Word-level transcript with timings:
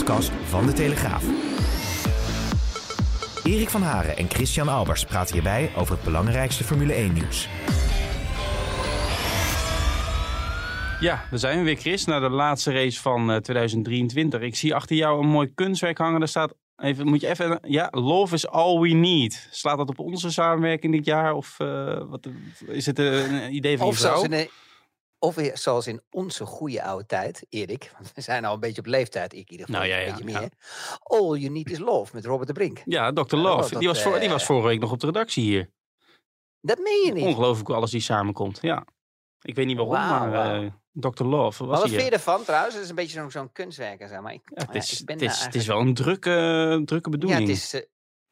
1-podcast 0.00 0.30
van 0.44 0.66
De 0.66 0.72
Telegraaf. 0.72 1.24
Erik 3.44 3.68
van 3.68 3.82
Haren 3.82 4.16
en 4.16 4.30
Christian 4.30 4.68
Albers 4.68 5.04
praten 5.04 5.34
hierbij 5.34 5.70
over 5.76 5.94
het 5.94 6.04
belangrijkste 6.04 6.64
Formule 6.64 6.94
1-nieuws. 6.94 7.48
Ja, 11.00 11.24
daar 11.30 11.38
zijn 11.38 11.58
we 11.58 11.64
weer, 11.64 11.76
Chris, 11.76 12.04
naar 12.04 12.20
de 12.20 12.28
laatste 12.28 12.72
race 12.72 13.00
van 13.00 13.30
uh, 13.30 13.36
2023. 13.36 14.40
Ik 14.40 14.56
zie 14.56 14.74
achter 14.74 14.96
jou 14.96 15.22
een 15.22 15.28
mooi 15.28 15.54
kunstwerk 15.54 15.98
hangen. 15.98 16.18
Daar 16.18 16.28
staat, 16.28 16.54
even, 16.76 17.06
moet 17.06 17.20
je 17.20 17.28
even, 17.28 17.58
ja, 17.62 17.88
love 17.90 18.34
is 18.34 18.48
all 18.48 18.78
we 18.78 18.88
need. 18.88 19.48
Slaat 19.50 19.78
dat 19.78 19.88
op 19.88 19.98
onze 19.98 20.30
samenwerking 20.30 20.92
dit 20.92 21.04
jaar? 21.04 21.32
Of 21.32 21.56
uh, 21.62 22.02
wat, 22.08 22.28
is 22.66 22.86
het 22.86 22.98
een 22.98 23.54
idee 23.54 23.78
van 23.78 23.86
of 23.86 23.92
je 23.92 24.00
vrouw? 24.00 24.14
Zoals 24.14 24.28
in, 24.28 24.48
of 25.22 25.36
zoals 25.54 25.86
in 25.86 26.02
onze 26.10 26.44
goede 26.46 26.82
oude 26.82 27.06
tijd, 27.06 27.46
Erik, 27.48 27.90
want 27.98 28.12
we 28.14 28.20
zijn 28.20 28.44
al 28.44 28.54
een 28.54 28.60
beetje 28.60 28.80
op 28.80 28.86
leeftijd, 28.86 29.32
ik 29.32 29.38
in 29.38 29.50
ieder 29.50 29.66
geval 29.66 29.80
nou, 29.80 29.92
ja, 29.92 29.98
ja, 30.00 30.06
een 30.08 30.14
beetje 30.16 30.32
ja. 30.32 30.40
meer. 30.40 30.50
All 30.98 31.36
You 31.36 31.52
Need 31.52 31.70
Is 31.70 31.78
Love 31.78 32.14
met 32.14 32.24
Robert 32.24 32.46
de 32.46 32.52
Brink. 32.54 32.82
Ja, 32.84 33.12
Dr. 33.12 33.36
Love. 33.36 33.70
dat, 33.70 33.78
die, 33.78 33.88
was 33.88 34.02
voor, 34.02 34.12
die 34.14 34.22
eh, 34.22 34.30
was 34.30 34.44
vorige 34.44 34.66
week 34.66 34.80
nog 34.80 34.92
op 34.92 35.00
de 35.00 35.06
redactie 35.06 35.42
hier. 35.44 35.70
Dat 36.60 36.78
meen 36.78 37.02
je 37.06 37.12
niet. 37.12 37.24
Ongelooflijk 37.24 37.66
hoe 37.66 37.76
alles 37.76 37.90
die 37.90 38.00
samenkomt, 38.00 38.58
ja. 38.62 38.86
Ik 39.42 39.54
weet 39.54 39.66
niet 39.66 39.76
waarom, 39.76 39.94
maar 39.94 40.62
eh, 40.62 40.70
Dr. 40.92 41.24
Love 41.24 41.64
was 41.64 41.68
Maar 41.68 41.80
wat 41.80 41.88
vind 41.88 42.02
je 42.02 42.10
ervan 42.10 42.44
trouwens? 42.44 42.74
Het 42.74 42.82
is 42.84 42.90
een 42.90 42.94
beetje 42.94 43.20
zo'n 43.20 43.30
zo'n 43.30 43.52
kunstwerk 43.52 44.00
en 44.00 44.08
zo. 44.08 44.20
Maar 44.20 44.32
ik, 44.32 44.50
Ja, 44.54 44.62
het, 44.64 44.72
ja, 44.72 44.78
is, 44.80 45.00
ik 45.00 45.06
ben 45.06 45.18
het, 45.18 45.30
is, 45.30 45.44
het 45.44 45.54
is 45.54 45.66
wel 45.66 45.80
een 45.80 45.94
drukke, 45.94 46.82
drukke 46.84 47.10
Ja, 47.10 47.16
bedoeling. 47.16 47.40
het 47.48 47.56
is, 47.56 47.74
eh, 47.74 47.80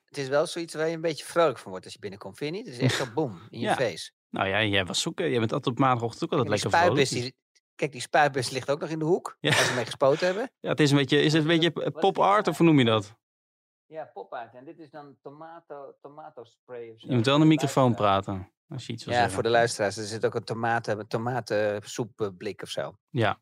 het 0.04 0.18
is 0.18 0.28
wel 0.28 0.46
zoiets 0.46 0.74
waar 0.74 0.88
je 0.88 0.94
een 0.94 1.00
beetje 1.00 1.24
vrolijk 1.24 1.58
van 1.58 1.70
wordt 1.70 1.84
als 1.84 1.94
je 1.94 2.00
binnenkomt, 2.00 2.36
vind 2.36 2.50
je 2.54 2.56
niet? 2.62 2.66
Het 2.66 2.76
is 2.76 2.82
echt 2.82 2.96
zo 2.96 3.12
boom 3.14 3.40
in 3.50 3.58
je 3.60 3.66
Ja. 3.66 3.74
face. 3.74 4.10
Nou 4.30 4.48
ja, 4.48 4.62
jij 4.64 4.84
was 4.84 5.00
zoeken. 5.00 5.30
Jij 5.30 5.38
bent 5.38 5.52
altijd 5.52 5.74
op 5.74 5.80
maandagochtend 5.80 6.24
ook 6.24 6.30
altijd 6.30 6.48
lekker 6.48 6.70
vrolijk. 6.70 7.06
spuitbus, 7.06 7.22
die, 7.22 7.34
kijk, 7.74 7.92
die 7.92 8.00
spuitbus 8.00 8.50
ligt 8.50 8.70
ook 8.70 8.80
nog 8.80 8.88
in 8.90 8.98
de 8.98 9.04
hoek, 9.04 9.36
Ja. 9.40 9.50
waar 9.50 9.64
ze 9.64 9.74
mee 9.74 9.84
gespoten 9.84 10.26
hebben. 10.26 10.50
Ja, 10.60 10.68
het 10.70 10.80
is 10.80 10.90
een 10.90 10.96
beetje, 10.96 11.22
is 11.22 11.32
het 11.32 11.42
een 11.42 11.48
beetje 11.48 11.90
pop 11.90 12.18
art 12.18 12.48
of 12.48 12.56
hoe 12.56 12.66
noem 12.66 12.78
je 12.78 12.84
dat? 12.84 13.14
Ja, 13.86 14.04
pop-uit. 14.12 14.54
En 14.54 14.64
dit 14.64 14.78
is 14.78 14.90
dan 14.90 15.16
tomato, 15.22 15.92
tomato 16.00 16.44
spray 16.44 16.90
of 16.90 17.00
zo. 17.00 17.06
Je 17.08 17.14
moet 17.14 17.24
wel 17.26 17.34
in 17.34 17.40
de 17.40 17.46
microfoon 17.46 17.94
praten. 17.94 18.52
Als 18.68 18.86
je 18.86 18.92
iets 18.92 19.04
wil 19.04 19.12
Ja, 19.12 19.18
zeggen. 19.18 19.34
voor 19.34 19.42
de 19.44 19.48
luisteraars. 19.56 19.96
Er 19.96 20.04
zit 20.04 20.26
ook 20.26 20.34
een 20.34 20.44
tomaten, 20.44 21.08
tomatensoepblik 21.08 22.62
of 22.62 22.68
zo. 22.68 22.98
Ja. 23.10 23.40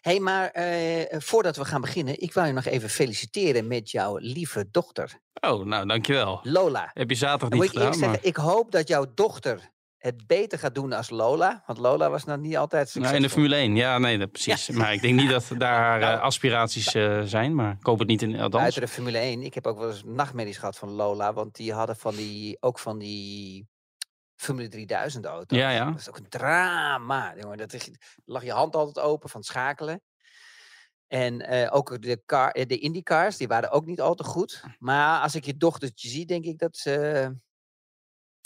hey, 0.00 0.20
maar 0.20 0.50
eh, 0.50 1.20
voordat 1.20 1.56
we 1.56 1.64
gaan 1.64 1.80
beginnen, 1.80 2.20
ik 2.20 2.32
wil 2.32 2.44
je 2.44 2.52
nog 2.52 2.64
even 2.64 2.88
feliciteren 2.88 3.66
met 3.68 3.90
jouw 3.90 4.16
lieve 4.16 4.68
dochter, 4.70 5.20
Oh, 5.40 5.64
nou, 5.64 5.86
dankjewel. 5.86 6.40
Lola. 6.42 6.90
Heb 6.92 7.10
je 7.10 7.16
zaterdag 7.16 7.48
niet 7.50 7.58
moet 7.58 7.68
ik 7.68 7.72
gedaan, 7.76 7.94
zeggen, 7.94 8.10
maar... 8.10 8.24
ik 8.24 8.36
hoop 8.36 8.70
dat 8.70 8.88
jouw 8.88 9.06
dochter 9.14 9.70
het 10.08 10.26
beter 10.26 10.58
gaat 10.58 10.74
doen 10.74 10.92
als 10.92 11.10
Lola. 11.10 11.62
Want 11.66 11.78
Lola 11.78 12.10
was 12.10 12.24
nog 12.24 12.38
niet 12.38 12.56
altijd 12.56 12.72
Nou, 12.72 12.86
succesvol. 12.86 13.16
in 13.16 13.22
de 13.22 13.28
Formule 13.30 13.54
1, 13.56 13.76
ja, 13.76 13.98
nee, 13.98 14.18
dat, 14.18 14.30
precies. 14.32 14.68
Maar 14.68 14.92
ik 14.92 15.00
denk 15.00 15.14
niet 15.20 15.30
dat 15.30 15.50
daar 15.58 15.78
haar 15.78 15.98
Nou. 16.00 16.16
eh, 16.16 16.22
aspiraties 16.22 16.94
eh, 16.94 17.22
zijn, 17.22 17.54
maar 17.54 17.72
ik 17.80 17.86
hoop 17.86 17.98
het 17.98 18.08
niet 18.08 18.22
in 18.22 18.32
althans. 18.32 18.52
Buiten 18.52 18.80
de 18.80 18.88
Formule 18.88 19.18
1. 19.18 19.42
Ik 19.42 19.54
heb 19.54 19.66
ook 19.66 19.78
wel 19.78 19.88
eens 19.90 20.02
nachtmerries 20.04 20.58
gehad 20.58 20.78
van 20.78 20.90
Lola. 20.90 21.32
Want 21.32 21.54
die 21.56 21.72
hadden 21.72 21.96
van 21.96 22.14
die, 22.14 22.56
ook 22.60 22.78
van 22.78 22.98
die 22.98 23.66
Formule 24.36 24.68
3000 24.68 25.24
auto's. 25.24 25.58
Ja, 25.58 25.70
ja. 25.70 25.84
Dat 25.90 26.00
is 26.00 26.08
ook 26.08 26.16
een 26.16 26.28
drama. 26.28 27.34
Jongen. 27.40 27.58
Dat 27.58 27.72
is- 27.72 27.90
lag 28.24 28.44
je 28.44 28.52
hand 28.52 28.74
altijd 28.76 29.06
open 29.06 29.28
van 29.28 29.40
het 29.40 29.48
schakelen. 29.48 30.02
En 31.06 31.40
eh, 31.40 31.74
ook 31.76 32.02
de, 32.02 32.22
car, 32.26 32.52
de 32.52 32.78
IndyCars, 32.78 33.36
die 33.36 33.48
waren 33.48 33.70
ook 33.70 33.86
niet 33.86 34.00
al 34.00 34.14
te 34.14 34.24
goed. 34.24 34.62
Maar 34.78 35.20
als 35.22 35.34
ik 35.34 35.44
je 35.44 35.56
dochtertje 35.56 36.08
zie, 36.08 36.26
denk 36.26 36.44
ik 36.44 36.58
dat 36.58 36.76
ze... 36.76 36.92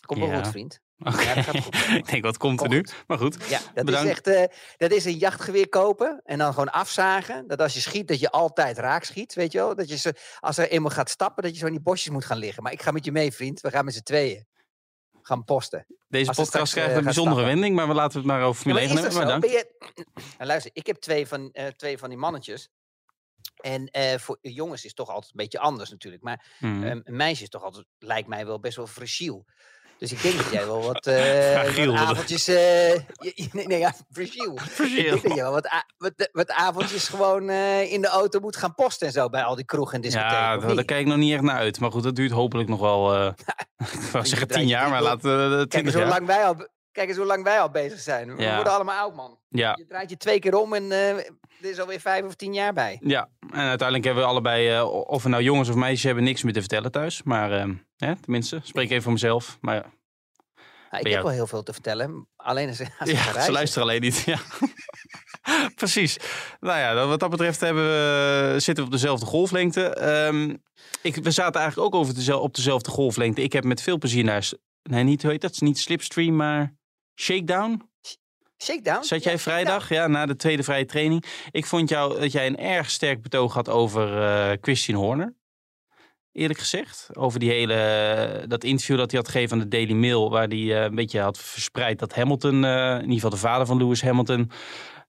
Komt 0.06 0.18
wel 0.20 0.28
Ja. 0.28 0.36
goed, 0.36 0.48
vriend. 0.48 0.80
Ja, 1.04 1.34
ik 1.96 2.10
denk, 2.10 2.24
wat 2.24 2.36
komt 2.36 2.60
er 2.60 2.68
nu? 2.68 2.84
Maar 3.06 3.18
goed. 3.18 3.36
Ja, 3.48 3.60
dat 3.74 3.84
Bedankt. 3.84 4.06
is 4.06 4.10
echt 4.10 4.26
eh, 4.26 4.56
dat 4.76 4.90
is 4.90 5.04
een 5.04 5.16
jachtgeweer 5.18 5.68
kopen 5.68 6.20
en 6.24 6.38
dan 6.38 6.52
gewoon 6.52 6.70
afzagen. 6.72 7.46
Dat 7.48 7.60
als 7.60 7.74
je 7.74 7.80
schiet, 7.80 8.08
dat 8.08 8.20
je 8.20 8.30
altijd 8.30 8.78
raak 8.78 9.04
schiet, 9.04 9.34
weet 9.34 9.52
je 9.52 9.58
wel. 9.58 9.74
Dat 9.74 9.88
je 9.88 9.96
ze, 9.96 10.14
als 10.40 10.58
er 10.58 10.68
eenmaal 10.68 10.90
gaat 10.90 11.10
stappen, 11.10 11.42
dat 11.42 11.52
je 11.52 11.58
zo 11.58 11.66
in 11.66 11.72
die 11.72 11.80
bosjes 11.80 12.12
moet 12.12 12.24
gaan 12.24 12.38
liggen. 12.38 12.62
Maar 12.62 12.72
ik 12.72 12.82
ga 12.82 12.90
met 12.90 13.04
je 13.04 13.12
mee, 13.12 13.32
vriend. 13.32 13.60
We 13.60 13.70
gaan 13.70 13.84
met 13.84 13.94
z'n 13.94 14.02
tweeën. 14.02 14.46
We 15.10 15.18
gaan 15.22 15.44
posten. 15.44 15.86
Deze 16.08 16.28
Als 16.28 16.36
podcast 16.36 16.72
krijgt 16.72 16.90
eh, 16.90 16.96
een 16.96 17.04
bijzondere 17.04 17.36
stappen. 17.36 17.54
wending, 17.60 17.76
maar 17.76 17.88
we 17.88 17.94
laten 18.00 18.18
het 18.18 18.26
maar 18.26 18.42
over 18.42 18.54
Ja, 18.54 18.72
Formule 18.72 18.80
maar 18.80 18.88
1 18.88 19.06
is 19.06 19.14
dat 19.14 19.28
hebben. 19.28 19.40
Maar 19.50 19.58
je... 19.58 19.92
Nou, 20.36 20.46
luister, 20.50 20.70
ik 20.74 20.86
heb 20.86 20.96
twee 20.96 21.26
van, 21.26 21.50
eh, 21.52 21.66
twee 21.66 21.98
van 21.98 22.08
die 22.08 22.18
mannetjes. 22.18 22.68
En 23.60 23.90
voor 24.20 24.38
jongens 24.40 24.84
is 24.84 24.94
toch 24.94 25.08
altijd 25.08 25.24
een 25.32 25.36
beetje 25.36 25.58
anders 25.58 25.90
natuurlijk. 25.90 26.22
Maar 26.22 26.46
Mhm. 26.58 26.82
Ehm, 26.82 27.00
een 27.04 27.16
meisje 27.16 27.42
is 27.42 27.48
toch 27.48 27.62
altijd, 27.62 27.86
lijkt 27.98 28.28
mij 28.28 28.46
wel 28.46 28.60
best 28.60 28.76
wel 28.76 28.86
fragiel. 28.86 29.44
Dus 30.02 30.12
ik 30.12 30.22
denk 30.22 30.36
dat 30.36 30.52
jij 30.52 30.66
wel 30.66 30.82
wat, 30.82 31.06
eh, 31.86 31.94
avondjes... 31.94 32.48
eh, 32.48 32.94
je- 32.94 33.32
je- 33.34 33.48
nee, 33.52 33.66
nee, 33.66 33.78
ja, 33.78 33.94
fragiel. 34.12 34.58
Ik 34.78 35.22
denk 35.22 35.22
dat 35.22 35.34
wel 35.34 35.52
wat, 35.52 35.68
wat, 35.98 36.28
wat 36.32 36.50
avondjes 36.50 37.08
gewoon 37.08 37.48
eh, 37.48 37.92
in 37.92 38.00
de 38.00 38.08
auto 38.08 38.40
moet 38.40 38.56
gaan 38.56 38.74
posten 38.74 39.06
en 39.06 39.12
zo. 39.12 39.28
Bij 39.28 39.42
al 39.42 39.54
die 39.54 39.64
kroegen 39.64 39.94
en 39.94 40.00
discotheken. 40.00 40.36
Ja, 40.36 40.56
daar, 40.56 40.84
kijk 40.84 41.00
ik 41.00 41.06
nog 41.06 41.16
niet 41.16 41.32
echt 41.32 41.42
naar 41.42 41.56
uit. 41.56 41.80
Maar 41.80 41.90
goed, 41.92 42.02
dat 42.02 42.16
duurt 42.16 42.30
hopelijk 42.30 42.68
nog 42.68 42.80
wel... 42.80 43.14
eh 43.14 43.32
ik 43.92 44.10
wou 44.12 44.26
zeggen 44.26 44.48
tien 44.48 44.66
jaar, 44.66 44.90
maar 44.90 45.02
laten 45.02 45.58
we 45.58 45.66
twintig 45.68 45.94
jaar. 45.94 46.08
lang 46.08 46.26
wij 46.26 46.44
al, 46.44 46.56
kijk 46.92 47.08
eens 47.08 47.16
hoe 47.16 47.26
lang 47.26 47.44
wij 47.44 47.60
al 47.60 47.70
bezig 47.70 48.00
zijn. 48.00 48.36
We 48.36 48.42
Ja. 48.42 48.54
worden 48.54 48.72
allemaal 48.72 48.98
oud, 48.98 49.14
man. 49.14 49.38
Ja, 49.48 49.74
Je 49.78 49.86
draait 49.86 50.10
je 50.10 50.16
twee 50.16 50.38
keer 50.38 50.54
om 50.56 50.74
en 50.74 50.92
eh, 50.92 51.08
er 51.16 51.24
is 51.60 51.80
alweer 51.80 52.00
vijf 52.00 52.24
of 52.24 52.34
tien 52.34 52.54
jaar 52.54 52.72
bij. 52.72 52.98
ja, 53.00 53.28
en 53.50 53.58
uiteindelijk 53.60 54.04
hebben 54.04 54.22
we 54.24 54.28
allebei, 54.30 54.68
eh, 54.68 54.88
of 55.06 55.22
we 55.22 55.28
nou 55.28 55.42
jongens 55.42 55.68
of 55.68 55.74
meisjes 55.74 56.02
hebben, 56.02 56.24
niks 56.24 56.42
meer 56.42 56.52
te 56.52 56.60
vertellen 56.60 56.90
thuis. 56.92 57.22
Maar 57.22 57.52
eh, 57.52 57.68
hè, 57.96 58.16
tenminste, 58.16 58.60
spreek 58.62 58.90
even 58.90 59.02
voor 59.02 59.12
mezelf. 59.12 59.58
Maar 59.60 59.74
ja, 59.74 59.84
ik 60.98 61.04
heb 61.04 61.06
jou. 61.06 61.22
wel 61.24 61.32
heel 61.32 61.46
veel 61.46 61.62
te 61.62 61.72
vertellen. 61.72 62.28
Alleen 62.36 62.68
als, 62.68 62.78
ga 62.78 63.04
ja, 63.04 63.40
ze 63.42 63.52
luisteren 63.52 63.88
alleen 63.88 64.00
niet. 64.00 64.22
Ja. 64.32 64.38
Precies. 65.74 66.16
Nou 66.60 66.78
ja, 66.78 67.06
wat 67.06 67.20
dat 67.20 67.30
betreft 67.30 67.60
hebben 67.60 67.82
we, 67.84 68.54
zitten 68.58 68.84
we 68.84 68.90
op 68.90 68.96
dezelfde 68.96 69.26
golflengte. 69.26 69.94
Ehm, 69.94 70.54
ik, 71.02 71.14
we 71.16 71.30
zaten 71.30 71.60
eigenlijk 71.60 71.94
ook 71.94 72.00
over 72.00 72.40
op 72.40 72.54
dezelfde 72.54 72.90
golflengte. 72.90 73.42
Ik 73.42 73.52
heb 73.52 73.64
met 73.64 73.82
veel 73.82 73.98
plezier 73.98 74.24
naar... 74.24 74.50
Nee, 74.82 75.02
niet, 75.04 75.22
hoe 75.22 75.30
heet 75.30 75.40
dat? 75.40 75.60
Niet 75.60 75.78
Slipstream, 75.78 76.36
maar 76.36 76.74
Shakedown. 77.22 77.90
Shakedown? 78.58 79.04
Zat 79.04 79.22
jij 79.22 79.32
Ja, 79.32 79.38
vrijdag, 79.38 79.88
ja, 79.88 80.06
na 80.06 80.26
de 80.26 80.36
tweede 80.36 80.62
vrije 80.62 80.84
training. 80.84 81.24
Ik 81.50 81.66
vond 81.66 81.88
jou 81.88 82.20
dat 82.20 82.32
jij 82.32 82.46
een 82.46 82.58
erg 82.58 82.90
sterk 82.90 83.22
betoog 83.22 83.54
had 83.54 83.68
over 83.68 84.22
eh 84.22 84.56
Christian 84.60 84.98
Horner. 84.98 85.34
Eerlijk 86.32 86.58
gezegd. 86.58 87.08
Over 87.12 87.40
die 87.40 87.50
hele, 87.50 88.44
dat 88.48 88.64
interview 88.64 88.96
dat 88.96 89.10
hij 89.10 89.20
had 89.20 89.28
gegeven 89.28 89.56
aan 89.56 89.62
de 89.62 89.68
Daily 89.68 89.92
Mail. 89.92 90.30
Waar 90.30 90.46
hij 90.46 90.76
eh, 90.76 90.82
een 90.82 90.94
beetje 90.94 91.20
had 91.20 91.38
verspreid 91.38 91.98
dat 91.98 92.14
Hamilton, 92.14 92.64
eh, 92.64 92.94
in 92.94 93.00
ieder 93.00 93.14
geval 93.14 93.30
de 93.30 93.36
vader 93.36 93.66
van 93.66 93.76
Lewis 93.76 94.02
Hamilton, 94.02 94.50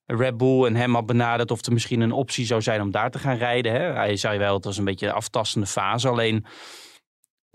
Red 0.06 0.38
Bull 0.38 0.66
en 0.66 0.75
hem 0.75 0.94
had 0.94 1.06
benaderd 1.06 1.52
of 1.52 1.66
er 1.66 1.73
misschien 1.73 2.02
een 2.02 2.12
optie 2.12 2.46
zou 2.46 2.62
zijn 2.62 2.81
om 2.81 2.91
daar 2.91 3.12
te 3.12 3.19
gaan 3.19 3.38
rijden. 3.38 3.72
Hè? 3.72 3.94
Hij 3.94 4.16
zei 4.16 4.38
wel, 4.38 4.53
het 4.53 4.66
was 4.66 4.78
een 4.78 4.85
beetje 4.85 5.07
een 5.07 5.13
aftastende 5.13 5.68
fase. 5.68 6.07
Alleen 6.07 6.46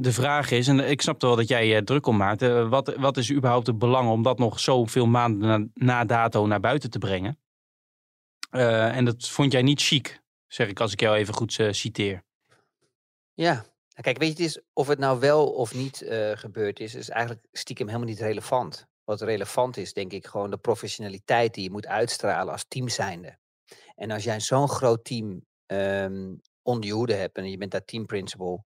de 0.00 0.12
vraag 0.12 0.50
is, 0.50 0.68
en 0.68 0.90
ik 0.90 1.02
snap 1.02 1.20
wel 1.20 1.36
dat 1.36 1.48
jij 1.48 1.66
je 1.66 1.84
druk 1.84 2.06
om 2.06 2.16
maakt. 2.16 2.42
eh, 2.42 2.68
wat, 2.68 2.94
wat 2.94 3.16
is 3.16 3.32
überhaupt 3.32 3.66
het 3.66 3.78
belang 3.78 4.10
om 4.10 4.22
dat 4.22 4.38
nog 4.38 4.60
zoveel 4.60 5.06
maanden 5.06 5.48
na, 5.48 5.66
na 5.74 6.04
dato 6.04 6.46
naar 6.46 6.60
buiten 6.60 6.90
te 6.90 6.98
brengen? 6.98 7.38
Eh, 8.50 8.96
en 8.96 9.04
dat 9.04 9.28
vond 9.28 9.52
jij 9.52 9.62
niet 9.62 9.82
chic, 9.82 10.22
zeg 10.46 10.68
ik 10.68 10.80
als 10.80 10.92
ik 10.92 11.00
jou 11.00 11.16
even 11.16 11.34
goed 11.34 11.58
eh, 11.58 11.72
citeer. 11.72 12.24
Ja, 13.34 13.52
Nou, 13.52 14.02
kijk, 14.02 14.18
weet 14.18 14.36
je, 14.36 14.42
het 14.42 14.56
is, 14.56 14.62
of 14.72 14.86
het 14.86 14.98
nou 14.98 15.20
wel 15.20 15.52
of 15.52 15.74
niet 15.74 16.02
eh, 16.02 16.36
gebeurd 16.36 16.80
is, 16.80 16.94
is 16.94 17.08
eigenlijk 17.08 17.46
stiekem 17.52 17.86
helemaal 17.86 18.08
niet 18.08 18.20
relevant. 18.20 18.86
Wat 19.04 19.20
relevant 19.20 19.76
is, 19.76 19.92
denk 19.92 20.12
ik, 20.12 20.26
gewoon 20.26 20.50
de 20.50 20.58
professionaliteit 20.58 21.54
die 21.54 21.64
je 21.64 21.70
moet 21.70 21.86
uitstralen 21.86 22.52
als 22.52 22.64
team 22.68 22.88
zijnde. 22.88 23.38
En 23.94 24.10
als 24.10 24.24
jij 24.24 24.40
zo'n 24.40 24.68
groot 24.68 25.04
team 25.04 25.46
ehm, 25.66 26.34
onder 26.62 26.86
je 26.86 26.94
hoede 26.94 27.14
hebt 27.14 27.36
en 27.36 27.50
je 27.50 27.56
bent 27.56 27.70
daar 27.70 27.84
team 27.84 28.06
principal, 28.06 28.66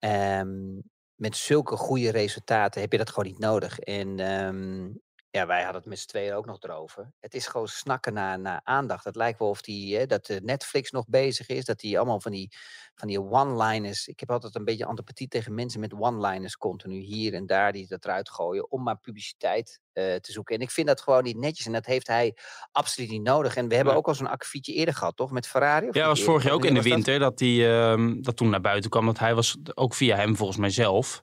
ehm, 0.00 0.78
met 1.14 1.36
zulke 1.36 1.76
goede 1.76 2.10
resultaten 2.10 2.80
heb 2.80 2.92
je 2.92 2.98
dat 2.98 3.10
gewoon 3.10 3.30
niet 3.30 3.38
nodig. 3.38 3.78
En 3.78 4.18
ehm, 4.20 4.90
Ja, 5.32 5.46
wij 5.46 5.62
hadden 5.62 5.80
het 5.80 5.90
met 5.90 5.98
z'n 5.98 6.06
tweeën 6.06 6.34
ook 6.34 6.46
nog 6.46 6.60
erover. 6.60 7.12
Het 7.20 7.34
is 7.34 7.46
gewoon 7.46 7.68
snakken 7.68 8.12
naar, 8.12 8.38
naar 8.38 8.60
aandacht. 8.64 9.04
Het 9.04 9.16
lijkt 9.16 9.38
wel 9.38 9.48
of 9.48 9.62
die, 9.62 9.96
hè, 9.96 10.06
dat 10.06 10.26
de 10.26 10.40
Netflix 10.42 10.90
nog 10.90 11.08
bezig 11.08 11.48
is. 11.48 11.64
Dat 11.64 11.80
die 11.80 11.98
allemaal 11.98 12.20
van 12.20 12.32
die, 12.32 12.52
van 12.94 13.08
die 13.08 13.20
one-liners. 13.20 14.08
Ik 14.08 14.20
heb 14.20 14.30
altijd 14.30 14.54
een 14.54 14.64
beetje 14.64 14.84
antipathie 14.84 15.28
tegen 15.28 15.54
mensen 15.54 15.80
met 15.80 15.94
one-liners 15.94 16.56
continu 16.56 16.98
hier 16.98 17.34
en 17.34 17.46
daar 17.46 17.72
die 17.72 17.86
dat 17.88 18.04
eruit 18.04 18.30
gooien. 18.30 18.70
Om 18.70 18.82
maar 18.82 18.98
publiciteit 18.98 19.80
eh, 19.92 20.14
te 20.14 20.32
zoeken. 20.32 20.54
En 20.54 20.60
ik 20.60 20.70
vind 20.70 20.86
dat 20.86 21.00
gewoon 21.00 21.22
niet 21.22 21.36
netjes. 21.36 21.66
En 21.66 21.72
dat 21.72 21.86
heeft 21.86 22.06
hij 22.06 22.36
absoluut 22.72 23.10
niet 23.10 23.22
nodig. 23.22 23.56
En 23.56 23.68
we 23.68 23.74
hebben 23.74 23.94
ook 23.94 24.08
al 24.08 24.14
zo'n 24.14 24.30
akkefietje 24.30 24.72
eerder 24.72 24.94
gehad, 24.94 25.16
toch? 25.16 25.30
Met 25.30 25.46
Ferrari? 25.46 25.88
Of 25.88 25.94
Ja, 25.94 26.06
was 26.06 26.22
vorig 26.22 26.42
jaar 26.42 26.52
ook 26.52 26.64
in 26.64 26.74
de 26.74 26.82
winter 26.82 27.18
dat, 27.18 27.40
hij, 27.40 27.80
ehm, 27.80 28.20
dat 28.20 28.36
toen 28.36 28.50
naar 28.50 28.60
buiten 28.60 28.90
kwam. 28.90 29.06
Dat 29.06 29.18
hij 29.18 29.34
was, 29.34 29.56
ook 29.74 29.94
via 29.94 30.16
hem 30.16 30.36
volgens 30.36 30.58
mij 30.58 30.70
zelf, 30.70 31.22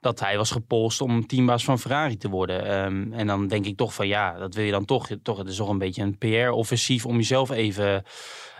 dat 0.00 0.20
hij 0.20 0.36
was 0.36 0.50
gepolst 0.50 1.00
om 1.00 1.26
teambaas 1.26 1.64
van 1.64 1.78
Ferrari 1.78 2.16
te 2.16 2.28
worden. 2.28 2.64
Ehm, 2.66 3.12
en 3.12 3.26
dan 3.26 3.46
denk 3.46 3.66
ik 3.66 3.76
toch 3.76 3.94
van 3.94 4.06
ja, 4.06 4.38
dat 4.38 4.54
wil 4.54 4.64
je 4.64 4.70
dan 4.70 4.84
toch. 4.84 5.08
toch 5.22 5.38
het 5.38 5.48
is 5.48 5.56
toch 5.56 5.68
een 5.68 5.78
beetje 5.78 6.02
een 6.02 6.18
PR-offensief 6.18 7.06
om 7.06 7.16
jezelf 7.16 7.50
even 7.50 8.04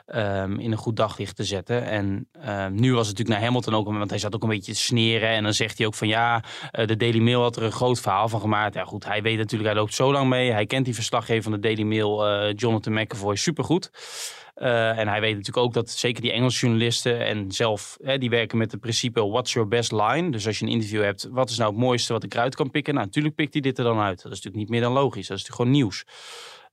ehm, 0.09 0.59
in 0.59 0.73
een 0.73 0.79
goed 0.79 0.97
daglicht 0.97 1.37
te 1.37 1.45
zetten. 1.45 1.85
En 1.85 2.29
ehm, 2.33 2.75
nu 2.75 2.95
was 2.95 3.09
het 3.09 3.17
natuurlijk 3.17 3.29
naar 3.29 3.41
Hamilton 3.41 3.75
ook, 3.75 3.87
want 3.87 4.11
hij 4.11 4.19
zat 4.19 4.35
ook 4.35 4.43
een 4.43 4.49
beetje 4.49 4.73
te 4.73 4.79
sneren. 4.79 5.29
En 5.29 5.43
dan 5.43 5.55
zegt 5.55 5.79
hij 5.79 5.87
ook 5.87 5.95
van 5.95 6.09
ja, 6.09 6.43
eh, 6.71 6.87
de 6.87 6.97
Daily 6.97 7.21
Mail 7.21 7.43
had 7.43 7.57
er 7.57 7.63
een 7.63 7.73
groot 7.73 8.01
verhaal 8.01 8.29
van 8.29 8.41
gemaakt. 8.41 8.75
Ja 8.75 8.85
goed, 8.85 9.05
hij 9.05 9.23
weet 9.23 9.37
natuurlijk, 9.37 9.71
hij 9.71 9.79
loopt 9.79 9.95
zo 9.95 10.13
lang 10.13 10.29
mee. 10.29 10.53
Hij 10.53 10.67
kent 10.67 10.85
die 10.85 10.95
verslaggever 10.95 11.43
van 11.43 11.53
de 11.53 11.59
Daily 11.59 11.83
Mail, 11.83 12.27
eh, 12.27 12.53
Jonathan 12.57 12.93
McAvoy, 12.93 13.37
supergoed. 13.37 13.91
Eh, 14.59 14.99
en 14.99 15.09
hij 15.09 15.21
weet 15.21 15.37
natuurlijk 15.37 15.67
ook 15.67 15.73
dat 15.73 15.91
zeker 15.91 16.23
die 16.23 16.33
Engelse 16.33 16.61
journalisten 16.61 17.27
en 17.27 17.53
zelf, 17.53 17.97
hè, 18.03 18.19
die 18.19 18.31
werken 18.31 18.59
met 18.59 18.73
het 18.73 18.81
principe 18.81 19.29
what's 19.29 19.53
your 19.53 19.69
best 19.69 19.93
line. 19.93 20.31
Dus 20.31 20.47
als 20.47 20.59
je 20.59 20.65
een 20.65 20.71
interview 20.71 21.03
hebt, 21.03 21.29
wat 21.31 21.51
is 21.51 21.57
nou 21.57 21.71
het 21.71 21.81
mooiste 21.81 22.13
wat 22.13 22.25
ik 22.25 22.35
eruit 22.35 22.55
kan 22.55 22.71
pikken? 22.71 22.95
Nou, 22.95 23.07
natuurlijk 23.07 23.35
pikt 23.35 23.53
hij 23.53 23.63
dit 23.63 23.79
er 23.79 23.85
dan 23.85 23.99
uit. 23.99 24.23
Dat 24.23 24.33
is 24.33 24.43
natuurlijk 24.43 24.57
niet 24.57 24.69
meer 24.69 24.81
dan 24.81 24.93
logisch. 24.93 25.27
Dat 25.29 25.37
is 25.37 25.43
natuurlijk 25.49 25.57
gewoon 25.57 25.71
nieuws. 25.71 26.05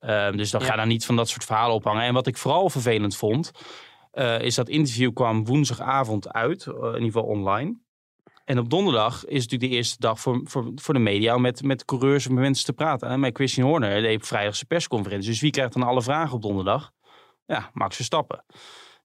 Ehm, 0.06 0.38
dus 0.38 0.52
dan 0.52 0.62
Ja. 0.62 0.68
ga 0.68 0.76
daar 0.76 0.88
niet 0.88 1.06
van 1.06 1.16
dat 1.16 1.30
soort 1.30 1.44
verhalen 1.46 1.76
ophangen. 1.76 2.04
En 2.04 2.14
wat 2.14 2.28
ik 2.28 2.38
vooral 2.38 2.70
vervelend 2.70 3.16
vond, 3.16 3.52
eh, 4.12 4.40
is 4.42 4.56
dat 4.56 4.70
interview 4.70 5.14
kwam 5.14 5.46
woensdagavond 5.46 6.32
uit, 6.34 6.66
eh, 6.68 6.74
in 6.76 6.86
ieder 6.86 7.02
geval 7.02 7.24
online. 7.24 7.84
En 8.46 8.60
op 8.60 8.70
donderdag 8.70 9.26
is 9.26 9.42
natuurlijk 9.44 9.72
de 9.72 9.78
eerste 9.78 9.96
dag 10.00 10.20
voor, 10.20 10.42
voor, 10.44 10.72
voor 10.76 10.94
de 10.94 11.00
media 11.00 11.36
om 11.36 11.42
met, 11.42 11.64
met 11.64 11.86
coureurs 11.86 12.26
en 12.28 12.34
met 12.34 12.44
mensen 12.44 12.66
te 12.66 12.74
praten. 12.74 13.10
En 13.10 13.20
met 13.20 13.36
Christian 13.36 13.68
Horner 13.68 14.02
deed 14.02 14.28
vrijdag 14.28 14.56
zijn 14.56 14.68
persconferentie. 14.68 15.30
Dus 15.30 15.42
wie 15.42 15.52
krijgt 15.52 15.74
dan 15.74 15.84
alle 15.84 16.02
vragen 16.02 16.36
op 16.36 16.42
donderdag? 16.42 16.92
Ja, 17.46 17.70
Max 17.74 17.96
Verstappen. 17.96 18.44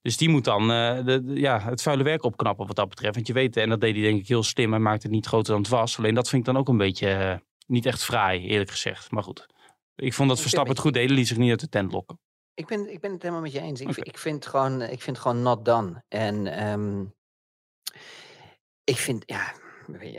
Dus 0.01 0.17
die 0.17 0.29
moet 0.29 0.43
dan 0.43 0.61
eh, 0.71 1.05
de, 1.05 1.23
de- 1.23 1.39
ja, 1.39 1.59
het 1.59 1.81
vuile 1.81 2.03
werk 2.03 2.23
opknappen 2.23 2.67
wat 2.67 2.75
dat 2.75 2.89
betreft. 2.89 3.15
Want 3.15 3.27
je 3.27 3.33
weet, 3.33 3.57
en 3.57 3.69
dat 3.69 3.81
deed 3.81 3.93
hij 3.95 4.03
denk 4.03 4.19
ik 4.19 4.27
heel 4.27 4.43
slim. 4.43 4.71
Hij 4.71 4.79
maakte 4.79 5.05
het 5.07 5.15
niet 5.15 5.25
groter 5.25 5.51
dan 5.53 5.61
het 5.61 5.71
was. 5.71 5.97
Alleen 5.97 6.13
dat 6.15 6.29
vind 6.29 6.47
ik 6.47 6.53
dan 6.53 6.61
ook 6.61 6.67
een 6.69 6.77
beetje 6.77 7.41
niet 7.67 7.85
echt 7.85 8.03
fraai, 8.03 8.41
eerlijk 8.47 8.69
gezegd. 8.71 9.11
Maar 9.11 9.23
goed, 9.23 9.47
ik 10.01 10.13
vond 10.13 10.29
dat 10.29 10.39
Verstappen 10.41 10.71
het 10.71 10.81
goed 10.81 10.93
deed. 10.93 11.09
Liet 11.09 11.27
zich 11.27 11.37
niet 11.37 11.49
uit 11.49 11.59
de 11.59 11.69
tent 11.69 11.91
lokken. 11.91 12.19
Ik 12.53 12.67
ben, 12.67 12.91
ik 12.91 12.99
ben 12.99 13.11
het 13.11 13.21
helemaal 13.21 13.41
met 13.43 13.51
je 13.51 13.59
eens. 13.59 13.81
Ik, 13.81 13.97
ik, 13.97 14.17
vind 14.17 14.45
gewoon, 14.45 14.81
ik 14.81 15.01
vind 15.01 15.17
gewoon 15.19 15.41
not 15.41 15.65
done. 15.65 16.03
En 16.07 16.47
ehm, 16.47 17.05
ik 18.83 18.97
vind, 18.97 19.23
ja, 19.25 19.53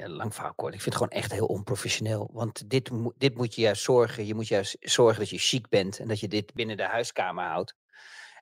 lang 0.07 0.35
verhaal 0.35 0.55
kort. 0.55 0.75
Ik 0.75 0.81
vind 0.81 0.95
het 0.95 1.03
gewoon 1.03 1.23
echt 1.23 1.33
heel 1.33 1.47
onprofessioneel. 1.47 2.31
Want 2.33 2.71
dit, 2.71 2.91
moet- 2.91 3.15
dit 3.17 3.35
moet 3.37 3.55
je 3.55 3.61
juist 3.61 3.83
zorgen. 3.83 4.27
Je 4.27 4.35
moet 4.35 4.49
juist 4.49 4.77
zorgen 4.81 5.19
dat 5.19 5.31
je 5.31 5.39
chic 5.39 5.69
bent 5.69 5.99
en 5.99 6.09
dat 6.09 6.21
je 6.21 6.29
dit 6.29 6.55
binnen 6.55 6.77
de 6.77 6.87
huiskamer 6.87 7.45
houdt. 7.45 7.75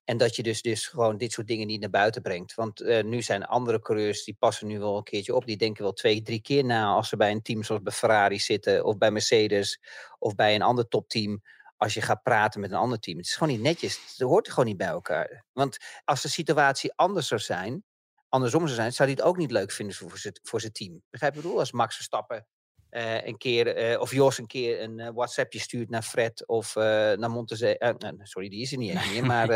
En 0.05 0.17
dat 0.17 0.37
je 0.37 0.43
dus, 0.43 0.63
dus 0.63 0.87
gewoon 0.87 1.17
dit 1.17 1.33
soort 1.33 1.47
dingen 1.47 1.67
niet 1.67 1.81
naar 1.81 1.91
buiten 1.91 2.23
brengt. 2.23 2.55
Want 2.55 2.81
eh, 2.81 3.05
nu 3.05 3.23
zijn 3.23 3.45
andere 3.45 3.81
coureurs, 3.81 4.25
die 4.25 4.37
passen 4.39 4.67
nu 4.67 4.79
wel 4.79 4.97
een 4.97 5.03
keertje 5.03 5.35
op. 5.35 5.47
Die 5.47 5.57
denken 5.57 5.83
wel 5.83 5.93
twee, 5.93 6.23
drie 6.23 6.41
keer 6.41 6.65
na 6.65 6.87
als 6.87 7.09
ze 7.09 7.17
bij 7.17 7.31
een 7.31 7.43
team 7.43 7.63
zoals 7.63 7.83
bij 7.83 7.93
Ferrari 7.93 8.39
zitten. 8.39 8.85
Of 8.85 8.99
bij 8.99 9.11
Mercedes. 9.11 9.81
Of 10.19 10.35
bij 10.35 10.55
een 10.55 10.63
ander 10.63 10.89
topteam 10.89 11.43
als 11.77 11.95
je 11.95 12.03
gaat 12.03 12.23
praten 12.23 12.61
met 12.61 12.71
een 12.71 12.77
ander 12.77 12.99
team. 12.99 13.17
Het 13.17 13.27
is 13.27 13.35
gewoon 13.37 13.53
niet 13.53 13.63
netjes. 13.63 14.01
Het 14.17 14.29
hoort 14.29 14.49
gewoon 14.49 14.65
niet 14.65 14.77
bij 14.77 14.87
elkaar. 14.87 15.45
Want 15.53 15.77
als 16.05 16.23
de 16.23 16.29
situatie 16.29 16.93
anders 16.95 17.29
zou 17.29 17.41
zijn, 17.41 17.85
andersom 18.29 18.61
zou 18.65 18.75
zijn, 18.75 18.93
zou 18.93 19.09
hij 19.09 19.19
het 19.19 19.27
ook 19.29 19.37
niet 19.37 19.51
leuk 19.51 19.71
vinden 19.71 19.97
voor 19.97 20.19
zijn, 20.19 20.39
voor 20.43 20.61
zijn 20.61 20.73
team. 20.73 21.03
Begrijp 21.11 21.35
je 21.35 21.37
wat 21.37 21.37
ik 21.37 21.43
bedoel? 21.43 21.59
Als 21.59 21.73
Max 21.73 21.95
Verstappen 21.95 22.47
eh, 22.91 23.27
een 23.27 23.37
keer, 23.39 23.75
eh, 23.75 24.01
of 24.01 24.13
Jos 24.13 24.39
een 24.39 24.47
keer 24.47 24.81
een 24.83 25.01
eh, 25.01 25.11
WhatsAppje 25.15 25.59
stuurt 25.59 25.91
naar 25.91 26.03
Fred 26.03 26.47
of 26.47 26.75
naar 26.75 27.31
Monteze. 27.31 27.79
eh, 27.79 27.95
nou, 27.99 28.17
sorry, 28.23 28.49
die 28.49 28.61
is 28.61 28.73
er 28.73 28.79
niet 28.79 28.91
eens 28.91 29.11
meer. 29.11 29.27
Maar 29.27 29.49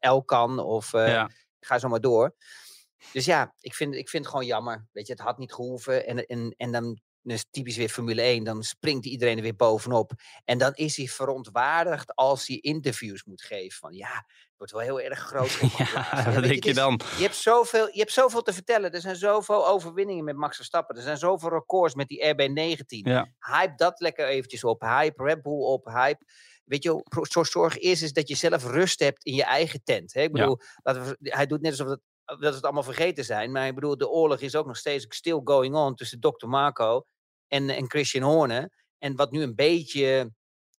Elkan 0.00 0.58
of 0.58 0.92
ja. 0.92 1.30
ga 1.60 1.78
zo 1.78 1.88
maar 1.88 2.00
door. 2.00 2.34
Dus 3.12 3.24
ja, 3.24 3.54
ik 3.60 3.74
vind, 3.74 3.94
ik 3.94 4.08
vind 4.08 4.24
het 4.24 4.32
gewoon 4.32 4.48
jammer. 4.48 4.86
Weet 4.92 5.06
je, 5.06 5.12
het 5.12 5.22
had 5.22 5.38
niet 5.38 5.52
gehoeven. 5.52 6.06
En, 6.06 6.26
en, 6.26 6.54
en 6.56 6.72
dan 6.72 7.00
is 7.22 7.44
typisch 7.50 7.76
weer 7.76 7.88
Formule 7.88 8.22
1. 8.22 8.44
Dan 8.44 8.62
springt 8.62 9.06
iedereen 9.06 9.36
er 9.36 9.42
weer 9.42 9.56
bovenop. 9.56 10.12
En 10.44 10.58
dan 10.58 10.74
is 10.74 10.96
hij 10.96 11.06
verontwaardigd 11.06 12.14
als 12.14 12.46
hij 12.46 12.56
interviews 12.56 13.24
moet 13.24 13.42
geven. 13.42 13.78
Van 13.78 13.92
ja, 13.92 14.26
wordt 14.58 14.72
wel 14.72 14.82
heel 14.82 15.00
erg 15.00 15.18
groot. 15.18 15.50
ja, 15.78 16.24
wat 16.24 16.34
je, 16.34 16.40
denk 16.40 16.64
je 16.64 16.70
is- 16.70 16.76
dan? 16.76 17.00
je 17.16 17.22
hebt, 17.22 17.34
zoveel, 17.34 17.86
je 17.86 17.98
hebt 17.98 18.12
zoveel 18.12 18.42
te 18.42 18.52
vertellen. 18.52 18.92
Er 18.92 19.00
zijn 19.00 19.16
zoveel 19.16 19.68
overwinningen 19.68 20.24
met 20.24 20.36
Max 20.36 20.56
Verstappen. 20.56 20.96
Er 20.96 21.02
zijn 21.02 21.18
zoveel 21.18 21.48
records 21.48 21.94
met 21.94 22.08
die 22.08 22.34
RB19. 22.34 22.84
Ja. 22.86 23.28
Hype 23.38 23.72
dat 23.76 24.00
lekker 24.00 24.26
eventjes 24.26 24.64
op. 24.64 24.80
Hype 24.80 25.22
Red 25.22 25.42
Bull 25.42 25.62
op. 25.62 25.84
Hype. 25.84 26.24
Weet 26.64 26.82
je, 26.82 27.04
zorg 27.30 27.78
eerst 27.78 28.02
eens 28.02 28.12
dat 28.12 28.28
je 28.28 28.34
zelf 28.34 28.64
rust 28.64 29.00
hebt 29.00 29.24
in 29.24 29.34
je 29.34 29.44
eigen 29.44 29.82
tent. 29.84 30.14
Hè? 30.14 30.22
Ik 30.22 30.32
bedoel, 30.32 30.60
we, 30.82 31.16
hij 31.20 31.46
doet 31.46 31.60
net 31.60 31.70
alsof 31.70 31.88
het, 31.88 32.00
dat 32.24 32.54
het 32.54 32.64
allemaal 32.64 32.82
vergeten 32.82 33.24
zijn. 33.24 33.52
Maar 33.52 33.66
ik 33.66 33.74
bedoel, 33.74 33.96
de 33.96 34.08
oorlog 34.08 34.40
is 34.40 34.56
ook 34.56 34.66
nog 34.66 34.76
steeds 34.76 35.06
still 35.08 35.40
going 35.44 35.74
on 35.74 35.94
tussen 35.94 36.20
Dr. 36.20 36.46
Marco 36.46 37.04
en, 37.48 37.70
en 37.70 37.90
Christian 37.90 38.24
Horner. 38.30 38.70
En 38.98 39.16
wat 39.16 39.30
nu 39.30 39.42
een 39.42 39.54
beetje 39.54 40.32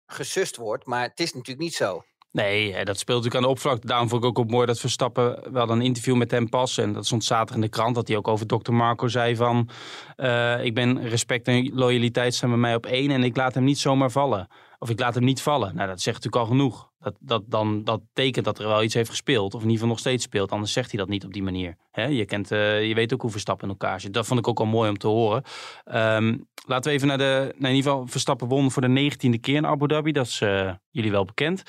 gesust 0.05 0.55
wordt, 0.55 0.85
maar 0.85 1.01
het 1.01 1.19
is 1.19 1.33
natuurlijk 1.33 1.59
niet 1.59 1.75
zo. 1.75 2.03
Nee, 2.31 2.85
dat 2.85 2.99
speelt 2.99 3.17
natuurlijk 3.17 3.35
aan 3.35 3.41
de 3.41 3.47
oppervlakte. 3.47 3.87
Daarom 3.87 4.09
vond 4.09 4.23
ik 4.23 4.29
ook 4.29 4.37
op 4.37 4.51
mooi 4.51 4.65
dat 4.65 4.79
Verstappen 4.79 5.53
wel 5.53 5.69
een 5.69 5.81
interview 5.81 6.15
met 6.15 6.31
hem 6.31 6.49
pas. 6.49 6.77
En 6.77 6.93
dat 6.93 7.05
stond 7.05 7.23
zaterdag 7.23 7.55
in 7.55 7.61
de 7.61 7.69
krant. 7.69 7.95
Dat 7.95 8.07
hij 8.07 8.17
ook 8.17 8.27
over 8.27 8.47
Dr. 8.47 8.71
Marco 8.71 9.07
zei 9.07 9.35
van... 9.35 9.69
eh, 10.15 10.63
ik 10.63 10.73
ben 10.73 11.07
respect 11.07 11.47
en 11.47 11.71
loyaliteit 11.73 12.33
staan 12.33 12.49
bij 12.49 12.59
mij 12.59 12.75
op 12.75 12.85
één. 12.85 13.11
En 13.11 13.23
ik 13.23 13.35
laat 13.35 13.53
hem 13.53 13.63
niet 13.63 13.79
zomaar 13.79 14.11
vallen. 14.11 14.47
Of 14.79 14.89
ik 14.89 14.99
laat 14.99 15.15
hem 15.15 15.23
niet 15.23 15.41
vallen. 15.41 15.75
Nou, 15.75 15.87
dat 15.87 16.01
zegt 16.01 16.15
natuurlijk 16.23 16.43
al 16.43 16.57
genoeg. 16.57 16.91
Dat, 16.99 17.15
dat, 17.19 17.43
dan, 17.45 17.83
dat 17.83 18.01
tekent 18.13 18.45
dat 18.45 18.59
er 18.59 18.67
wel 18.67 18.83
iets 18.83 18.93
heeft 18.93 19.09
gespeeld. 19.09 19.53
Of 19.53 19.61
in 19.61 19.69
ieder 19.69 19.73
geval 19.73 19.87
nog 19.87 19.99
steeds 19.99 20.23
speelt. 20.23 20.51
Anders 20.51 20.73
zegt 20.73 20.91
hij 20.91 20.99
dat 20.99 21.09
niet 21.09 21.25
op 21.25 21.33
die 21.33 21.43
manier. 21.43 21.75
Je, 21.91 22.25
kent, 22.25 22.51
eh, 22.51 22.87
je 22.87 22.93
weet 22.93 23.13
ook 23.13 23.21
hoe 23.21 23.31
Verstappen 23.31 23.67
in 23.67 23.73
elkaar 23.73 24.01
zit. 24.01 24.13
Dat 24.13 24.27
vond 24.27 24.39
ik 24.39 24.47
ook 24.47 24.59
al 24.59 24.65
mooi 24.65 24.89
om 24.89 24.97
te 24.97 25.07
horen. 25.07 25.43
Ehm, 25.83 26.37
laten 26.65 26.91
we 26.91 26.97
even 26.97 27.07
naar 27.07 27.17
de... 27.17 27.53
Nou, 27.57 27.71
in 27.71 27.75
ieder 27.75 27.91
geval, 27.91 28.07
Verstappen 28.07 28.47
won 28.47 28.71
voor 28.71 28.81
de 28.81 28.87
negentiende 28.87 29.37
keer 29.37 29.55
in 29.55 29.65
Abu 29.65 29.87
Dhabi. 29.87 30.11
Dat 30.11 30.25
is 30.25 30.41
eh, 30.41 30.73
jullie 30.89 31.11
wel 31.11 31.25
bekend. 31.25 31.63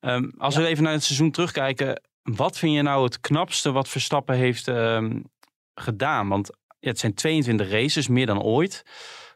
Ehm, 0.00 0.30
als 0.38 0.56
we 0.56 0.66
even 0.66 0.84
naar 0.84 0.92
het 0.92 1.04
seizoen 1.04 1.30
terugkijken. 1.30 2.02
Wat 2.22 2.58
vind 2.58 2.74
je 2.74 2.82
nou 2.82 3.04
het 3.04 3.20
knapste 3.20 3.72
wat 3.72 3.88
Verstappen 3.88 4.36
heeft 4.36 4.68
ehm, 4.68 5.20
gedaan? 5.74 6.28
Want 6.28 6.50
ja, 6.78 6.88
het 6.88 6.98
zijn 6.98 7.14
22 7.14 7.70
races, 7.70 8.08
meer 8.08 8.26
dan 8.26 8.42
ooit. 8.42 8.82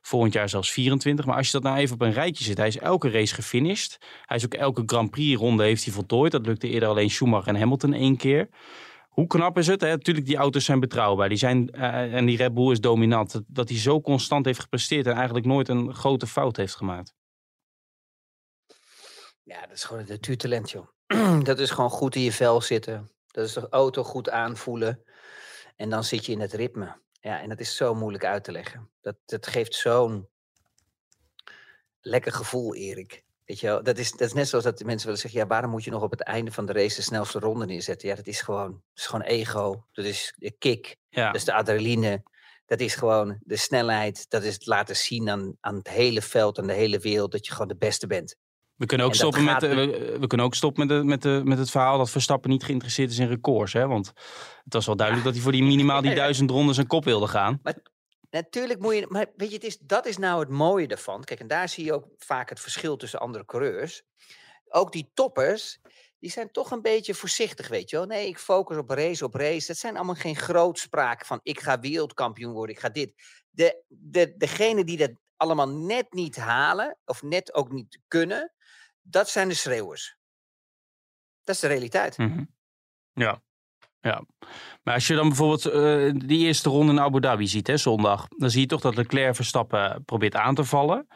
Volgend 0.02 0.32
jaar 0.32 0.48
zelfs 0.48 0.72
24. 0.72 1.24
Maar 1.24 1.36
als 1.36 1.46
je 1.46 1.52
dat 1.52 1.62
nou 1.62 1.76
even 1.76 1.94
op 1.94 2.00
een 2.00 2.12
rijtje 2.12 2.44
zet. 2.44 2.56
Hij 2.56 2.66
is 2.66 2.78
elke 2.78 3.10
race 3.10 3.34
gefinished. 3.34 3.98
Hij 4.26 4.36
is 4.36 4.44
ook 4.44 4.54
elke 4.54 4.82
Grand 4.86 5.10
Prix 5.10 5.40
ronde 5.40 5.62
heeft 5.62 5.84
hij 5.84 5.92
voltooid. 5.92 6.32
Dat 6.32 6.46
lukte 6.46 6.68
eerder 6.68 6.88
alleen 6.88 7.10
Schumacher 7.10 7.48
en 7.48 7.60
Hamilton 7.60 7.92
één 7.92 8.16
keer. 8.16 8.48
Hoe 9.08 9.26
knap 9.26 9.58
is 9.58 9.66
het? 9.66 9.80
Natuurlijk, 9.80 10.26
die 10.26 10.36
auto's 10.36 10.64
zijn 10.64 10.80
betrouwbaar. 10.80 11.28
Die 11.28 11.38
zijn, 11.38 11.70
eh, 11.70 12.14
en 12.14 12.26
die 12.26 12.36
Red 12.36 12.54
Bull 12.54 12.70
is 12.70 12.80
dominant. 12.80 13.40
Dat, 13.46 13.68
hij 13.68 13.78
zo 13.78 14.00
constant 14.00 14.44
heeft 14.44 14.60
gepresteerd 14.60 15.06
en 15.06 15.14
eigenlijk 15.14 15.46
nooit 15.46 15.68
een 15.68 15.94
grote 15.94 16.26
fout 16.26 16.56
heeft 16.56 16.74
gemaakt. 16.74 17.14
Ja, 19.42 19.60
dat 19.60 19.76
is 19.76 19.84
gewoon 19.84 20.02
het 20.02 20.10
natuurtalent, 20.10 20.70
joh. 20.70 20.86
dat 21.44 21.58
is 21.58 21.70
gewoon 21.70 21.90
goed 21.90 22.14
in 22.14 22.22
je 22.22 22.32
vel 22.32 22.60
zitten. 22.60 23.10
Dat 23.26 23.44
is 23.44 23.52
de 23.52 23.68
auto 23.68 24.02
goed 24.02 24.30
aanvoelen. 24.30 25.02
En 25.76 25.90
dan 25.90 26.04
zit 26.04 26.26
je 26.26 26.32
in 26.32 26.40
het 26.40 26.52
ritme. 26.52 27.00
Ja, 27.22 27.40
en 27.40 27.48
dat 27.48 27.60
is 27.60 27.76
zo 27.76 27.94
moeilijk 27.94 28.24
uit 28.24 28.44
te 28.44 28.52
leggen. 28.52 28.90
Dat, 29.00 29.16
dat 29.24 29.46
geeft 29.46 29.74
zo'n 29.74 30.28
lekker 32.00 32.32
gevoel, 32.32 32.74
Erik. 32.74 33.24
Weet 33.44 33.60
je 33.60 33.66
wel? 33.66 33.82
Dat 33.82 33.98
is, 33.98 34.10
dat 34.10 34.20
is 34.20 34.32
net 34.32 34.48
zoals 34.48 34.64
dat 34.64 34.78
de 34.78 34.84
mensen 34.84 35.06
willen 35.06 35.20
zeggen... 35.22 35.40
ja, 35.40 35.46
waarom 35.46 35.70
moet 35.70 35.84
je 35.84 35.90
nog 35.90 36.02
op 36.02 36.10
het 36.10 36.22
einde 36.22 36.52
van 36.52 36.66
de 36.66 36.72
race 36.72 36.96
de 36.96 37.02
snelste 37.02 37.38
ronde 37.38 37.66
neerzetten? 37.66 38.08
Ja, 38.08 38.14
dat 38.14 38.26
is 38.26 38.40
gewoon, 38.40 38.70
dat 38.70 38.80
is 38.94 39.06
gewoon 39.06 39.24
ego. 39.24 39.84
Dat 39.92 40.04
is 40.04 40.34
de 40.36 40.50
kick. 40.50 40.96
Ja, 41.08 41.26
Dat 41.26 41.34
is 41.34 41.44
de 41.44 41.52
adrenaline. 41.52 42.22
Dat 42.66 42.80
is 42.80 42.94
gewoon 42.94 43.38
de 43.40 43.56
snelheid. 43.56 44.30
Dat 44.30 44.42
is 44.42 44.54
het 44.54 44.66
laten 44.66 44.96
zien 44.96 45.28
aan, 45.28 45.56
aan 45.60 45.76
het 45.76 45.88
hele 45.88 46.22
veld, 46.22 46.58
aan 46.58 46.66
de 46.66 46.72
hele 46.72 46.98
wereld... 46.98 47.32
dat 47.32 47.46
je 47.46 47.52
gewoon 47.52 47.68
de 47.68 47.76
beste 47.76 48.06
bent. 48.06 48.36
We 48.82 48.88
kunnen 48.88 49.06
ook 49.06 49.14
stoppen, 49.14 49.44
met, 49.44 49.60
de- 49.60 49.74
we, 49.74 50.16
we 50.20 50.26
kunnen 50.26 50.46
ook 50.46 50.54
stoppen 50.54 50.86
met, 50.86 50.96
de, 50.98 51.04
met, 51.04 51.22
de, 51.22 51.40
met 51.44 51.58
het 51.58 51.70
verhaal 51.70 51.98
dat 51.98 52.10
Verstappen 52.10 52.50
niet 52.50 52.64
geïnteresseerd 52.64 53.10
is 53.10 53.18
in 53.18 53.28
records. 53.28 53.72
Hè? 53.72 53.86
Want 53.86 54.12
het 54.64 54.72
was 54.72 54.86
wel 54.86 54.96
duidelijk 54.96 55.26
dat 55.26 55.34
hij 55.34 55.42
voor 55.42 55.52
die 55.52 55.62
minimaal 55.62 56.02
die 56.02 56.14
duizend 56.24 56.50
ronden 56.50 56.74
zijn 56.74 56.86
kop 56.86 57.04
wilde 57.04 57.26
gaan. 57.26 57.60
Natuurlijk 58.30 58.80
moet 58.80 58.94
je, 58.94 59.06
maar 59.08 59.26
weet 59.36 59.48
je, 59.48 59.54
het 59.54 59.64
is, 59.64 59.78
dat 59.78 60.06
is 60.06 60.16
nou 60.16 60.40
het 60.40 60.48
mooie 60.48 60.88
daarvan. 60.88 61.24
Kijk, 61.24 61.40
en 61.40 61.46
daar 61.46 61.68
zie 61.68 61.84
je 61.84 61.92
ook 61.92 62.06
vaak 62.18 62.48
het 62.48 62.60
verschil 62.60 62.96
tussen 62.96 63.20
andere 63.20 63.44
coureurs. 63.44 64.02
Ook 64.68 64.92
die 64.92 65.10
toppers, 65.14 65.80
die 66.18 66.30
zijn 66.30 66.50
toch 66.50 66.70
een 66.70 66.82
beetje 66.82 67.14
voorzichtig, 67.14 67.68
weet 67.68 67.90
je 67.90 67.96
wel. 67.96 68.06
Nee, 68.06 68.28
ik 68.28 68.38
focus 68.38 68.76
op 68.76 68.90
race 68.90 69.24
op 69.24 69.34
race. 69.34 69.66
Dat 69.66 69.76
zijn 69.76 69.96
allemaal 69.96 70.14
geen 70.14 70.36
grootspraken 70.36 71.26
van 71.26 71.40
ik 71.42 71.60
ga 71.60 71.80
wereldkampioen 71.80 72.52
worden, 72.52 72.74
ik 72.74 72.80
ga 72.80 72.88
dit. 72.88 73.12
De, 73.50 73.82
de, 73.88 74.34
degene 74.36 74.84
die 74.84 74.96
dat 74.96 75.10
allemaal 75.42 75.68
net 75.68 76.12
niet 76.12 76.36
halen, 76.36 76.98
of 77.04 77.22
net 77.22 77.54
ook 77.54 77.72
niet 77.72 77.98
kunnen, 78.08 78.52
dat 79.00 79.28
zijn 79.28 79.48
de 79.48 79.54
schreeuwers. 79.54 80.16
Dat 81.42 81.54
is 81.54 81.60
de 81.60 81.66
realiteit. 81.66 82.18
Mhm. 82.18 82.44
Ja. 83.12 83.42
Ja, 84.00 84.24
maar 84.82 84.94
als 84.94 85.06
je 85.06 85.14
dan 85.14 85.28
bijvoorbeeld 85.28 85.66
uh, 85.66 86.12
die 86.26 86.46
eerste 86.46 86.68
ronde 86.68 86.92
in 86.92 87.00
Abu 87.00 87.20
Dhabi 87.20 87.46
ziet, 87.46 87.66
hè, 87.66 87.76
zondag, 87.76 88.28
dan 88.28 88.50
zie 88.50 88.60
je 88.60 88.66
toch 88.66 88.80
dat 88.80 88.96
Leclerc 88.96 89.34
Verstappen 89.34 90.04
probeert 90.04 90.34
aan 90.34 90.54
te 90.54 90.64
vallen. 90.64 91.06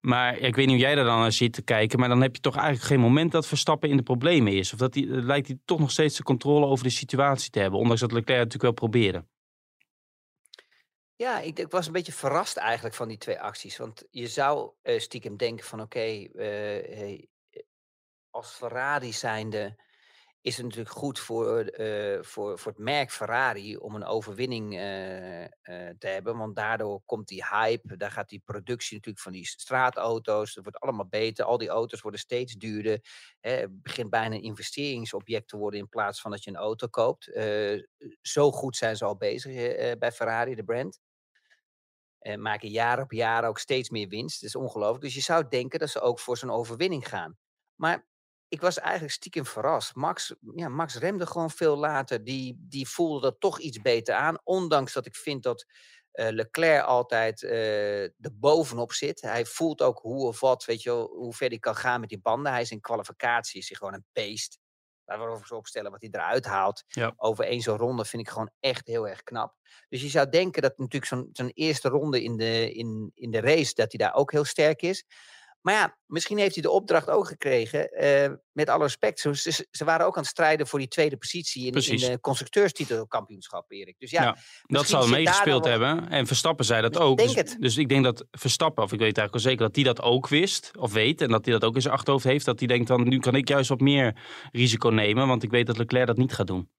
Maar 0.00 0.38
ik 0.38 0.56
weet 0.56 0.66
niet 0.66 0.74
hoe 0.74 0.84
jij 0.84 0.94
daar 0.94 1.04
dan 1.04 1.18
naar 1.18 1.32
zit 1.32 1.52
te 1.52 1.62
kijken, 1.62 1.98
maar 1.98 2.08
dan 2.08 2.22
heb 2.22 2.34
je 2.34 2.40
toch 2.40 2.56
eigenlijk 2.56 2.86
geen 2.86 3.00
moment 3.00 3.32
dat 3.32 3.46
Verstappen 3.46 3.88
in 3.88 3.96
de 3.96 4.02
problemen 4.02 4.52
is. 4.52 4.72
Of 4.72 4.78
dat 4.78 4.94
hij, 4.94 5.04
lijkt 5.04 5.46
hij 5.46 5.58
toch 5.64 5.78
nog 5.78 5.90
steeds 5.90 6.16
de 6.16 6.22
controle 6.22 6.66
over 6.66 6.84
de 6.84 6.90
situatie 6.90 7.50
te 7.50 7.58
hebben, 7.58 7.80
ondanks 7.80 8.00
dat 8.00 8.12
Leclerc 8.12 8.38
natuurlijk 8.38 8.78
wel 8.78 8.88
probeerde. 8.88 9.24
Ja, 11.22 11.40
ik, 11.40 11.58
ik, 11.58 11.70
was 11.70 11.86
een 11.86 11.92
beetje 11.92 12.12
verrast 12.12 12.56
eigenlijk 12.56 12.94
van 12.94 13.08
die 13.08 13.18
twee 13.18 13.40
acties. 13.40 13.76
Want 13.76 14.04
je 14.10 14.28
zou 14.28 14.72
uh, 14.82 14.98
stiekem 14.98 15.36
denken 15.36 15.66
van 15.66 15.80
oké, 15.80 16.04
uh, 16.04 16.30
hey, 16.34 17.28
als 18.30 18.50
Ferrari 18.50 19.12
zijnde 19.12 19.80
is 20.40 20.56
het 20.56 20.64
natuurlijk 20.64 20.96
goed 20.96 21.18
voor, 21.18 21.80
uh, 21.80 22.22
voor, 22.22 22.58
voor 22.58 22.72
het 22.72 22.80
merk 22.80 23.10
Ferrari 23.10 23.76
om 23.76 23.94
een 23.94 24.04
overwinning 24.04 24.70
te 25.98 26.06
hebben. 26.06 26.36
Want 26.36 26.56
daardoor 26.56 27.02
komt 27.04 27.28
die 27.28 27.46
hype, 27.50 27.96
daar 27.96 28.10
gaat 28.10 28.28
die 28.28 28.42
productie 28.44 28.96
natuurlijk 28.96 29.24
van 29.24 29.32
die 29.32 29.46
straatauto's, 29.46 30.54
dat 30.54 30.64
wordt 30.64 30.80
allemaal 30.80 31.06
beter. 31.06 31.44
Al 31.44 31.58
die 31.58 31.68
auto's 31.68 32.00
worden 32.00 32.20
steeds 32.20 32.54
duurder. 32.54 33.00
Hè, 33.40 33.50
het 33.50 33.82
begint 33.82 34.10
bijna 34.10 34.34
een 34.34 34.42
investeringsobject 34.42 35.48
te 35.48 35.56
worden 35.56 35.80
in 35.80 35.88
plaats 35.88 36.20
van 36.20 36.30
dat 36.30 36.44
je 36.44 36.50
een 36.50 36.56
auto 36.56 36.86
koopt. 36.86 37.30
zo 38.20 38.52
goed 38.52 38.76
zijn 38.76 38.96
ze 38.96 39.04
al 39.04 39.16
bezig 39.16 39.52
bij 39.98 40.12
Ferrari, 40.12 40.54
de 40.54 40.64
brand. 40.64 41.00
En 42.22 42.42
maken 42.42 42.68
jaar 42.68 43.00
op 43.00 43.12
jaar 43.12 43.44
ook 43.44 43.58
steeds 43.58 43.90
meer 43.90 44.08
winst. 44.08 44.40
Dat 44.40 44.48
is 44.48 44.56
ongelooflijk. 44.56 45.02
Dus 45.02 45.14
je 45.14 45.20
zou 45.20 45.48
denken 45.48 45.78
dat 45.78 45.88
ze 45.88 46.00
ook 46.00 46.18
voor 46.18 46.36
zo'n 46.36 46.50
overwinning 46.50 47.08
gaan. 47.08 47.36
Maar 47.74 48.06
ik 48.48 48.60
was 48.60 48.78
eigenlijk 48.78 49.12
stiekem 49.12 49.46
verrast. 49.46 49.94
Max, 49.94 50.34
ja, 50.54 50.68
Max 50.68 50.96
remde 50.96 51.26
gewoon 51.26 51.50
veel 51.50 51.76
later. 51.76 52.24
Die, 52.24 52.56
die 52.58 52.88
voelde 52.88 53.20
dat 53.20 53.40
toch 53.40 53.58
iets 53.58 53.80
beter 53.80 54.14
aan. 54.14 54.40
Ondanks 54.44 54.92
dat 54.92 55.06
ik 55.06 55.16
vind 55.16 55.42
dat 55.42 55.66
uh, 56.12 56.28
Leclerc 56.30 56.84
altijd 56.84 57.42
uh, 57.42 58.02
er 58.02 58.32
bovenop 58.32 58.92
zit. 58.92 59.20
Hij 59.20 59.46
voelt 59.46 59.82
ook 59.82 59.98
hoe 59.98 60.26
of 60.26 60.40
wat, 60.40 60.64
weet 60.64 60.82
je 60.82 60.90
hoe 60.90 61.34
ver 61.34 61.48
hij 61.48 61.58
kan 61.58 61.76
gaan 61.76 62.00
met 62.00 62.08
die 62.08 62.20
banden. 62.20 62.52
Hij 62.52 62.60
is 62.60 62.70
in 62.70 62.80
kwalificatie 62.80 63.60
is 63.60 63.68
hij 63.68 63.76
gewoon 63.76 63.94
een 63.94 64.06
beest. 64.12 64.58
Laten 65.12 65.26
we 65.26 65.32
over 65.32 65.56
opstellen 65.56 65.90
wat 65.90 66.00
hij 66.00 66.10
eruit 66.12 66.44
haalt. 66.44 66.84
Ja. 66.88 67.12
Over 67.16 67.44
één 67.44 67.60
zo'n 67.60 67.76
ronde 67.76 68.04
vind 68.04 68.22
ik 68.22 68.28
gewoon 68.28 68.50
echt 68.60 68.86
heel 68.86 69.08
erg 69.08 69.22
knap. 69.22 69.54
Dus 69.88 70.02
je 70.02 70.08
zou 70.08 70.28
denken 70.28 70.62
dat 70.62 70.78
natuurlijk 70.78 71.04
zo'n 71.04 71.28
zo'n 71.32 71.50
eerste 71.54 71.88
ronde 71.88 72.22
in 72.22 72.36
de, 72.36 72.72
in, 72.72 73.12
in 73.14 73.30
de 73.30 73.40
race, 73.40 73.74
dat 73.74 73.92
hij 73.92 74.06
daar 74.06 74.14
ook 74.14 74.32
heel 74.32 74.44
sterk 74.44 74.82
is. 74.82 75.04
Maar 75.62 75.74
ja, 75.74 75.96
misschien 76.06 76.38
heeft 76.38 76.54
hij 76.54 76.62
de 76.62 76.70
opdracht 76.70 77.08
ook 77.08 77.26
gekregen. 77.26 78.04
Uh, 78.04 78.36
met 78.52 78.68
alle 78.68 78.82
respect. 78.82 79.20
Ze, 79.20 79.66
ze, 79.70 79.84
waren 79.84 80.06
ook 80.06 80.16
aan 80.16 80.22
het 80.22 80.30
strijden 80.30 80.66
voor 80.66 80.78
die 80.78 80.88
tweede 80.88 81.16
positie 81.16 81.66
in, 81.66 81.72
in 81.72 81.96
de 81.96 82.20
constructeurstitelkampioenschap, 82.20 83.70
Erik. 83.72 83.94
Dus 83.98 84.10
ja, 84.10 84.22
ja 84.22 84.36
dat 84.62 84.86
zou 84.86 85.10
meegespeeld 85.10 85.64
hebben. 85.64 86.08
En 86.08 86.26
Verstappen 86.26 86.64
zei 86.64 86.82
dat 86.82 86.98
ook. 86.98 87.16
Denk 87.16 87.28
dus, 87.28 87.38
het. 87.38 87.56
dus 87.60 87.76
ik 87.76 87.88
denk 87.88 88.04
dat 88.04 88.24
Verstappen, 88.30 88.84
of 88.84 88.92
ik 88.92 88.98
weet 88.98 89.18
eigenlijk 89.18 89.32
wel 89.32 89.52
zeker 89.52 89.66
dat 89.66 89.74
hij 89.74 89.84
dat 89.84 90.02
ook 90.02 90.28
wist, 90.28 90.70
of 90.78 90.92
weet, 90.92 91.20
en 91.20 91.28
dat 91.28 91.44
hij 91.44 91.54
dat 91.54 91.64
ook 91.64 91.74
in 91.74 91.82
zijn 91.82 91.94
achterhoofd 91.94 92.24
heeft, 92.24 92.44
dat 92.44 92.58
hij 92.58 92.68
denkt 92.68 92.88
dan, 92.88 93.08
nu 93.08 93.18
kan 93.18 93.34
ik 93.34 93.48
juist 93.48 93.68
wat 93.68 93.80
meer 93.80 94.16
risico 94.52 94.88
nemen, 94.88 95.26
want 95.26 95.42
ik 95.42 95.50
weet 95.50 95.66
dat 95.66 95.78
Leclerc 95.78 96.06
dat 96.06 96.16
niet 96.16 96.32
gaat 96.32 96.46
doen. 96.46 96.70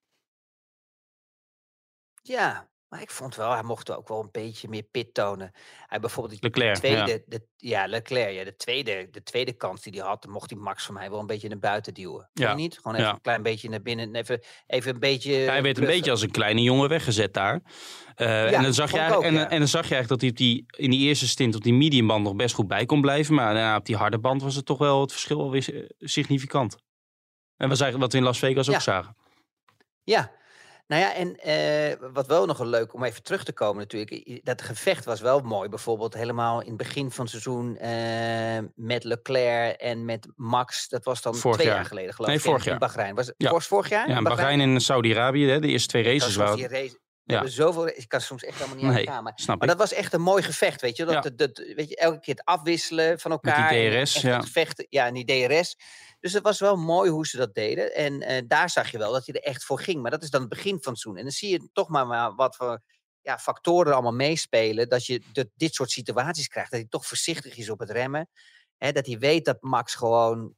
Ja, 2.22 2.70
maar 2.94 3.02
ik 3.02 3.12
vond 3.12 3.36
wel, 3.36 3.52
hij 3.52 3.64
mocht 3.64 3.92
ook 3.92 4.08
wel 4.08 4.20
een 4.20 4.30
beetje 4.32 4.70
meer 4.70 4.84
pit 4.84 5.14
tonen. 5.14 5.52
Hij 5.88 6.00
bijvoorbeeld 6.00 6.44
Leclerc, 6.44 6.76
tweede, 6.76 7.12
ja. 7.12 7.18
De, 7.26 7.42
ja, 7.58 7.88
Leclerc, 7.88 8.34
ja, 8.34 8.44
de 8.44 8.56
tweede, 8.56 9.08
de 9.12 9.24
tweede 9.24 9.54
kans 9.54 9.82
die 9.82 9.94
hij 9.94 10.08
had, 10.08 10.28
mocht 10.28 10.50
hij 10.50 10.60
Max 10.60 10.86
voor 10.86 10.94
mij 10.94 11.10
wel 11.10 11.20
een 11.20 11.26
beetje 11.26 11.48
naar 11.48 11.60
buiten 11.60 11.94
duwen. 11.94 12.30
Ja, 12.34 12.54
niet? 12.54 12.76
Gewoon 12.76 12.94
even 12.94 13.08
ja. 13.08 13.14
een 13.14 13.22
klein 13.22 13.44
beetje 13.44 13.70
naar 13.70 13.82
binnen, 13.82 14.16
even, 14.16 14.42
even 14.68 14.94
een 14.94 15.00
beetje. 15.00 15.34
Ja, 15.34 15.52
hij 15.52 15.62
werd 15.62 15.78
een 15.78 15.86
beetje 15.86 16.12
als 16.12 16.22
een 16.22 16.32
kleine 16.32 16.62
jongen 16.62 16.90
weggezet 16.90 17.34
daar. 17.34 17.62
Uh, 18.18 18.54
en, 18.54 18.64
dan 18.64 18.74
zag 18.74 18.92
je 18.92 19.16
ook, 19.16 19.24
en, 19.24 19.50
en 19.50 19.60
dan 19.60 19.68
zag 19.68 19.88
je 19.88 19.94
eigenlijk 19.96 20.08
dat 20.08 20.22
hij 20.22 20.30
op 20.30 20.38
die, 20.38 20.66
in 20.78 20.90
die 20.90 21.08
eerste 21.08 21.28
stint 21.28 21.56
op 21.56 21.64
die 21.64 21.74
mediumband 21.74 22.24
nog 22.24 22.36
best 22.36 22.56
goed 22.56 22.68
bij 22.68 22.86
kon 22.86 23.02
blijven. 23.02 23.36
Maar 23.36 23.54
daarna 23.54 23.78
op 23.78 23.86
die 23.86 23.96
harde 23.96 24.20
band 24.20 24.42
was 24.42 24.56
het 24.56 24.66
toch 24.66 24.78
wel 24.78 25.02
het 25.02 25.12
verschil 25.12 25.40
alweer 25.40 25.76
eh, 25.76 25.90
significant. 26.00 26.76
En 27.58 27.70
was 27.70 27.82
eigenlijk 27.82 28.02
wat 28.02 28.12
we 28.12 28.18
in 28.18 28.24
Las 28.24 28.40
Vegas 28.40 28.70
ook 28.70 28.82
zagen. 28.82 29.16
Ja, 30.04 30.32
nou 30.94 31.06
ja, 31.06 31.14
en 31.16 31.36
eh, 31.36 32.10
wat 32.14 32.28
wel 32.28 32.46
nog 32.46 32.60
een 32.60 32.68
leuk 32.68 32.94
om 32.94 33.04
even 33.04 33.24
terug 33.24 33.44
te 33.44 33.54
komen 33.54 33.78
natuurlijk. 33.78 34.40
Dat 34.44 34.62
gevecht 34.62 35.06
was 35.06 35.22
wel 35.22 35.40
mooi. 35.40 35.70
Bijvoorbeeld 35.70 36.14
helemaal 36.14 36.62
in 36.62 36.68
het 36.68 36.78
begin 36.78 37.12
van 37.12 37.26
het 37.26 37.30
seizoen 37.30 37.78
eh, 37.78 38.64
met 38.76 39.04
Leclerc 39.04 39.80
en 39.82 40.06
met 40.06 40.28
Max. 40.36 40.88
Dat 40.88 41.04
was 41.06 41.22
dan 41.22 41.36
Vorig 41.36 41.56
twee 41.58 41.68
jaar, 41.68 41.76
jaar. 41.78 41.86
geleden 41.86 42.14
geloof 42.14 42.30
Nee, 42.30 42.38
ik. 42.38 42.44
in- 42.44 42.50
vorig 42.50 42.66
in 42.66 42.72
jaar. 42.72 42.80
Bahrein. 42.80 43.16
Was 43.16 43.26
het 43.28 43.36
Ja. 43.38 43.52
was 43.52 43.68
vorig 43.68 43.90
jaar? 43.90 44.10
Ja, 44.10 44.18
in 44.18 44.24
Bahrein 44.24 44.60
en 44.62 44.82
Saudi-Arabië, 44.82 45.60
de 45.60 45.68
eerste 45.68 45.88
twee 45.88 46.04
races 46.04 46.36
waren. 46.36 46.56
die 46.58 46.68
race. 46.68 47.02
Ja. 47.26 47.48
zoveel, 47.48 47.88
ik 47.88 48.06
kan 48.08 48.22
soms 48.22 48.44
echt 48.44 48.58
helemaal 48.58 48.76
niet 48.76 48.86
aan 48.86 48.94
Nee. 48.94 49.22
Maar, 49.24 49.32
snap 49.36 49.58
maar 49.60 49.68
dat 49.68 49.78
was 49.78 49.94
echt 49.94 50.14
een 50.14 50.22
mooi 50.22 50.44
gevecht, 50.44 50.82
weet 50.82 50.98
je. 50.98 51.06
Dat, 51.06 51.14
Ja. 51.14 51.22
dat, 51.22 51.38
dat- 51.38 51.58
weet 51.76 51.90
je 51.90 51.96
elke 51.96 52.20
keer 52.20 52.34
het 52.36 52.46
afwisselen 52.46 53.20
van 53.20 53.32
die 53.42 53.52
elkaar. 53.52 53.72
en 53.72 53.92
DRS, 53.92 54.14
echt 54.16 54.24
ja. 54.24 54.40
het 54.40 54.86
ja, 54.90 55.08
en 55.08 55.14
die 55.14 55.26
DRS. 55.48 55.78
Dus 56.24 56.34
het 56.34 56.44
was 56.44 56.60
wel 56.60 56.76
mooi 56.76 57.10
hoe 57.10 57.28
ze 57.28 57.38
dat 57.38 57.54
deden. 57.54 57.96
En 57.96 58.22
eh, 58.22 58.42
daar 58.48 58.70
zag 58.70 58.92
je 58.92 58.98
wel 58.98 59.12
dat 59.12 59.26
hij 59.26 59.36
er 59.36 59.42
echt 59.42 59.64
voor 59.64 59.80
ging. 59.80 60.02
Maar 60.02 60.12
dat 60.12 60.24
is 60.24 60.30
dan 60.30 60.42
het 60.42 60.50
begin 60.50 60.82
van 60.82 60.92
het 60.92 61.02
seizoen. 61.02 61.18
En 61.18 61.24
dan 61.24 61.32
zie 61.32 61.50
je 61.50 61.70
toch 61.74 61.90
maar, 61.90 62.08
maar 62.08 62.36
wat 62.36 62.56
voor 62.56 62.82
ja, 63.22 63.40
factoren 63.40 63.88
er 63.88 63.94
allemaal 63.94 64.14
meespelen. 64.14 64.90
Dat 64.90 65.06
je 65.06 65.50
dit 65.56 65.74
soort 65.74 65.92
situaties 65.92 66.48
krijgt. 66.48 66.72
Dat 66.72 66.80
hij 66.80 66.90
toch 66.90 67.06
voorzichtig 67.06 67.58
is 67.58 67.70
op 67.70 67.80
het 67.80 67.90
remmen. 67.90 68.30
Hè, 68.78 68.92
dat 68.92 69.06
hij 69.06 69.18
weet 69.18 69.46
dat 69.46 69.62
Max 69.62 69.96
gewoon, 69.96 70.56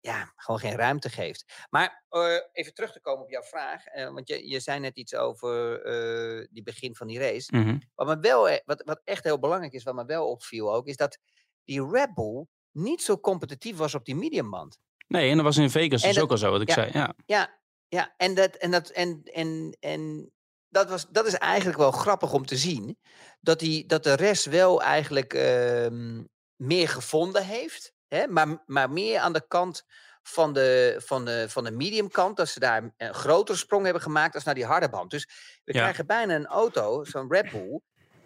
ja, 0.00 0.32
gewoon 0.36 0.60
geen 0.60 0.76
ruimte 0.76 1.08
geeft. 1.10 1.66
Maar 1.68 2.04
eh, 2.08 2.36
even 2.52 2.74
terug 2.74 2.92
te 2.92 3.00
komen 3.00 3.24
op 3.24 3.30
jouw 3.30 3.42
vraag. 3.42 3.86
eh, 3.86 4.12
want 4.12 4.28
je, 4.28 4.48
je 4.48 4.60
zei 4.60 4.78
net 4.80 4.96
iets 4.96 5.14
over 5.14 5.82
eh, 5.82 6.46
die 6.50 6.62
begin 6.62 6.96
van 6.96 7.06
die 7.06 7.18
race. 7.18 7.56
Mhm. 7.56 7.78
Wat, 7.94 8.06
me 8.06 8.18
wel, 8.18 8.48
e- 8.48 8.60
wat, 8.64 8.82
wat 8.84 9.00
echt 9.04 9.24
heel 9.24 9.38
belangrijk 9.38 9.72
is, 9.72 9.82
wat 9.82 9.94
me 9.94 10.04
wel 10.04 10.28
opviel 10.30 10.74
ook, 10.74 10.86
is 10.86 10.96
dat 10.96 11.18
die 11.64 11.88
Red 11.90 12.14
Bull 12.14 12.46
niet 12.72 13.02
zo 13.02 13.18
competitief 13.18 13.76
was 13.76 13.94
op 13.94 14.04
die 14.04 14.14
mediumband. 14.16 14.78
Nee, 15.08 15.30
en 15.30 15.36
dat 15.36 15.44
was 15.44 15.56
in 15.56 15.70
Vegas 15.70 16.00
En 16.02 16.06
dus 16.06 16.14
dat- 16.16 16.24
ook 16.24 16.30
al 16.30 16.38
zo, 16.38 16.50
wat 16.50 16.60
ik 16.60 16.68
ja. 16.68 16.74
zei. 16.74 16.90
Ja. 16.92 17.14
Ja, 17.26 17.58
ja, 17.88 18.14
en 18.16 18.34
dat, 18.34 18.54
en 18.56 18.70
dat, 18.70 18.88
en, 18.88 19.20
en, 19.24 19.76
en 19.80 20.30
dat, 20.68 20.88
was, 20.90 21.06
dat 21.08 21.26
is 21.26 21.34
eigenlijk 21.34 21.78
wel 21.78 21.90
grappig 21.90 22.32
om 22.32 22.46
te 22.46 22.56
zien. 22.56 22.98
Dat, 23.40 23.58
die, 23.58 23.86
dat 23.86 24.04
de 24.04 24.12
rest 24.14 24.44
wel 24.44 24.82
eigenlijk 24.82 25.34
ehm, 25.34 26.22
meer 26.56 26.88
gevonden 26.88 27.44
heeft. 27.44 27.92
Hè? 28.08 28.26
Maar, 28.26 28.62
maar 28.66 28.90
meer 28.90 29.18
aan 29.18 29.32
de 29.32 29.46
kant 29.48 29.84
van 30.22 30.52
de, 30.52 31.00
van, 31.04 31.24
de, 31.24 31.44
van 31.48 31.64
de 31.64 31.70
mediumkant. 31.70 32.36
Dat 32.36 32.48
ze 32.48 32.60
daar 32.60 32.94
een 32.96 33.14
grotere 33.14 33.58
sprong 33.58 33.84
hebben 33.84 34.02
gemaakt 34.02 34.34
als 34.34 34.44
naar 34.44 34.54
die 34.54 34.64
harde 34.66 34.88
band. 34.90 35.10
Dus 35.10 35.28
we 35.64 35.72
Ja. 35.72 35.80
krijgen 35.80 36.06
bijna 36.06 36.34
een 36.34 36.46
auto, 36.46 37.04
zo'n 37.04 37.32
Red 37.32 37.50
Bull. 37.50 37.80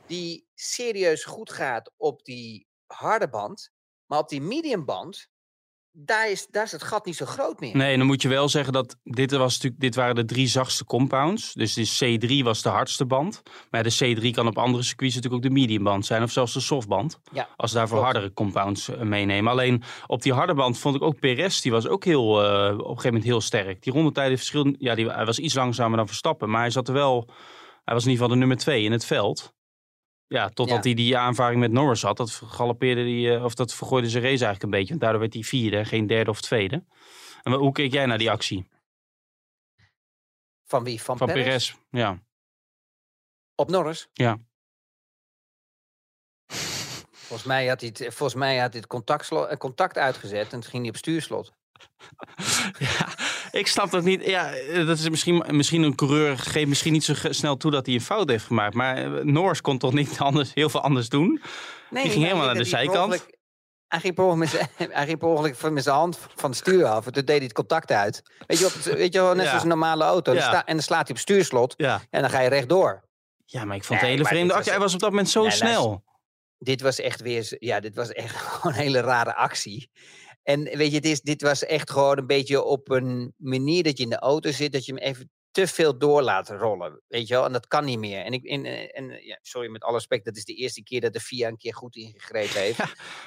Die 0.07 0.47
serieus 0.55 1.25
goed 1.25 1.53
gaat 1.53 1.91
op 1.97 2.25
die 2.25 2.67
harde 2.87 3.29
band. 3.29 3.71
Maar 4.07 4.19
op 4.19 4.29
die 4.29 4.41
mediumband. 4.41 5.33
Daar 5.97 6.31
is, 6.31 6.47
daar 6.51 6.65
is 6.65 6.73
het 6.73 6.83
gat 6.83 7.07
niet 7.07 7.17
zo 7.17 7.27
groot 7.27 7.61
meer. 7.61 7.77
Nee, 7.77 7.93
en 7.93 7.99
dan 7.99 8.07
moet 8.07 8.23
je 8.23 8.29
wel 8.29 8.49
zeggen 8.49 8.73
dat 8.73 8.97
dit, 9.03 9.31
was 9.33 9.53
natuurlijk, 9.55 9.81
dit 9.81 9.95
waren 9.95 10.15
de 10.15 10.25
drie 10.25 10.47
zachtste 10.47 10.85
compounds. 10.85 11.53
Dus 11.53 11.75
de 11.75 12.19
C3 12.41 12.45
was 12.45 12.63
de 12.63 12.69
hardste 12.69 13.07
band. 13.07 13.43
Maar 13.71 13.83
de 13.83 14.17
C3 14.17 14.31
kan 14.31 14.47
op 14.47 14.59
andere 14.59 14.83
circuits 14.83 15.15
natuurlijk 15.15 15.45
ook 15.45 15.51
de 15.51 15.61
mediumband 15.61 16.07
zijn. 16.07 16.23
Of 16.23 16.31
zelfs 16.31 16.53
de 16.53 16.61
softband. 16.61 17.21
Ja, 17.33 17.49
Als 17.57 17.71
ze 17.71 17.77
daarvoor 17.77 17.99
klopt. 17.99 18.13
hardere 18.13 18.35
compounds 18.35 18.89
eh, 18.89 19.01
meenemen. 19.01 19.53
Alleen 19.53 19.83
op 20.07 20.23
die 20.23 20.33
harde 20.33 20.55
band 20.55 20.79
vond 20.79 20.97
ik 20.97 21.03
ook 21.03 21.21
Perez. 21.21 21.61
Die 21.61 21.73
was 21.73 21.87
ook 21.89 22.05
heel, 22.05 22.43
eh, 22.45 22.73
op 22.73 22.79
een 22.79 22.87
gegeven 22.87 23.05
moment 23.05 23.25
heel 23.25 23.41
sterk. 23.41 23.83
Die 23.83 23.93
rondetijden 23.93 24.37
verschil. 24.39 24.75
Ja, 24.79 24.95
die, 24.95 25.09
hij 25.09 25.25
was 25.25 25.39
iets 25.39 25.55
langzamer 25.55 25.97
dan 25.97 26.07
Verstappen. 26.07 26.51
Maar 26.51 26.61
hij 26.61 26.71
zat 26.71 26.89
er 26.89 26.95
wel. 26.95 27.29
Hij 27.85 27.95
was 27.95 28.05
in 28.05 28.11
ieder 28.11 28.23
geval 28.23 28.29
de 28.29 28.37
nummer 28.37 28.57
twee 28.57 28.85
in 28.85 28.93
het 28.93 29.05
veld. 29.05 29.55
Ja, 30.27 30.49
totdat 30.49 30.77
Ja. 30.77 30.83
hij 30.83 30.95
die 30.95 31.17
aanvaring 31.19 31.61
met 31.61 31.73
Norris 31.73 32.03
had. 32.03 32.17
Dat 32.17 32.31
galopeerde 32.31 33.05
die, 33.05 33.35
eh, 33.35 33.45
of 33.45 33.55
dat 33.55 33.75
vergooide 33.75 34.09
zijn 34.09 34.23
race 34.23 34.45
eigenlijk 34.45 34.63
een 34.63 34.71
beetje. 34.71 34.89
Want 34.89 35.01
daardoor 35.01 35.21
werd 35.21 35.35
hij 35.35 35.43
vierde, 35.43 35.85
geen 35.85 36.07
derde 36.07 36.31
of 36.31 36.41
tweede. 36.41 36.85
En 37.43 37.53
hoe 37.53 37.73
keek 37.73 37.93
jij 37.93 38.07
naar 38.07 38.19
die 38.19 38.31
actie 38.31 38.69
Van 40.67 40.85
wie? 40.85 41.03
Van, 41.03 41.17
van 41.17 41.27
Perez? 41.27 41.45
Perez? 41.45 41.75
Ja. 41.91 42.23
Op 43.55 43.71
Norris? 43.71 44.09
Ja. 44.13 44.39
Volgens 47.13 47.49
mij 47.49 47.67
had 47.67 47.81
hij 47.81 47.89
het, 47.95 48.15
volgens 48.15 48.35
mij 48.35 48.59
had 48.59 48.71
hij 48.71 48.81
het 48.81 48.87
contact, 48.87 49.57
contact 49.59 49.99
uitgezet 49.99 50.53
en 50.53 50.61
toen 50.61 50.71
ging 50.71 50.83
hij 50.83 50.91
op 50.91 50.97
stuurslot. 50.97 51.53
Ja, 52.79 53.14
ik 53.59 53.67
snap 53.67 53.91
dat 53.91 54.05
niet. 54.05 54.25
Ja, 54.27 54.53
eh, 54.55 54.87
dat 54.87 54.99
is 54.99 55.09
misschien, 55.09 55.45
misschien 55.51 55.83
een 55.83 55.95
coureur 55.95 56.39
geeft 56.39 56.69
misschien 56.69 56.93
niet 56.93 57.05
zo 57.05 57.13
snel 57.15 57.57
toe 57.57 57.71
dat 57.71 57.87
hij 57.87 57.95
een 57.95 58.01
fout 58.01 58.29
heeft 58.31 58.45
gemaakt. 58.45 58.75
Maar 58.75 58.97
eh, 58.97 59.25
Norris 59.25 59.61
kon 59.61 59.79
toch 59.79 59.93
niet 59.93 60.19
anders, 60.29 60.55
heel 60.55 60.69
veel 60.69 60.81
anders 60.81 61.09
doen? 61.09 61.43
Nee, 61.91 62.03
ging 62.03 62.15
maar 62.15 62.25
helemaal 62.27 62.47
naar 62.47 62.55
de 62.55 62.65
zijkant. 62.65 63.27
Hij 63.89 64.01
ging 64.03 64.15
per 64.15 64.25
ongeluk 64.25 64.51
hij 64.91 65.07
ging 65.07 65.19
per 65.19 65.29
ongeluk 65.29 65.57
van- 65.57 65.73
met 65.73 65.83
zijn 65.83 65.97
hand 65.97 66.19
van 66.35 66.51
het 66.51 66.59
stuur 66.59 66.85
af. 66.85 67.07
En 67.07 67.13
toen 67.13 67.25
deed 67.25 67.37
hij 67.37 67.45
het 67.45 67.53
contact 67.55 67.91
uit. 67.91 68.23
Weet 68.47 68.59
je, 68.59 68.67
op 68.67 68.73
weet 68.73 69.13
je 69.13 69.21
wel, 69.21 69.35
net 69.35 69.43
Ja. 69.43 69.49
zoals 69.49 69.63
een 69.63 69.69
normale 69.69 70.05
auto. 70.05 70.33
Ja. 70.35 70.65
en 70.67 70.75
dan 70.75 70.83
slaat 70.85 71.07
hij 71.07 71.17
op 71.17 71.23
stuurslot 71.23 71.75
Ja. 71.77 72.03
en 72.11 72.21
dan 72.21 72.31
ga 72.31 72.41
je 72.41 72.49
rechtdoor. 72.49 73.03
Ja, 73.45 73.65
maar 73.65 73.77
ik 73.77 73.85
vond 73.85 73.99
het 74.01 74.09
Nee, 74.09 74.17
hele 74.19 74.29
vreemde 74.29 74.55
actie. 74.55 74.65
was- 74.65 74.75
Hij 74.75 74.85
was 74.85 74.95
op 74.95 75.01
dat 75.01 75.11
moment 75.11 75.29
zo 75.29 75.39
Nee, 75.41 75.49
luister. 75.49 75.69
snel. 75.69 76.05
dit 76.59 76.81
was 76.81 77.01
echt 77.01 77.21
weer, 77.21 77.57
ja, 77.59 77.81
dit 77.81 77.95
was 77.95 78.09
echt 78.13 78.37
gewoon 78.41 78.73
een 78.73 78.81
hele 78.81 79.01
rare 79.01 79.35
actie. 79.35 79.91
En 80.45 80.63
weet 80.63 80.93
je, 80.93 81.01
dit, 81.01 81.13
is, 81.13 81.21
dit 81.21 81.43
was 81.43 81.65
echt 81.65 81.91
gewoon 81.91 82.19
een 82.19 82.27
beetje 82.27 82.63
op 82.63 82.91
een 82.91 83.35
manier 83.37 83.83
dat 83.83 83.97
je 83.97 84.05
in 84.05 84.11
de 84.11 84.19
auto 84.19 84.51
zit, 84.51 84.73
dat 84.73 84.85
je 84.85 84.93
hem 84.93 85.03
even 85.03 85.31
te 85.55 85.67
veel 85.67 85.99
door 85.99 86.23
laat 86.23 86.49
rollen. 86.49 87.03
Weet 87.09 87.29
je 87.29 87.35
wel, 87.35 87.45
en 87.45 87.53
dat 87.53 87.67
kan 87.67 87.85
niet 87.85 87.99
meer. 87.99 88.25
En, 88.25 88.33
ik, 88.33 88.45
en, 88.45 88.65
eh, 88.65 88.99
en 88.99 89.25
ja, 89.25 89.39
sorry, 89.43 89.69
met 89.69 89.83
alle 89.83 89.95
respect, 89.95 90.25
dat 90.25 90.37
is 90.37 90.45
de 90.45 90.55
eerste 90.55 90.83
keer 90.83 91.01
dat 91.01 91.13
de 91.13 91.21
FIA 91.21 91.49
een 91.49 91.57
keer 91.57 91.75
goed 91.75 91.97
ingegrepen 91.97 92.61
heeft. 92.67 92.79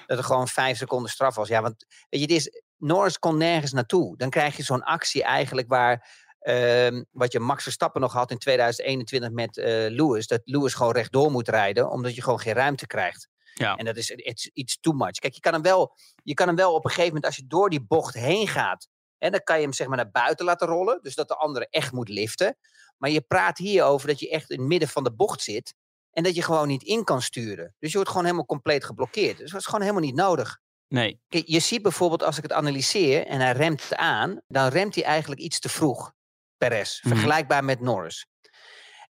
Dat 0.06 0.18
er 0.18 0.24
gewoon 0.24 0.48
vijf 0.48 0.78
seconden 0.78 1.12
straf 1.12 1.36
was. 1.36 1.48
Ja, 1.48 1.62
want 1.62 1.86
weet 2.10 2.22
je, 2.22 2.28
dit 2.28 2.38
is, 2.38 2.62
Norris 2.78 3.20
kon 3.20 3.38
nergens 3.38 3.72
naartoe. 3.72 4.18
Dan 4.18 4.30
krijg 4.30 4.58
je 4.58 4.64
zo'n 4.64 4.84
actie 4.84 5.24
eigenlijk 5.24 5.68
waar, 5.68 6.10
ehm, 6.40 7.04
wat 7.12 7.32
je 7.32 7.40
Max 7.40 7.64
Verstappen 7.64 8.02
nog 8.02 8.14
had 8.14 8.32
in 8.32 8.38
2021 8.38 9.32
met 9.32 9.58
eh, 9.58 9.66
Lewis, 9.90 10.28
dat 10.28 10.42
Lewis 10.44 10.74
gewoon 10.74 10.94
rechtdoor 10.94 11.32
moet 11.32 11.50
rijden, 11.50 11.90
omdat 11.90 12.16
je 12.16 12.22
gewoon 12.22 12.40
geen 12.40 12.54
ruimte 12.54 12.88
krijgt. 12.88 13.30
Ja. 13.58 13.76
En 13.76 13.86
dat 13.86 13.98
is 13.98 14.12
iets, 14.12 14.50
iets 14.54 14.80
too 14.80 14.94
much. 14.94 15.12
Kijk, 15.12 15.34
je 15.34 15.40
kan, 15.40 15.54
hem 15.54 15.62
wel, 15.62 15.96
je 16.24 16.34
kan 16.34 16.48
hem 16.48 16.56
wel 16.56 16.74
op 16.74 16.84
een 16.84 16.90
gegeven 16.90 17.14
moment, 17.14 17.26
als 17.26 17.36
je 17.36 17.48
door 17.48 17.70
die 17.70 17.82
bocht 17.82 18.14
heen 18.14 18.48
gaat, 18.48 18.88
hè, 19.18 19.30
dan 19.30 19.44
kan 19.44 19.56
je 19.56 19.64
hem 19.64 19.74
zeg 19.74 19.88
maar 19.88 19.98
naar 19.98 20.12
buiten 20.12 20.46
laten 20.46 20.68
rollen. 20.68 21.00
Dus 21.02 21.16
dat 21.16 21.28
de 21.28 21.36
andere 21.36 21.68
echt 21.70 21.92
moet 21.92 22.10
liften. 22.10 22.58
Maar 22.98 23.10
je 23.10 23.22
praat 23.22 23.58
hier 23.58 23.84
over 23.84 24.08
dat 24.08 24.20
je 24.20 24.30
echt 24.30 24.50
in 24.50 24.60
het 24.60 24.68
midden 24.68 24.90
van 24.90 25.04
de 25.04 25.14
bocht 25.14 25.42
zit. 25.42 25.74
En 26.12 26.24
dat 26.24 26.36
je 26.36 26.42
gewoon 26.42 26.68
niet 26.68 26.84
in 26.84 27.04
kan 27.04 27.22
sturen. 27.22 27.76
Dus 27.80 27.90
je 27.90 27.96
wordt 27.96 28.10
gewoon 28.10 28.26
helemaal 28.26 28.46
compleet 28.46 28.86
geblokkeerd. 28.86 29.38
Dus 29.38 29.52
dat 29.52 29.60
is 29.60 29.66
gewoon 29.66 29.82
helemaal 29.82 30.02
niet 30.02 30.16
nodig. 30.16 30.60
Nee, 30.88 31.22
Kijk, 31.28 31.48
je 31.48 31.60
ziet 31.60 31.82
bijvoorbeeld 31.82 32.24
als 32.24 32.38
ik 32.38 32.44
het 32.44 32.52
analyseer 32.52 33.26
en 33.26 33.40
hij 33.40 33.52
remt 33.52 33.84
het 33.84 33.96
aan, 33.96 34.42
dan 34.48 34.68
remt 34.68 34.96
hij 34.96 35.04
eigenlijk 35.04 35.42
iets 35.42 35.60
te 35.60 35.70
vroeg, 35.70 36.14
Perez. 36.58 37.02
Mhm. 37.02 37.14
Vergelijkbaar 37.14 37.64
met 37.64 37.80
Norris. 37.80 38.26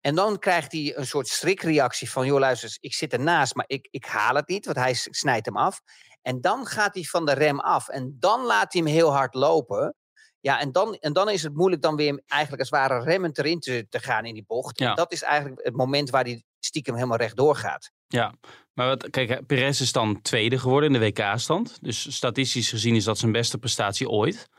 En 0.05 0.15
dan 0.15 0.39
krijgt 0.39 0.71
hij 0.71 0.97
een 0.97 1.05
soort 1.05 1.27
schrikreactie 1.27 2.09
van, 2.09 2.25
joh 2.25 2.39
luister, 2.39 2.67
eens, 2.67 2.77
ik 2.81 2.93
zit 2.93 3.13
ernaast, 3.13 3.55
maar 3.55 3.65
ik, 3.67 3.87
ik 3.91 4.05
haal 4.05 4.35
het 4.35 4.47
niet, 4.47 4.65
want 4.65 4.77
hij 4.77 4.93
snijdt 4.93 5.45
hem 5.45 5.57
af. 5.57 5.81
En 6.21 6.41
dan 6.41 6.65
gaat 6.65 6.93
hij 6.93 7.03
van 7.03 7.25
de 7.25 7.33
rem 7.33 7.59
af 7.59 7.87
en 7.87 8.17
dan 8.19 8.45
laat 8.45 8.73
hij 8.73 8.81
hem 8.81 8.91
heel 8.91 9.13
hard 9.13 9.33
lopen. 9.33 9.95
Ja, 10.39 10.59
en 10.59 10.71
dan, 10.71 10.93
en 10.95 11.13
dan 11.13 11.29
is 11.29 11.43
het 11.43 11.53
moeilijk 11.53 11.81
dan 11.81 11.95
weer 11.95 12.23
eigenlijk 12.27 12.61
als 12.61 12.69
het 12.69 12.79
ware 12.79 13.03
remmend 13.03 13.37
erin 13.37 13.59
te, 13.59 13.85
te 13.89 13.99
gaan 13.99 14.25
in 14.25 14.33
die 14.33 14.45
bocht. 14.47 14.79
Ja. 14.79 14.89
En 14.89 14.95
dat 14.95 15.11
is 15.11 15.21
eigenlijk 15.21 15.63
het 15.63 15.75
moment 15.75 16.09
waar 16.09 16.23
hij 16.23 16.43
stiekem 16.59 16.95
helemaal 16.95 17.17
rechtdoor 17.17 17.55
gaat. 17.55 17.91
Ja, 18.07 18.33
maar 18.73 18.87
wat, 18.87 19.09
kijk, 19.09 19.45
Perez 19.45 19.81
is 19.81 19.91
dan 19.91 20.21
tweede 20.21 20.59
geworden 20.59 20.93
in 20.93 20.99
de 20.99 21.05
WK-stand. 21.05 21.77
Dus 21.81 22.15
statistisch 22.15 22.69
gezien 22.69 22.95
is 22.95 23.03
dat 23.03 23.17
zijn 23.17 23.31
beste 23.31 23.57
prestatie 23.57 24.09
ooit. 24.09 24.49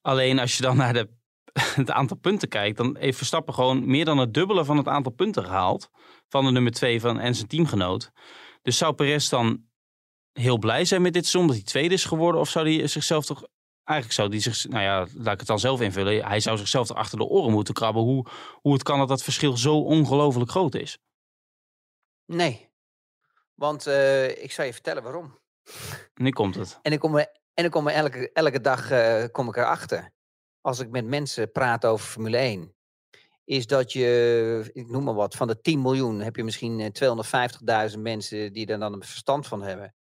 Alleen 0.00 0.38
als 0.38 0.56
je 0.56 0.62
dan 0.62 0.76
naar 0.76 0.92
de, 0.92 1.08
het 1.52 1.90
aantal 1.90 2.16
punten 2.16 2.48
kijkt, 2.48 2.76
dan 2.76 2.96
heeft 2.96 3.16
Verstappen 3.16 3.54
gewoon 3.54 3.86
meer 3.86 4.04
dan 4.04 4.18
het 4.18 4.34
dubbele 4.34 4.64
van 4.64 4.76
het 4.76 4.88
aantal 4.88 5.12
punten 5.12 5.44
gehaald. 5.44 5.90
Van 6.28 6.44
de 6.44 6.50
nummer 6.50 6.72
twee 6.72 7.00
van 7.00 7.18
en 7.18 7.34
zijn 7.34 7.48
teamgenoot. 7.48 8.10
Dus 8.62 8.76
zou 8.76 8.94
Perez 8.94 9.28
dan 9.28 9.64
heel 10.32 10.58
blij 10.58 10.84
zijn 10.84 11.02
met 11.02 11.12
dit 11.12 11.26
seizoen 11.26 11.46
dat 11.46 11.56
hij 11.56 11.64
tweede 11.64 11.94
is 11.94 12.04
geworden? 12.04 12.40
Of 12.40 12.48
zou 12.48 12.76
hij 12.76 12.86
zichzelf 12.86 13.24
toch. 13.24 13.44
Eigenlijk 13.84 14.18
zou 14.18 14.30
hij 14.30 14.40
zich, 14.40 14.68
nou 14.68 14.82
ja, 14.82 15.06
laat 15.14 15.32
ik 15.32 15.38
het 15.38 15.48
dan 15.48 15.58
zelf 15.58 15.80
invullen. 15.80 16.24
Hij 16.24 16.40
zou 16.40 16.58
zichzelf 16.58 16.86
toch 16.86 16.96
achter 16.96 17.18
de 17.18 17.24
oren 17.24 17.52
moeten 17.52 17.74
krabben 17.74 18.02
hoe, 18.02 18.26
hoe 18.54 18.72
het 18.72 18.82
kan 18.82 18.98
dat 18.98 19.08
dat 19.08 19.22
verschil 19.22 19.56
zo 19.56 19.76
ongelooflijk 19.78 20.50
groot 20.50 20.74
is. 20.74 20.98
Nee, 22.26 22.70
want 23.54 23.86
eh, 23.86 24.42
ik 24.42 24.52
zal 24.52 24.64
je 24.64 24.72
vertellen 24.72 25.02
waarom. 25.02 25.38
Nu 26.14 26.30
komt 26.30 26.54
het. 26.54 26.78
En 26.82 26.92
ik 26.92 26.98
kom 26.98 27.16
er, 27.16 27.32
en 27.54 27.64
ik 27.64 27.70
kom 27.70 27.86
er 27.86 27.94
elke, 27.94 28.32
elke 28.32 28.60
dag 28.60 28.90
eh, 28.90 29.24
kom 29.32 29.48
ik 29.48 29.56
erachter. 29.56 30.12
Als 30.62 30.78
ik 30.78 30.90
met 30.90 31.06
mensen 31.06 31.52
praat 31.52 31.84
over 31.84 32.06
Formule 32.06 32.36
1. 32.36 32.74
Is 33.44 33.66
dat 33.66 33.92
je, 33.92 34.70
ik 34.72 34.88
noem 34.88 35.04
maar 35.04 35.14
wat, 35.14 35.34
van 35.34 35.46
de 35.46 35.60
10 35.60 35.82
miljoen 35.82 36.20
heb 36.20 36.36
je 36.36 36.44
misschien 36.44 36.80
eh, 36.80 37.90
250.000 37.92 37.98
mensen 37.98 38.52
die 38.52 38.66
er 38.66 38.78
dan 38.78 38.92
een 38.92 39.02
verstand 39.02 39.46
van 39.46 39.62
hebben. 39.62 39.94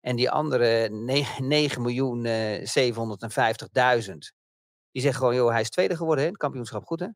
En 0.00 0.16
die 0.16 0.30
andere 0.30 0.88
9 0.88 1.82
miljoen 1.82 2.24
eh, 2.24 2.58
750.000. 2.60 4.14
Die 4.90 5.02
zeggen 5.02 5.20
gewoon, 5.20 5.34
joh, 5.34 5.50
hij 5.50 5.60
is 5.60 5.70
tweede 5.70 5.96
geworden, 5.96 6.24
hè? 6.24 6.30
Het 6.30 6.38
kampioenschap 6.38 6.84
goed, 6.84 7.00
hè? 7.00 7.08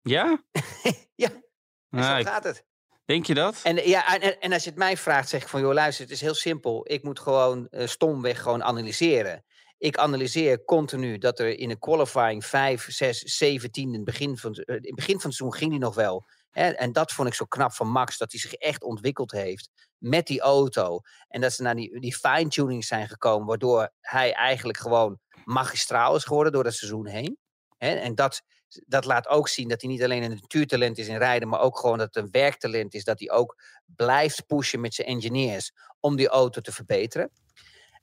Ja? 0.00 0.42
Ja, 1.16 1.30
en 1.30 1.42
Nou, 1.90 2.22
zo 2.24 2.30
gaat 2.30 2.44
het. 2.44 2.64
denk 3.04 3.26
je 3.26 3.34
dat? 3.34 3.60
En, 3.62 3.88
ja, 3.88 4.20
en, 4.20 4.40
en 4.40 4.52
als 4.52 4.62
je 4.64 4.68
het 4.70 4.78
mij 4.78 4.96
vraagt, 4.96 5.28
zeg 5.28 5.42
ik 5.42 5.48
van, 5.48 5.60
joh, 5.60 5.72
luister, 5.72 6.04
het 6.04 6.14
is 6.14 6.20
heel 6.20 6.34
simpel. 6.34 6.90
Ik 6.90 7.02
moet 7.02 7.20
gewoon 7.20 7.68
eh, 7.68 7.86
stomweg 7.86 8.42
gewoon 8.42 8.62
analyseren. 8.62 9.44
Ik 9.84 9.96
analyseer 9.98 10.64
continu 10.64 11.18
dat 11.18 11.38
er 11.38 11.58
in 11.58 11.70
een 11.70 11.78
qualifying 11.78 12.44
5, 12.44 12.86
6, 12.92 13.18
17 13.18 13.88
in 13.88 13.94
het 13.94 14.04
begin 14.04 14.36
van, 14.36 14.50
het- 14.50 14.64
eh, 14.66 14.74
in 14.76 14.82
het 14.82 14.94
begin 14.94 15.20
van 15.20 15.30
het 15.30 15.34
seizoen 15.38 15.54
ging 15.58 15.70
die 15.70 15.80
nog 15.80 15.94
wel. 15.94 16.26
Hè? 16.50 16.70
En 16.70 16.92
dat 16.92 17.12
vond 17.12 17.28
ik 17.28 17.34
zo 17.34 17.44
knap 17.44 17.72
van 17.72 17.88
Max, 17.88 18.18
dat 18.18 18.32
hij 18.32 18.40
zich 18.40 18.52
echt 18.54 18.82
ontwikkeld 18.82 19.30
heeft 19.32 19.70
met 19.98 20.26
die 20.26 20.40
auto. 20.40 21.00
En 21.28 21.40
dat 21.40 21.52
ze 21.52 21.62
naar 21.62 21.74
die, 21.74 22.00
die 22.00 22.14
fine-tuning 22.16 22.84
zijn 22.84 23.08
gekomen, 23.08 23.46
waardoor 23.46 23.90
hij 24.00 24.32
eigenlijk 24.32 24.78
gewoon 24.78 25.18
magistraal 25.44 26.16
is 26.16 26.24
geworden 26.24 26.52
door 26.52 26.64
dat 26.64 26.74
seizoen 26.74 27.06
heen. 27.06 27.38
Hè? 27.76 27.94
En 27.94 28.14
dat, 28.14 28.42
dat 28.86 29.04
laat 29.04 29.28
ook 29.28 29.48
zien 29.48 29.68
dat 29.68 29.80
hij 29.80 29.90
niet 29.90 30.02
alleen 30.02 30.22
een 30.22 30.38
natuurtalent 30.40 30.98
is 30.98 31.08
in 31.08 31.18
rijden, 31.18 31.48
maar 31.48 31.60
ook 31.60 31.78
gewoon 31.78 31.98
dat 31.98 32.14
het 32.14 32.24
een 32.24 32.30
werktalent 32.30 32.94
is. 32.94 33.04
Dat 33.04 33.18
hij 33.18 33.30
ook 33.30 33.56
blijft 33.96 34.46
pushen 34.46 34.80
met 34.80 34.94
zijn 34.94 35.08
engineers 35.08 35.72
om 36.00 36.16
die 36.16 36.28
auto 36.28 36.60
te 36.60 36.72
verbeteren. 36.72 37.30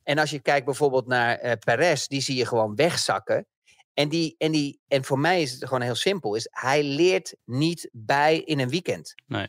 En 0.04 0.18
als 0.18 0.30
je 0.30 0.40
kijkt 0.40 0.66
bijvoorbeeld 0.66 1.08
naar 1.08 1.38
eh 1.38 1.52
Perez, 1.60 2.08
die 2.08 2.22
zie 2.22 2.36
je 2.36 2.46
gewoon 2.46 2.76
wegzakken. 2.76 3.48
En, 3.94 4.10
die, 4.10 4.36
en, 4.38 4.52
die, 4.52 4.80
en 4.88 5.06
voor 5.06 5.20
mij 5.20 5.42
is 5.42 5.52
het 5.52 5.64
gewoon 5.64 5.82
heel 5.82 5.96
simpel. 5.96 6.36
Is, 6.36 6.48
hij 6.52 6.84
leert 6.84 7.36
niet 7.46 7.90
bij 7.92 8.38
in 8.40 8.60
een 8.60 8.70
weekend. 8.70 9.14
Nee. 9.28 9.48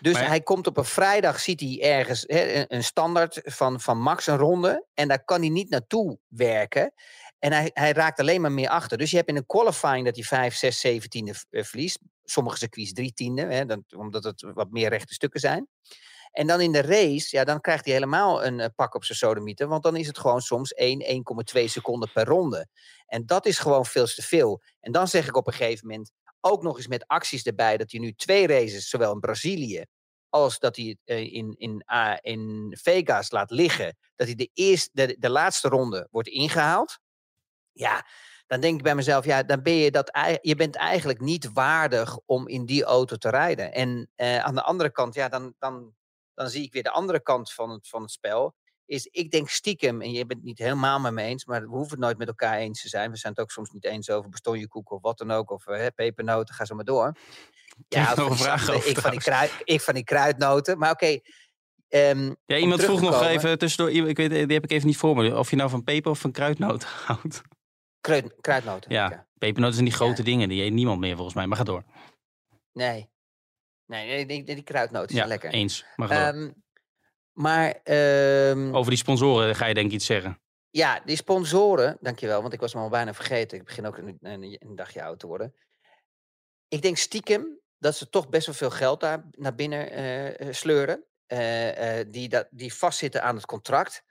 Dus 0.00 0.12
Maar 0.12 0.26
hij 0.26 0.40
komt 0.40 0.66
op 0.66 0.76
een 0.76 0.84
vrijdag, 0.84 1.40
ziet 1.40 1.60
hij 1.60 1.82
ergens 1.82 2.24
een, 2.26 2.84
standaard 2.84 3.40
van, 3.44 3.80
van 3.80 3.98
Max 3.98 4.26
een 4.26 4.36
ronde. 4.36 4.86
En 4.94 5.08
daar 5.08 5.24
kan 5.24 5.40
hij 5.40 5.48
niet 5.48 5.70
naartoe 5.70 6.18
werken. 6.28 6.92
En 7.38 7.52
hij, 7.52 7.70
hij 7.72 7.92
raakt 7.92 8.20
alleen 8.20 8.40
maar 8.40 8.52
meer 8.52 8.68
achter. 8.68 8.98
Dus 8.98 9.10
je 9.10 9.16
hebt 9.16 9.28
in 9.28 9.36
een 9.36 9.46
qualifying 9.46 10.04
dat 10.04 10.14
hij 10.14 10.24
5, 10.24 10.54
6, 10.54 10.80
17 10.80 11.28
eh, 11.28 11.62
verliest. 11.62 11.98
Sommige 12.24 12.56
circuits 12.56 12.92
drie 12.92 13.12
tiende, 13.12 13.42
hè, 13.42 13.64
omdat 13.96 14.24
het 14.24 14.42
wat 14.54 14.70
meer 14.70 14.88
rechte 14.88 15.14
stukken 15.14 15.40
zijn. 15.40 15.68
En 16.32 16.46
dan 16.46 16.60
in 16.60 16.72
de 16.72 16.80
race, 16.80 17.36
ja, 17.36 17.44
dan 17.44 17.60
krijgt 17.60 17.84
hij 17.84 17.94
helemaal 17.94 18.44
een 18.44 18.60
eh, 18.60 18.68
pak 18.74 18.94
op 18.94 19.04
zijn 19.04 19.18
sodemieter. 19.18 19.68
Want 19.68 19.82
dan 19.82 19.96
is 19.96 20.06
het 20.06 20.18
gewoon 20.18 20.40
soms 20.40 20.72
1, 20.72 21.24
1,2 21.54 21.64
seconden 21.64 22.12
per 22.12 22.24
ronde. 22.24 22.66
En 23.06 23.26
dat 23.26 23.46
is 23.46 23.58
gewoon 23.58 23.86
veel 23.86 24.06
te 24.06 24.22
veel. 24.22 24.62
En 24.80 24.92
dan 24.92 25.08
zeg 25.08 25.26
ik 25.26 25.36
op 25.36 25.46
een 25.46 25.52
gegeven 25.52 25.86
moment, 25.86 26.10
ook 26.40 26.62
nog 26.62 26.76
eens 26.76 26.86
met 26.86 27.06
acties 27.06 27.42
erbij, 27.42 27.76
dat 27.76 27.90
hij 27.90 28.00
nu 28.00 28.12
twee 28.12 28.46
races, 28.46 28.88
zowel 28.88 29.12
in 29.12 29.20
Brazilië 29.20 29.84
als 30.28 30.58
dat 30.58 30.76
hij 30.76 30.96
eh, 31.04 31.32
in, 31.32 31.54
in, 31.58 31.84
in 32.20 32.76
Vegas 32.82 33.30
laat 33.30 33.50
liggen, 33.50 33.96
dat 34.16 34.26
hij 34.26 34.36
de, 34.36 34.50
eerste, 34.52 34.90
de, 34.92 35.16
de 35.18 35.30
laatste 35.30 35.68
ronde 35.68 36.08
wordt 36.10 36.28
ingehaald. 36.28 36.98
Ja, 37.72 38.06
dan 38.46 38.60
denk 38.60 38.76
ik 38.76 38.82
bij 38.82 38.94
mezelf, 38.94 39.24
ja, 39.24 39.42
dan 39.42 39.62
ben 39.62 39.72
je 39.72 39.90
dat, 39.90 40.38
je 40.40 40.54
bent 40.56 40.76
eigenlijk 40.76 41.20
niet 41.20 41.52
waardig 41.52 42.18
om 42.26 42.48
in 42.48 42.66
die 42.66 42.84
auto 42.84 43.16
te 43.16 43.30
rijden. 43.30 43.72
En 43.72 44.10
eh, 44.14 44.38
aan 44.38 44.54
de 44.54 44.62
andere 44.62 44.90
kant, 44.90 45.14
ja, 45.14 45.28
dan, 45.28 45.54
dan, 45.58 45.94
dan 46.34 46.48
zie 46.48 46.62
ik 46.64 46.72
weer 46.72 46.82
de 46.82 46.90
andere 46.90 47.22
kant 47.22 47.52
van 47.52 47.70
het, 47.70 47.88
van 47.88 48.02
het 48.02 48.10
spel. 48.10 48.54
Is, 48.86 49.06
ik 49.06 49.30
denk 49.30 49.48
stiekem, 49.48 50.00
en 50.02 50.10
je 50.12 50.26
bent 50.26 50.38
het 50.38 50.48
niet 50.48 50.58
helemaal 50.58 50.98
met 51.00 51.12
me 51.12 51.22
eens, 51.22 51.44
maar 51.44 51.60
we 51.60 51.66
hoeven 51.68 51.90
het 51.90 51.98
nooit 52.00 52.18
met 52.18 52.28
elkaar 52.28 52.58
eens 52.58 52.82
te 52.82 52.88
zijn. 52.88 53.10
We 53.10 53.16
zijn 53.16 53.32
het 53.32 53.42
ook 53.42 53.50
soms 53.50 53.70
niet 53.70 53.84
eens 53.84 54.10
over 54.10 54.30
bestonjekoek 54.30 54.90
of 54.90 55.02
wat 55.02 55.18
dan 55.18 55.30
ook, 55.30 55.50
of 55.50 55.66
eh, 55.66 55.86
pepernoten, 55.94 56.54
ga 56.54 56.64
zo 56.64 56.74
maar 56.74 56.84
door. 56.84 57.16
Nog 57.88 58.16
een 58.16 58.36
vraag 58.36 58.70
over 58.70 58.88
ik, 58.88 58.98
van 58.98 59.10
die 59.10 59.20
kruid, 59.20 59.52
ik 59.64 59.80
van 59.80 59.94
die 59.94 60.04
kruidnoten. 60.04 60.78
Maar 60.78 60.90
oké. 60.90 61.18
ehm, 61.88 62.34
Ja, 62.44 62.56
iemand 62.56 62.82
vroeg 62.82 63.00
nog 63.00 63.22
even 63.22 63.58
tussendoor, 63.58 64.08
ik 64.08 64.16
weet, 64.16 64.30
die 64.30 64.38
heb 64.38 64.64
ik 64.64 64.70
even 64.70 64.86
niet 64.86 64.96
voor 64.96 65.16
me, 65.16 65.38
of 65.38 65.50
je 65.50 65.56
nou 65.56 65.70
van 65.70 65.84
peper 65.84 66.10
of 66.10 66.18
van 66.18 66.32
kruidnoten 66.32 66.88
houdt. 67.06 67.42
Kruid, 68.00 68.34
kruidnoten. 68.40 68.90
Ja, 68.92 69.10
ja. 69.10 69.26
pepernoten 69.38 69.74
zijn 69.74 69.86
die 69.86 69.94
grote 69.94 70.16
Ja. 70.16 70.22
dingen, 70.24 70.48
die 70.48 70.62
eet 70.62 70.72
niemand 70.72 71.00
meer 71.00 71.14
volgens 71.14 71.34
mij, 71.34 71.46
maar 71.46 71.56
ga 71.56 71.64
door. 71.64 71.82
Nee. 72.72 73.10
Nee, 73.92 74.24
nee 74.24 74.44
die, 74.44 74.54
die 74.54 74.62
kruidnoten 74.64 75.08
Ja, 75.10 75.16
zijn 75.16 75.28
lekker. 75.28 75.50
eens. 75.50 75.84
Ehm, 75.96 76.50
maar 77.32 77.80
ehm, 77.82 78.74
Over 78.74 78.90
die 78.90 78.98
sponsoren 78.98 79.56
ga 79.56 79.66
je 79.66 79.74
denk 79.74 79.86
ik 79.86 79.92
iets 79.92 80.06
zeggen. 80.06 80.40
ja, 80.70 81.00
die 81.04 81.16
sponsoren, 81.16 81.96
dankjewel, 82.00 82.40
want 82.40 82.52
ik 82.52 82.60
was 82.60 82.72
hem 82.72 82.82
al 82.82 82.88
bijna 82.88 83.14
vergeten. 83.14 83.58
Ik 83.58 83.64
begin 83.64 83.86
ook 83.86 83.96
een, 83.98 84.18
een, 84.20 84.56
een 84.58 84.76
dagje 84.76 85.02
oud 85.02 85.18
te 85.18 85.26
worden. 85.26 85.54
Ik 86.68 86.82
denk 86.82 86.96
stiekem 86.96 87.60
dat 87.78 87.96
ze 87.96 88.08
toch 88.08 88.28
best 88.28 88.46
wel 88.46 88.54
veel 88.54 88.70
geld 88.70 89.00
daar 89.00 89.24
naar 89.30 89.54
binnen 89.54 89.90
eh, 89.90 90.40
eh, 90.40 90.52
sleuren. 90.54 91.04
eh, 91.26 92.04
die, 92.08 92.28
dat, 92.28 92.46
die 92.50 92.74
vastzitten 92.74 93.22
aan 93.22 93.36
het 93.36 93.46
contract. 93.46 94.02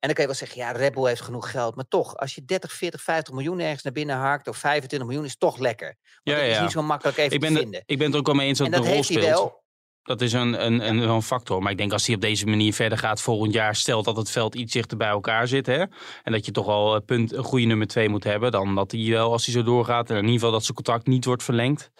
En 0.00 0.08
dan 0.08 0.12
kan 0.14 0.20
je 0.24 0.30
wel 0.30 0.38
zeggen, 0.46 0.58
ja, 0.60 0.70
Red 0.70 0.94
Bull 0.94 1.06
heeft 1.06 1.20
genoeg 1.20 1.50
geld. 1.50 1.74
Maar 1.74 1.88
toch, 1.88 2.16
als 2.16 2.34
je 2.34 2.44
30, 2.44 2.72
40, 2.72 3.02
50 3.02 3.34
miljoen 3.34 3.58
ergens 3.60 3.82
naar 3.82 3.92
binnen 3.92 4.16
haakt... 4.16 4.48
of 4.48 4.56
25 4.56 5.08
miljoen, 5.08 5.26
is 5.26 5.36
toch 5.36 5.58
lekker. 5.58 5.86
Want 6.22 6.38
Ja, 6.38 6.44
het 6.44 6.52
is 6.56 6.60
niet 6.60 6.70
zo 6.70 6.82
makkelijk 6.82 7.16
even 7.18 7.32
Ik 7.32 7.40
ben, 7.40 7.48
te 7.48 7.54
er- 7.56 7.62
vinden. 7.62 7.82
ik 7.86 7.98
ben 7.98 8.06
het 8.06 8.16
ook 8.16 8.26
wel 8.26 8.34
mee 8.34 8.48
eens 8.48 8.58
dat 8.58 8.66
En 8.66 8.72
dat 8.72 8.84
een 8.84 8.92
rol 8.92 9.02
speelt. 9.02 9.24
wel. 9.24 9.58
Dat 10.02 10.20
is 10.20 10.32
een, 10.32 10.64
een, 10.66 10.88
een, 10.88 10.98
een 10.98 11.22
factor. 11.22 11.62
Maar 11.62 11.72
ik 11.72 11.78
denk 11.78 11.92
als 11.92 12.06
hij 12.06 12.14
op 12.14 12.20
deze 12.20 12.46
manier 12.46 12.74
verder 12.74 12.98
gaat 12.98 13.20
volgend 13.22 13.52
jaar, 13.54 13.74
stelt 13.76 14.04
dat 14.04 14.16
het 14.16 14.30
veld 14.30 14.54
iets 14.54 14.72
dichter 14.72 14.96
bij 14.96 15.08
elkaar 15.08 15.48
zit. 15.48 15.66
Hè? 15.66 15.84
En 16.22 16.32
dat 16.32 16.44
je 16.44 16.52
toch 16.52 16.66
al 16.66 16.94
een, 16.94 17.04
punt, 17.04 17.32
een 17.32 17.44
goede 17.44 17.66
nummer 17.66 17.86
twee 17.86 18.08
moet 18.08 18.24
hebben. 18.24 18.50
Dan 18.50 18.74
dat 18.74 18.90
hij 18.92 19.06
wel, 19.10 19.32
als 19.32 19.44
hij 19.46 19.54
zo 19.54 19.62
doorgaat, 19.62 20.10
en 20.10 20.16
in 20.16 20.22
ieder 20.22 20.34
geval 20.38 20.50
dat 20.52 20.62
zijn 20.62 20.74
contract 20.74 21.06
niet 21.06 21.24
wordt 21.24 21.42
verlengd. 21.42 21.90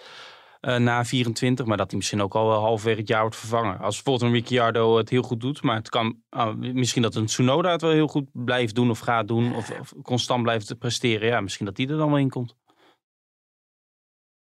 Eh, 0.61 0.77
na 0.77 1.05
24. 1.05 1.67
Maar 1.67 1.77
dat 1.77 1.89
hij 1.89 1.97
misschien 1.97 2.23
ook 2.23 2.35
al 2.35 2.53
halverwege 2.53 2.99
het 2.99 3.09
jaar 3.09 3.21
wordt 3.21 3.37
vervangen. 3.37 3.79
Als 3.79 3.95
bijvoorbeeld 3.95 4.31
een 4.31 4.37
Ricciardo 4.37 4.97
het 4.97 5.09
heel 5.09 5.23
goed 5.23 5.41
doet. 5.41 5.63
Maar 5.63 5.77
het 5.77 5.89
kan 5.89 6.23
ah, 6.29 6.55
misschien 6.57 7.03
dat 7.03 7.15
een 7.15 7.27
Tsunoda 7.27 7.71
het 7.71 7.81
wel 7.81 7.91
heel 7.91 8.09
goed 8.09 8.29
blijft 8.33 8.75
doen 8.75 8.91
of 8.91 8.99
gaat 8.99 9.29
doen. 9.29 9.55
Of, 9.55 9.71
of 9.81 9.95
constant 10.03 10.43
blijft 10.43 10.79
presteren. 10.79 11.29
Ja, 11.29 11.41
misschien 11.41 11.67
dat 11.67 11.77
die 11.77 11.89
er 11.89 11.97
dan 11.97 12.11
wel 12.11 12.19
in 12.19 12.31
komt. 12.31 12.57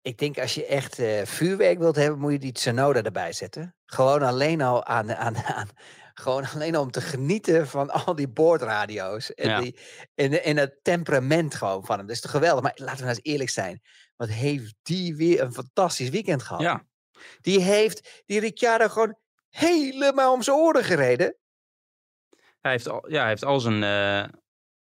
Ik 0.03 0.19
denk 0.19 0.39
als 0.39 0.55
je 0.55 0.67
echt 0.67 0.99
eh, 0.99 1.25
vuurwerk 1.25 1.79
wilt 1.79 1.97
hebben, 1.97 2.21
moet 2.21 2.33
je 2.33 2.39
die 2.39 2.53
Tsunoda 2.53 3.03
erbij 3.03 3.33
zetten. 3.33 3.75
Gewoon 3.87 4.23
alleen 4.23 4.63
al 4.63 4.85
aan, 4.85 5.15
aan, 5.15 5.37
aan 5.37 5.69
gewoon 6.21 6.47
alleen 6.55 6.77
al 6.77 6.83
om 6.83 6.91
te 6.91 7.01
genieten 7.01 7.69
van 7.69 7.91
al 7.91 8.15
die 8.15 8.29
boordradio's. 8.29 9.35
En, 9.35 9.49
Ja. 9.49 9.61
die, 9.61 9.77
en, 10.15 10.43
en 10.45 10.57
het 10.57 10.79
temperament 10.83 11.55
gewoon 11.55 11.85
van 11.85 11.97
hem. 11.99 12.07
Dat 12.07 12.15
is 12.17 12.23
toch 12.23 12.31
geweldig. 12.31 12.63
Maar 12.63 12.73
laten 12.77 12.97
we 12.97 13.03
nou 13.05 13.15
eens 13.17 13.33
eerlijk 13.33 13.51
zijn. 13.51 13.83
Wat 14.17 14.29
heeft 14.29 14.75
die 14.83 15.17
weer 15.17 15.41
een 15.41 15.53
fantastisch 15.53 16.09
weekend 16.09 16.43
gehad. 16.43 16.63
Ja, 16.63 16.87
Die 17.41 17.61
heeft 17.61 18.23
die 18.27 18.41
Ricciardo 18.41 18.89
gewoon 18.89 19.17
helemaal 19.49 20.33
om 20.33 20.43
zijn 20.43 20.57
oren 20.57 20.85
gereden. 20.85 21.37
hij 22.61 22.71
heeft 22.73 22.89
al, 22.89 23.11
ja, 23.11 23.21
hij 23.21 23.29
heeft 23.29 23.45
al 23.45 23.61
zijn... 23.61 23.83
eh, 23.83 24.25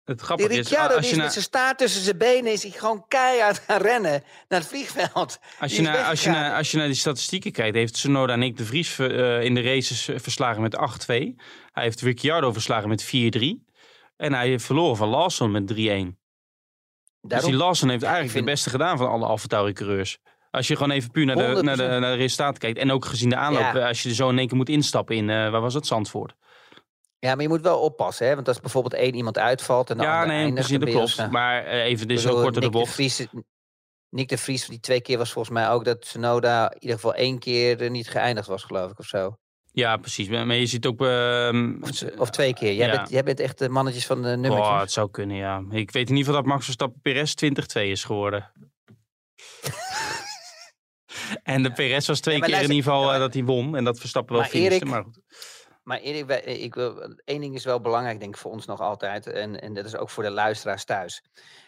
het 0.05 0.17
Die 0.17 0.25
grappige 0.27 0.49
is, 0.49 0.57
Ricciardo 0.57 0.95
als 0.95 0.97
die 0.97 1.05
je, 1.05 1.11
is 1.11 1.17
naar, 1.17 1.25
met 1.25 1.33
zijn 1.33 1.45
staart 1.45 1.79
tussen 1.79 2.03
zijn 2.03 2.19
benen 2.19 2.53
is 2.53 2.63
hij 2.63 2.73
gewoon 2.73 3.05
keihard 3.09 3.59
gaan 3.59 3.81
rennen 3.81 4.23
naar 4.49 4.61
het 4.61 4.69
vliegveld. 4.69 5.39
als, 5.61 5.73
die 5.73 5.83
je 5.83 6.05
als, 6.05 6.23
je 6.25 6.53
als 6.53 6.71
je 6.71 6.77
naar 6.77 6.87
die 6.87 6.97
statistieken 6.97 7.53
kijkt, 7.53 7.77
heeft 7.77 7.93
Tsunoda 7.95 8.33
en 8.33 8.43
ik 8.43 8.57
de 8.57 8.65
Vries 8.65 8.99
eh, 8.99 9.43
in 9.43 9.55
de 9.55 9.61
races 9.63 10.09
verslagen 10.15 10.63
met 10.63 10.77
8-2. 10.77 10.81
Hij 11.07 11.83
heeft 11.83 12.01
Ricciardo 12.01 12.53
verslagen 12.53 12.89
met 12.89 13.05
4-3. 13.07 13.11
En 14.17 14.33
hij 14.33 14.49
heeft 14.49 14.65
verloren 14.65 14.97
van 14.97 15.09
Lawson 15.09 15.51
met 15.51 15.73
3-1. 15.73 15.75
Dus 17.21 17.45
die 17.45 17.55
Lawson 17.57 17.89
heeft 17.89 18.01
Ja, 18.03 18.07
eigenlijk 18.09 18.31
vind- 18.37 18.45
de 18.45 18.51
beste 18.51 18.71
gedaan 18.71 18.99
van 18.99 19.09
alle 19.09 19.27
AlphaTauri-coureurs. 19.27 20.19
Als 20.51 20.67
je 20.69 20.77
gewoon 20.77 20.91
even 20.91 21.11
puur 21.11 21.25
naar 21.25 21.37
de, 21.37 21.63
naar, 21.63 21.77
de, 21.77 21.83
100%. 21.83 21.87
naar 21.87 22.01
de 22.01 22.15
resultaten 22.17 22.59
kijkt. 22.61 22.79
En 22.79 22.91
ook 22.91 23.05
gezien 23.05 23.29
de 23.29 23.37
aanloop, 23.37 23.61
Ja. 23.63 23.77
eh, 23.77 23.87
als 23.87 24.03
je 24.03 24.09
er 24.09 24.15
zo 24.15 24.29
in 24.29 24.39
één 24.39 24.49
keer 24.49 24.57
moet 24.57 24.69
instappen 24.69 25.17
in, 25.17 25.31
eh, 25.31 25.51
waar 25.51 25.61
was 25.61 25.75
het, 25.75 25.87
Zandvoort. 25.87 26.35
Ja, 27.23 27.35
maar 27.35 27.43
je 27.43 27.49
moet 27.49 27.61
wel 27.61 27.81
oppassen, 27.81 28.27
hè? 28.27 28.35
Want 28.35 28.49
als 28.49 28.61
bijvoorbeeld 28.61 28.95
één 28.95 29.15
iemand 29.15 29.39
uitvalt 29.39 29.91
en 29.91 29.97
de 29.97 30.03
ja, 30.03 30.21
ander 30.21 30.37
nee, 30.37 30.53
precies, 30.53 30.79
dat 30.79 30.89
je 30.89 30.95
klopt. 30.95 31.31
Maar 31.31 31.65
eh, 31.65 31.85
even, 31.85 32.09
dit 32.09 32.19
is 32.19 32.27
ook 32.27 32.61
de 32.61 32.71
bocht. 32.71 32.93
Vries, 32.93 33.27
Nick 34.09 34.29
de 34.29 34.39
Vries, 34.39 34.67
die 34.67 34.81
twee 34.81 35.01
keer 35.01 35.19
was 35.19 35.33
volgens 35.33 35.55
mij 35.55 35.71
ook 35.71 35.85
dat 35.85 36.01
Tsunoda 36.01 36.73
in 36.73 36.81
ieder 36.81 36.97
geval 36.97 37.15
één 37.15 37.39
keer 37.39 37.81
er 37.81 37.91
niet 37.91 38.09
geëindigd 38.09 38.47
was, 38.47 38.63
geloof 38.63 38.91
ik, 38.91 38.99
of 38.99 39.07
zo. 39.07 39.37
Ja, 39.73 39.97
precies. 39.97 40.29
Maar 40.29 40.55
je 40.55 40.67
ziet 40.67 40.87
ook... 40.87 41.01
ehm, 41.01 41.75
Of, 42.17 42.31
twee 42.31 42.55
keer. 42.55 42.73
Jij, 42.73 42.87
ja. 42.87 42.97
bent, 42.97 43.11
jij 43.11 43.23
bent 43.23 43.41
echt 43.41 43.59
de 43.59 43.69
mannetjes 43.69 44.07
van 44.07 44.23
de 44.23 44.29
nummertjes. 44.29 44.69
Oh, 44.69 44.81
het 44.81 44.93
zou 44.93 45.11
kunnen, 45.11 45.37
ja. 45.37 45.63
Ik 45.71 45.91
weet 45.91 46.09
in 46.09 46.17
ieder 46.17 46.25
geval 46.25 46.43
dat 46.43 46.53
Max 46.53 46.65
Verstappen 46.65 47.01
Perez 47.01 47.35
20-2 47.45 47.81
is 47.81 48.05
geworden. 48.05 48.51
en 51.43 51.63
de 51.63 51.73
Perez 51.73 52.07
was 52.07 52.21
twee 52.21 52.39
Ja, 52.39 52.45
keer 52.47 52.55
in 52.55 52.61
ieder 52.61 52.77
geval 52.77 53.09
ja, 53.09 53.15
eh, 53.15 53.19
dat 53.19 53.35
hij 53.35 53.45
won. 53.45 53.77
En 53.77 53.85
dat 53.85 53.99
Verstappen 53.99 54.33
wel 54.33 54.43
Maar 54.43 54.51
finishte. 54.51 54.75
Erik, 54.75 54.89
Maar 54.89 55.03
goed. 55.03 55.19
Maar 55.83 55.99
Erik, 55.99 56.27
wij- 56.27 56.41
ik 56.43 56.75
wil, 56.75 57.17
één 57.25 57.41
ding 57.41 57.55
is 57.55 57.65
wel 57.65 57.81
belangrijk, 57.81 58.21
denk 58.21 58.35
ik, 58.35 58.41
voor 58.41 58.51
ons 58.51 58.67
nog 58.67 58.81
altijd. 58.81 59.27
En, 59.27 59.61
en 59.61 59.75
dat 59.75 59.85
is 59.85 59.97
ook 59.97 60.11
voor 60.11 60.23
de 60.23 60.31
luisteraars 60.31 60.85
thuis. 60.85 61.23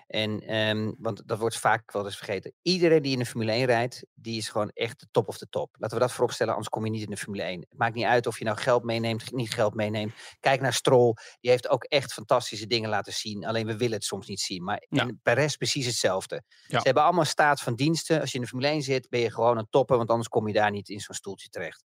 En, 0.07 0.41
ehm, 0.41 0.93
want 0.99 1.23
dat 1.29 1.39
wordt 1.39 1.57
vaak 1.59 1.93
wel 1.93 2.05
eens 2.05 2.17
vergeten. 2.17 2.53
Iedereen 2.63 3.03
die 3.03 3.13
in 3.13 3.19
de 3.19 3.27
Formule 3.27 3.53
1 3.53 3.65
rijdt, 3.65 4.05
die 4.15 4.37
is 4.37 4.49
gewoon 4.49 4.71
echt 4.75 5.01
de 5.01 5.07
top 5.11 5.29
of 5.29 5.39
de 5.39 5.47
top. 5.49 5.75
Laten 5.79 5.97
we 5.97 6.03
dat 6.03 6.13
vooropstellen, 6.13 6.53
anders 6.53 6.71
kom 6.71 6.85
je 6.85 6.91
niet 6.91 7.03
in 7.03 7.11
de 7.11 7.17
Formule 7.17 7.43
1. 7.43 7.61
Het 7.61 7.79
maakt 7.79 7.95
niet 7.95 8.05
uit 8.05 8.27
of 8.27 8.39
je 8.39 8.45
nou 8.45 8.57
geld 8.59 8.85
meeneemt, 8.85 9.33
niet 9.33 9.55
geld 9.55 9.75
meeneemt. 9.75 10.13
Kijk 10.41 10.61
naar 10.61 10.73
Stroll, 10.73 11.13
die 11.41 11.51
heeft 11.51 11.69
ook 11.69 11.85
echt 11.85 12.13
fantastische 12.13 12.67
dingen 12.67 12.91
laten 12.91 13.13
zien. 13.13 13.45
Alleen 13.45 13.67
we 13.67 13.77
willen 13.77 13.95
het 13.97 14.05
soms 14.05 14.27
niet 14.27 14.41
zien. 14.41 14.65
Maar 14.65 14.85
Ja. 14.89 15.03
en 15.03 15.21
Perez 15.23 15.57
precies 15.57 15.87
hetzelfde. 15.87 16.43
Ja. 16.67 16.79
Ze 16.79 16.85
hebben 16.85 17.03
allemaal 17.03 17.25
staat 17.25 17.61
van 17.61 17.75
diensten. 17.75 18.21
Als 18.21 18.31
je 18.31 18.37
in 18.37 18.43
de 18.43 18.49
Formule 18.49 18.69
1 18.71 18.83
zit, 18.83 19.09
ben 19.09 19.21
je 19.21 19.31
gewoon 19.31 19.59
een 19.59 19.69
topper, 19.71 19.97
want 19.97 20.09
anders 20.11 20.29
kom 20.29 20.47
je 20.47 20.53
daar 20.55 20.71
niet 20.71 20.89
in 20.89 21.01
zo'n 21.01 21.15
stoeltje 21.15 21.49
terecht. 21.49 21.85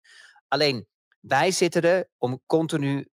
Alleen, 0.48 0.88
wij 1.22 1.52
zitten 1.52 1.82
er 1.82 2.10
om 2.18 2.42
continu 2.46 3.10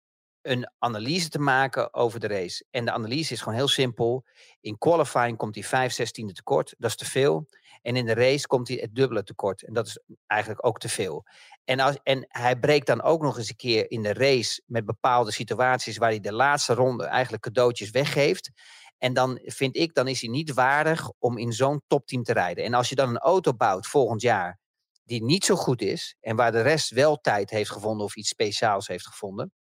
een 0.43 0.71
analyse 0.79 1.29
te 1.29 1.39
maken 1.39 1.93
over 1.93 2.19
de 2.19 2.27
race. 2.27 2.65
En 2.69 2.85
de 2.85 2.91
analyse 2.91 3.33
is 3.33 3.41
gewoon 3.41 3.57
heel 3.57 3.67
simpel. 3.67 4.25
In 4.61 4.77
qualifying 4.77 5.37
komt 5.37 5.55
hij 5.55 5.63
5 5.63 5.93
zestiende 5.93 6.33
tekort. 6.33 6.75
Dat 6.77 6.89
is 6.89 6.95
te 6.95 7.05
veel. 7.05 7.47
En 7.81 7.95
in 7.95 8.05
de 8.05 8.13
race 8.13 8.47
komt 8.47 8.67
hij 8.67 8.77
het 8.77 8.95
dubbele 8.95 9.23
tekort. 9.23 9.63
En 9.63 9.73
dat 9.73 9.87
is 9.87 9.99
eigenlijk 10.25 10.65
ook 10.65 10.79
te 10.79 10.89
veel. 10.89 11.25
En, 11.63 11.79
als, 11.79 11.97
en 12.03 12.25
hij 12.27 12.59
breekt 12.59 12.87
dan 12.87 13.01
ook 13.01 13.21
nog 13.21 13.37
eens 13.37 13.49
een 13.49 13.55
keer 13.55 13.91
in 13.91 14.01
de 14.01 14.13
race 14.13 14.61
met 14.65 14.85
bepaalde 14.85 15.31
situaties 15.31 15.97
waar 15.97 16.09
hij 16.09 16.19
de 16.19 16.33
laatste 16.33 16.73
ronde 16.73 17.05
eigenlijk 17.05 17.43
cadeautjes 17.43 17.89
weggeeft. 17.89 18.51
En 18.97 19.13
dan 19.13 19.39
vind 19.43 19.75
ik, 19.75 19.93
dan 19.93 20.07
is 20.07 20.21
hij 20.21 20.29
niet 20.29 20.53
waardig 20.53 21.11
om 21.19 21.37
in 21.37 21.53
zo'n 21.53 21.81
topteam 21.87 22.23
te 22.23 22.33
rijden. 22.33 22.63
En 22.63 22.73
als 22.73 22.89
je 22.89 22.95
dan 22.95 23.09
een 23.09 23.17
auto 23.17 23.53
bouwt 23.53 23.87
volgend 23.87 24.21
jaar 24.21 24.61
die 25.03 25.23
niet 25.23 25.45
zo 25.45 25.55
goed 25.55 25.81
is 25.81 26.15
en 26.19 26.35
waar 26.35 26.51
de 26.51 26.61
rest 26.61 26.89
wel 26.89 27.17
tijd 27.17 27.49
heeft 27.49 27.71
gevonden 27.71 28.05
of 28.05 28.15
iets 28.15 28.29
speciaals 28.29 28.87
heeft 28.87 29.07
gevonden. 29.07 29.51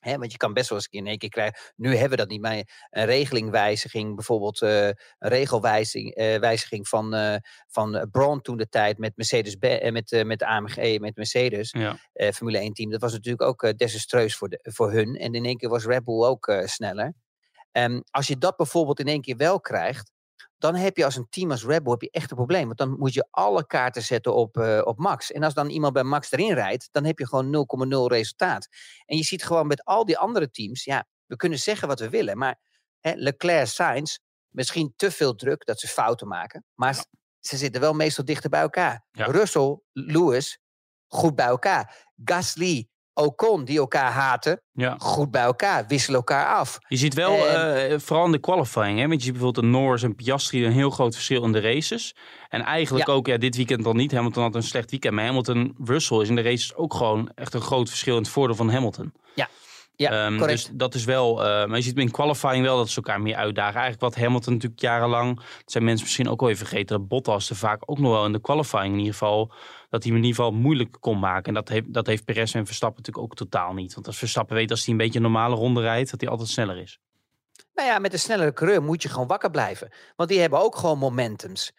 Hè, 0.00 0.18
want 0.18 0.32
je 0.32 0.38
kan 0.38 0.52
best 0.52 0.68
wel 0.68 0.78
eens 0.78 0.86
in 0.90 1.06
één 1.06 1.18
keer 1.18 1.28
krijgen. 1.28 1.60
Nu 1.76 1.90
hebben 1.90 2.10
we 2.10 2.16
dat 2.16 2.28
niet, 2.28 2.40
maar 2.40 2.86
een 2.90 3.04
regelingwijziging, 3.04 4.14
bijvoorbeeld 4.14 4.62
eh, 4.62 4.86
een 4.86 4.94
regelwijziging 5.18 6.14
eh, 6.14 6.38
wijziging 6.38 6.88
van, 6.88 7.14
eh 7.14 7.36
van 7.66 8.08
Braun 8.10 8.40
toen 8.40 8.56
de 8.56 8.68
tijd 8.68 8.98
met 8.98 9.16
Mercedes, 9.16 9.56
met, 9.90 10.24
met 10.24 10.38
de 10.38 10.46
AMG, 10.46 10.98
met 10.98 11.16
Mercedes, 11.16 11.70
Ja. 11.70 11.96
Formule 12.32 12.58
1 12.58 12.72
team. 12.72 12.90
Dat 12.90 13.00
was 13.00 13.12
natuurlijk 13.12 13.42
ook 13.42 13.78
desastreus 13.78 14.36
voor, 14.36 14.48
de, 14.48 14.68
voor 14.72 14.92
hun. 14.92 15.14
En 15.16 15.32
in 15.32 15.44
één 15.44 15.56
keer 15.56 15.68
was 15.68 15.84
Red 15.84 16.04
Bull 16.04 16.24
ook 16.24 16.52
sneller. 16.64 17.14
Ehm, 17.72 18.00
als 18.10 18.26
je 18.26 18.38
dat 18.38 18.56
bijvoorbeeld 18.56 19.00
in 19.00 19.06
één 19.06 19.20
keer 19.20 19.36
wel 19.36 19.60
krijgt, 19.60 20.12
dan 20.60 20.74
heb 20.74 20.96
je 20.96 21.04
als 21.04 21.16
een 21.16 21.28
team 21.28 21.50
als 21.50 21.64
Red 21.64 21.82
Bull 21.82 21.92
heb 21.92 22.02
je 22.02 22.10
echt 22.10 22.30
een 22.30 22.36
probleem. 22.36 22.66
Want 22.66 22.78
dan 22.78 22.98
moet 22.98 23.14
je 23.14 23.26
alle 23.30 23.66
kaarten 23.66 24.02
zetten 24.02 24.34
op, 24.34 24.56
eh, 24.56 24.80
op 24.84 24.98
Max. 24.98 25.32
En 25.32 25.42
als 25.42 25.54
dan 25.54 25.68
iemand 25.68 25.92
bij 25.92 26.02
Max 26.02 26.32
erin 26.32 26.54
rijdt, 26.54 26.88
dan 26.92 27.04
heb 27.04 27.18
je 27.18 27.26
gewoon 27.26 27.50
0,0 27.50 28.08
resultaat. 28.08 28.68
En 29.04 29.16
je 29.16 29.22
ziet 29.22 29.44
gewoon 29.44 29.66
met 29.66 29.84
al 29.84 30.04
die 30.04 30.18
andere 30.18 30.50
teams, 30.50 30.84
ja, 30.84 31.06
we 31.26 31.36
kunnen 31.36 31.58
zeggen 31.58 31.88
wat 31.88 32.00
we 32.00 32.08
willen. 32.08 32.38
Maar 32.38 32.60
hè, 33.00 33.12
Leclerc, 33.14 33.66
Sainz, 33.66 34.18
misschien 34.48 34.92
te 34.96 35.10
veel 35.10 35.34
druk 35.34 35.64
dat 35.66 35.80
ze 35.80 35.88
fouten 35.88 36.28
maken. 36.28 36.64
Maar 36.74 37.04
ze 37.38 37.56
zitten 37.56 37.80
wel 37.80 37.92
meestal 37.92 38.24
dichter 38.24 38.50
bij 38.50 38.60
elkaar. 38.60 39.04
Ja. 39.10 39.24
Russell, 39.24 39.80
Lewis, 39.92 40.58
goed 41.06 41.34
bij 41.34 41.46
elkaar. 41.46 42.12
Gasly, 42.24 42.88
Ocon, 43.20 43.64
die 43.64 43.78
elkaar 43.78 44.10
haten, 44.12 44.62
ja. 44.72 44.94
goed 44.98 45.30
bij 45.30 45.42
elkaar. 45.42 45.84
Wisselen 45.88 46.18
elkaar 46.18 46.46
af. 46.54 46.78
Je 46.88 46.96
ziet 46.96 47.14
wel, 47.14 47.48
En- 47.48 47.90
eh, 47.90 47.98
vooral 47.98 48.24
in 48.26 48.32
de 48.32 48.38
qualifying, 48.38 48.98
hè, 48.98 49.06
want 49.06 49.18
je 49.18 49.24
ziet 49.24 49.32
bijvoorbeeld 49.32 49.64
een 49.64 49.70
Norris 49.70 50.02
en 50.02 50.14
Piastri 50.14 50.64
een 50.66 50.72
heel 50.72 50.90
groot 50.90 51.14
verschil 51.14 51.44
in 51.44 51.52
de 51.52 51.60
races. 51.60 52.14
En 52.48 52.62
eigenlijk 52.62 53.06
Ja. 53.06 53.12
ook, 53.14 53.26
ja, 53.26 53.36
dit 53.36 53.56
weekend 53.56 53.84
dan 53.84 53.96
niet. 53.96 54.12
Hamilton 54.12 54.42
had 54.42 54.54
een 54.54 54.62
slecht 54.62 54.90
weekend, 54.90 55.14
maar 55.14 55.24
Hamilton, 55.24 55.74
Russell 55.84 56.18
is 56.18 56.28
in 56.28 56.34
de 56.36 56.42
races 56.42 56.74
ook 56.74 56.94
gewoon 56.94 57.30
echt 57.34 57.54
een 57.54 57.60
groot 57.60 57.88
verschil 57.88 58.16
in 58.16 58.22
het 58.22 58.30
voordeel 58.30 58.56
van 58.56 58.70
Hamilton. 58.70 59.12
Ja, 59.96 60.24
Ehm, 60.26 60.38
correct. 60.38 60.66
dus 60.66 60.70
dat 60.72 60.94
is 60.94 61.04
wel, 61.04 61.44
eh, 61.44 61.66
maar 61.66 61.76
je 61.76 61.82
ziet 61.82 61.98
in 61.98 62.10
qualifying 62.10 62.64
wel 62.64 62.76
dat 62.76 62.88
ze 62.88 62.96
elkaar 62.96 63.20
meer 63.20 63.34
uitdagen. 63.36 63.80
Eigenlijk 63.80 64.00
wat 64.14 64.22
Hamilton 64.24 64.52
natuurlijk 64.52 64.80
jarenlang, 64.80 65.36
dat 65.36 65.46
zijn 65.72 65.84
mensen 65.84 66.04
misschien 66.04 66.28
ook 66.28 66.40
wel 66.40 66.48
even 66.50 66.66
vergeten, 66.66 66.98
dat 66.98 67.08
Bottas 67.08 67.50
er 67.50 67.56
vaak 67.56 67.82
ook 67.86 67.98
nog 67.98 68.12
wel 68.12 68.24
in 68.24 68.32
de 68.32 68.40
qualifying 68.40 68.92
in 68.92 68.98
ieder 68.98 69.12
geval, 69.12 69.52
dat 69.90 70.02
hij 70.02 70.12
hem 70.12 70.20
in 70.20 70.26
ieder 70.26 70.44
geval 70.44 70.58
moeilijk 70.58 70.96
kon 71.00 71.18
maken. 71.18 71.44
En 71.44 71.54
dat 71.54 71.68
heeft, 71.68 71.92
dat 71.92 72.06
heeft 72.06 72.24
Perez 72.24 72.54
en 72.54 72.66
Verstappen 72.66 73.02
natuurlijk 73.02 73.32
ook 73.32 73.36
totaal 73.36 73.72
niet. 73.72 73.94
Want 73.94 74.06
als 74.06 74.18
Verstappen 74.18 74.56
weet 74.56 74.70
als 74.70 74.84
hij 74.84 74.92
een 74.92 75.00
beetje 75.00 75.18
een 75.18 75.24
normale 75.24 75.54
ronde 75.54 75.80
rijdt, 75.80 76.10
dat 76.10 76.20
hij 76.20 76.30
altijd 76.30 76.48
sneller 76.48 76.78
is. 76.78 77.00
Nou 77.74 77.88
ja, 77.88 77.98
met 77.98 78.12
een 78.12 78.18
snellere 78.18 78.52
coureur 78.52 78.82
moet 78.82 79.02
je 79.02 79.08
gewoon 79.08 79.26
wakker 79.26 79.50
blijven. 79.50 79.92
Want 80.16 80.28
die 80.28 80.40
hebben 80.40 80.60
ook 80.60 80.76
gewoon 80.76 80.98
momentums. 80.98 81.72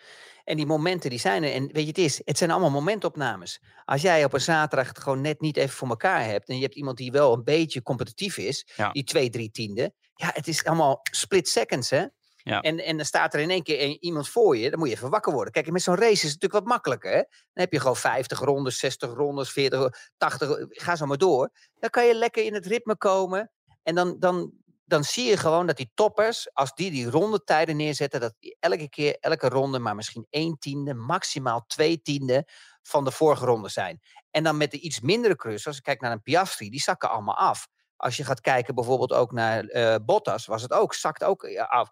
En 0.44 0.58
die 0.58 0.66
momenten 0.66 1.10
die 1.10 1.20
zijn 1.20 1.44
er. 1.44 1.54
En 1.54 1.68
weet 1.72 1.84
je, 1.84 1.88
het 1.88 1.98
is, 1.98 2.22
het 2.26 2.38
zijn 2.38 2.52
allemaal 2.52 2.72
momentopnames. 2.72 3.62
Als 3.86 4.02
jij 4.02 4.24
op 4.24 4.34
een 4.34 4.42
zaterdag 4.42 4.88
het 4.88 5.00
gewoon 5.00 5.22
net 5.22 5.42
niet 5.42 5.58
even 5.58 5.76
voor 5.76 5.88
elkaar 5.88 6.26
hebt. 6.26 6.50
En 6.50 6.56
je 6.56 6.62
hebt 6.62 6.76
iemand 6.76 6.98
die 6.98 7.12
wel 7.12 7.34
een 7.34 7.44
beetje 7.44 7.82
competitief 7.82 8.38
is. 8.38 8.68
Ja. 8.76 8.92
Die 8.92 9.04
twee, 9.04 9.30
drie 9.30 9.52
tiende. 9.52 9.94
Ja, 10.16 10.30
het 10.34 10.48
is 10.48 10.66
allemaal 10.66 11.00
split 11.12 11.50
seconds, 11.50 11.90
hè? 11.90 12.06
Ja. 12.44 12.62
En, 12.62 12.80
en 12.80 12.98
dan 12.98 13.06
staat 13.06 13.34
er 13.34 13.40
in 13.40 13.50
één 13.50 13.64
keer 13.64 13.98
iemand 14.00 14.30
voor 14.30 14.58
je. 14.58 14.70
Dan 14.70 14.80
moet 14.80 14.88
je 14.88 14.96
even 14.96 15.10
wakker 15.10 15.34
worden. 15.34 15.54
Kijk, 15.54 15.72
met 15.72 15.82
zo'n 15.82 15.96
race 15.96 16.12
is 16.12 16.22
het 16.22 16.42
natuurlijk 16.42 16.54
wat 16.54 16.74
makkelijker, 16.74 17.12
hè? 17.12 17.18
Dan 17.54 17.64
heb 17.64 17.72
je 17.72 17.80
gewoon 17.80 17.96
50 17.96 18.40
rondes, 18.40 18.80
60 18.80 19.14
rondes, 19.14 19.52
40, 19.52 20.12
80. 20.18 20.58
Ga 20.70 20.96
zo 20.96 21.06
maar 21.06 21.18
door. 21.18 21.52
Dan 21.80 21.90
kan 21.90 22.06
je 22.06 22.16
lekker 22.16 22.44
in 22.44 22.54
het 22.54 22.66
ritme 22.66 22.98
komen. 22.98 23.52
En 23.84 23.96
dan, 23.96 24.16
dan, 24.20 24.52
dan 24.86 25.04
zie 25.04 25.26
je 25.26 25.38
gewoon 25.38 25.68
dat 25.68 25.78
die 25.78 25.92
toppers, 25.94 26.54
als 26.54 26.74
die 26.74 26.92
die 26.92 27.10
rondetijden 27.10 27.76
neerzetten, 27.76 28.20
dat 28.20 28.34
die 28.40 28.58
elke 28.60 28.90
keer, 28.90 29.18
elke 29.20 29.50
ronde 29.50 29.80
maar 29.80 29.96
misschien 29.96 30.28
één 30.30 30.58
tiende, 30.60 30.94
maximaal 30.94 31.64
twee 31.68 32.02
tiende 32.02 32.48
van 32.82 33.04
de 33.04 33.12
vorige 33.12 33.46
ronde 33.46 33.70
zijn. 33.70 34.00
En 34.32 34.44
dan 34.44 34.58
met 34.58 34.72
de 34.72 34.80
iets 34.80 35.00
mindere 35.00 35.36
coureurs, 35.36 35.68
als 35.68 35.78
ik 35.78 35.84
kijk 35.84 36.02
naar 36.02 36.12
een 36.12 36.22
Piastri, 36.22 36.70
die 36.70 36.82
zakken 36.82 37.10
allemaal 37.10 37.38
af. 37.38 37.68
Als 37.96 38.18
je 38.18 38.24
gaat 38.24 38.42
kijken 38.42 38.76
bijvoorbeeld 38.76 39.14
ook 39.14 39.32
naar 39.32 39.66
eh, 39.66 39.96
Bottas, 40.06 40.46
was 40.46 40.62
het 40.62 40.72
ook, 40.72 40.94
zakt 40.94 41.24
ook 41.24 41.44
eh, 41.44 41.70
af. 41.70 41.90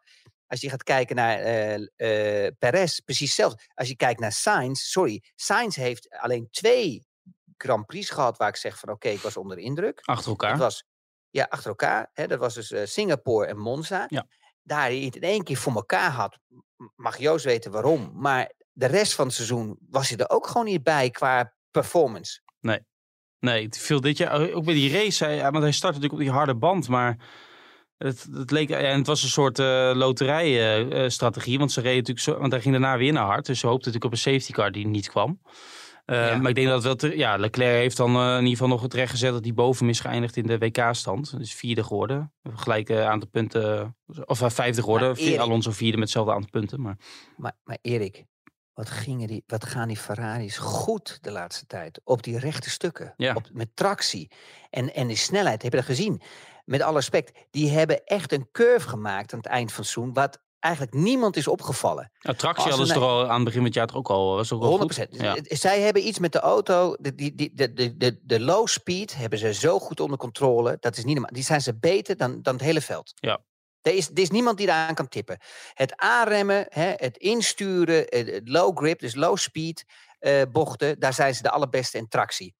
Als 0.49 0.61
je 0.61 0.69
gaat 0.69 0.83
kijken 0.83 1.15
naar 1.15 1.39
eh, 1.39 2.51
Perez, 2.59 2.99
precies 2.99 3.27
hetzelfde. 3.27 3.63
Als 3.73 3.87
je 3.87 3.95
kijkt 3.95 4.19
naar 4.19 4.31
Sainz, 4.31 4.81
sorry, 4.81 5.23
Sainz 5.35 5.75
heeft 5.75 6.09
alleen 6.09 6.47
twee 6.51 7.05
Grand 7.57 7.85
Prix 7.85 8.09
gehad 8.09 8.37
waar 8.37 8.47
ik 8.47 8.55
zeg 8.55 8.79
van 8.79 8.89
oké, 8.89 9.09
ik 9.09 9.19
was 9.19 9.37
onder 9.37 9.57
de 9.57 9.63
indruk. 9.63 9.99
Achter 10.03 10.29
elkaar. 10.29 10.49
Dat 10.49 10.59
was 10.59 10.83
ja, 11.29 11.47
achter 11.49 11.69
elkaar. 11.69 12.09
Hè, 12.13 12.27
dat 12.27 12.39
was 12.39 12.53
dus 12.53 12.71
eh, 12.71 12.85
Singapore 12.85 13.45
en 13.45 13.57
Monza. 13.57 14.05
Ja. 14.07 14.27
Daar 14.63 14.81
hij 14.81 14.99
het 14.99 15.15
in 15.15 15.21
één 15.21 15.43
keer 15.43 15.57
voor 15.57 15.75
elkaar 15.75 16.11
had. 16.11 16.37
Mag 16.95 17.17
Joost 17.17 17.45
weten 17.45 17.71
waarom. 17.71 18.11
Maar 18.13 18.51
de 18.71 18.85
rest 18.85 19.13
van 19.13 19.25
het 19.25 19.35
seizoen 19.35 19.77
was 19.89 20.09
hij 20.09 20.17
er 20.17 20.29
ook 20.29 20.47
gewoon 20.47 20.65
niet 20.65 20.83
bij 20.83 21.09
qua 21.09 21.53
performance. 21.71 22.41
Nee, 23.39 23.63
het 23.63 23.77
viel 23.77 24.01
dit 24.01 24.17
jaar 24.17 24.51
ook 24.51 24.65
bij 24.65 24.73
die 24.73 24.91
race. 24.93 25.25
Hij, 25.25 25.51
want 25.51 25.63
hij 25.63 25.71
startte 25.71 25.99
natuurlijk 25.99 26.13
op 26.13 26.27
die 26.27 26.37
harde 26.37 26.55
band, 26.55 26.87
maar 26.87 27.17
het, 28.07 28.27
het 28.33 28.51
leek 28.51 28.69
en 28.69 28.97
het 28.97 29.07
was 29.07 29.23
een 29.23 29.29
soort 29.29 29.59
uh, 29.59 29.91
loterijstrategie, 29.93 31.57
want 31.57 31.71
ze 31.71 31.81
reden 31.81 31.97
natuurlijk 31.97 32.25
zo, 32.25 32.37
want 32.39 32.51
hij 32.51 32.61
ging 32.61 32.73
daarna 32.73 32.97
weer 32.97 33.13
naar 33.13 33.25
hard, 33.25 33.45
dus 33.45 33.59
ze 33.59 33.67
hoopte 33.67 33.85
natuurlijk 33.89 34.13
op 34.13 34.25
een 34.25 34.31
safety 34.33 34.51
car 34.51 34.71
die 34.71 34.87
niet 34.87 35.09
kwam. 35.09 35.39
Uh, 36.05 36.27
Ja. 36.29 36.37
Maar 36.37 36.49
ik 36.49 36.55
denk 36.55 36.67
dat 36.67 36.83
wel, 36.83 36.95
te- 36.95 37.17
ja, 37.17 37.35
Leclerc 37.37 37.79
heeft 37.81 37.97
dan 37.97 38.15
eh, 38.15 38.21
in 38.31 38.35
ieder 38.35 38.49
geval 38.49 38.67
nog 38.67 38.81
het 38.81 38.93
recht 38.93 39.11
gezet 39.11 39.31
dat 39.31 39.43
hij 39.43 39.53
boven 39.53 39.89
is 39.89 39.99
geëindigd 39.99 40.37
in 40.37 40.45
de 40.47 40.57
WK-stand. 40.57 41.37
Dus 41.37 41.53
vierde 41.53 41.83
geworden, 41.83 42.33
gelijk 42.55 42.91
aantal 42.91 43.29
punten, 43.29 43.95
of 44.25 44.41
vijfde 44.45 44.81
geworden. 44.81 45.15
Erik- 45.15 45.39
Alonso 45.39 45.71
vierde 45.71 45.97
met 45.97 46.03
hetzelfde 46.07 46.33
aantal 46.33 46.49
punten, 46.49 46.81
maar 46.81 46.97
Maar, 47.37 47.53
maar 47.63 47.77
Erik, 47.81 48.25
wat, 48.73 48.89
gingen 48.89 49.27
die, 49.27 49.43
wat 49.47 49.65
gaan 49.65 49.87
die 49.87 49.97
Ferraris 49.97 50.57
goed 50.57 51.17
de 51.21 51.31
laatste 51.31 51.65
tijd? 51.65 52.01
Op 52.03 52.23
die 52.23 52.39
rechte 52.39 52.69
stukken. 52.69 53.13
Ja. 53.17 53.33
Op, 53.33 53.49
met 53.53 53.75
tractie. 53.75 54.31
En, 54.69 54.93
en 54.93 55.07
die 55.07 55.17
snelheid, 55.17 55.61
heb 55.61 55.71
je 55.71 55.77
dat 55.77 55.87
gezien? 55.87 56.21
Met 56.69 56.81
alle 56.81 56.95
respect, 56.95 57.31
die 57.51 57.69
hebben 57.69 58.03
echt 58.05 58.31
een 58.31 58.49
curve 58.51 58.89
gemaakt 58.89 59.33
aan 59.33 59.39
het 59.39 59.47
eind 59.47 59.71
van 59.71 59.83
het 59.83 59.91
seizoen. 59.91 60.13
Wat 60.13 60.39
eigenlijk 60.59 60.93
niemand 60.93 61.35
is 61.35 61.47
opgevallen. 61.47 62.11
nou, 62.19 62.37
tractie 62.37 62.69
hadden 62.69 62.87
ze 62.87 62.93
toch 62.93 63.03
al 63.03 63.27
aan 63.27 63.35
het 63.35 63.43
begin 63.43 63.59
van 63.59 63.65
het 63.65 63.73
jaar 63.73 63.87
toch 63.87 63.95
ook 63.95 64.09
al, 64.09 64.35
was 64.35 64.53
ook 64.53 64.59
wel 64.61 64.69
100 64.69 64.95
goed. 64.95 65.07
Ja. 65.09 65.37
Zij 65.43 65.81
hebben 65.81 66.07
iets 66.07 66.19
met 66.19 66.31
de 66.31 66.39
auto. 66.39 66.95
De, 66.99 67.15
die, 67.15 67.35
die, 67.35 67.51
de, 67.53 67.73
de, 67.73 68.19
de, 68.21 68.39
low 68.39 68.67
speed 68.67 69.15
hebben 69.15 69.39
ze 69.39 69.53
zo 69.53 69.79
goed 69.79 69.99
onder 69.99 70.17
controle. 70.17 70.77
Dat 70.79 70.97
is 70.97 71.03
niet 71.03 71.13
normaal. 71.13 71.33
Die 71.33 71.43
zijn 71.43 71.61
ze 71.61 71.77
beter 71.77 72.17
dan, 72.17 72.41
dan 72.41 72.53
het 72.53 72.63
hele 72.63 72.81
veld. 72.81 73.13
Ja. 73.15 73.39
Er 73.81 73.93
is, 73.93 74.09
er 74.09 74.19
is 74.19 74.29
niemand 74.29 74.57
die 74.57 74.67
daar 74.67 74.87
aan 74.87 74.95
kan 74.95 75.07
tippen. 75.07 75.37
Het 75.73 75.95
aanremmen, 75.95 76.65
hè, 76.69 76.93
het 76.95 77.17
insturen, 77.17 78.05
het, 78.09 78.31
het 78.31 78.49
low 78.49 78.77
grip, 78.77 78.99
dus 78.99 79.15
low 79.15 79.37
speed 79.37 79.85
eh, 80.19 80.41
bochten, 80.51 80.99
daar 80.99 81.13
zijn 81.13 81.35
ze 81.35 81.41
de 81.41 81.51
allerbeste 81.51 81.97
in 81.97 82.07
tractie. 82.07 82.55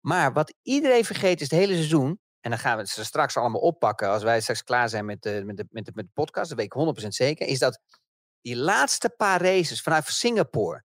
Maar 0.00 0.32
wat 0.32 0.54
iedereen 0.62 1.04
vergeet 1.04 1.40
is 1.40 1.50
het 1.50 1.58
hele 1.58 1.74
seizoen, 1.74 2.20
en 2.44 2.50
dan 2.50 2.58
gaan 2.58 2.76
we 2.76 2.86
ze 2.86 3.04
straks 3.04 3.36
allemaal 3.36 3.60
oppakken 3.60 4.08
als 4.08 4.22
wij 4.22 4.40
straks 4.40 4.62
klaar 4.62 4.88
zijn 4.88 5.04
met 5.04 5.22
de, 5.22 5.42
met 5.44 5.56
de, 5.56 5.66
met 5.70 5.84
de, 5.84 5.92
met 5.94 6.04
de 6.04 6.10
podcast, 6.14 6.48
dat 6.48 6.58
weet 6.58 6.74
ik 6.74 7.04
100% 7.04 7.08
zeker, 7.08 7.46
is 7.46 7.58
dat 7.58 7.80
die 8.40 8.56
laatste 8.56 9.10
paar 9.16 9.42
races 9.42 9.82
vanuit 9.82 10.06
Singapore, 10.06 10.84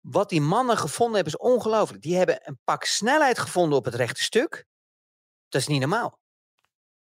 wat 0.00 0.28
die 0.28 0.40
mannen 0.40 0.76
gevonden 0.76 1.14
hebben 1.14 1.32
is 1.32 1.38
ongelooflijk. 1.38 2.02
Die 2.02 2.16
hebben 2.16 2.40
een 2.42 2.58
pak 2.64 2.84
snelheid 2.84 3.38
gevonden 3.38 3.78
op 3.78 3.84
het 3.84 3.94
rechte 3.94 4.22
stuk. 4.22 4.64
Dat 5.48 5.60
is 5.60 5.66
niet 5.66 5.80
normaal. 5.80 6.18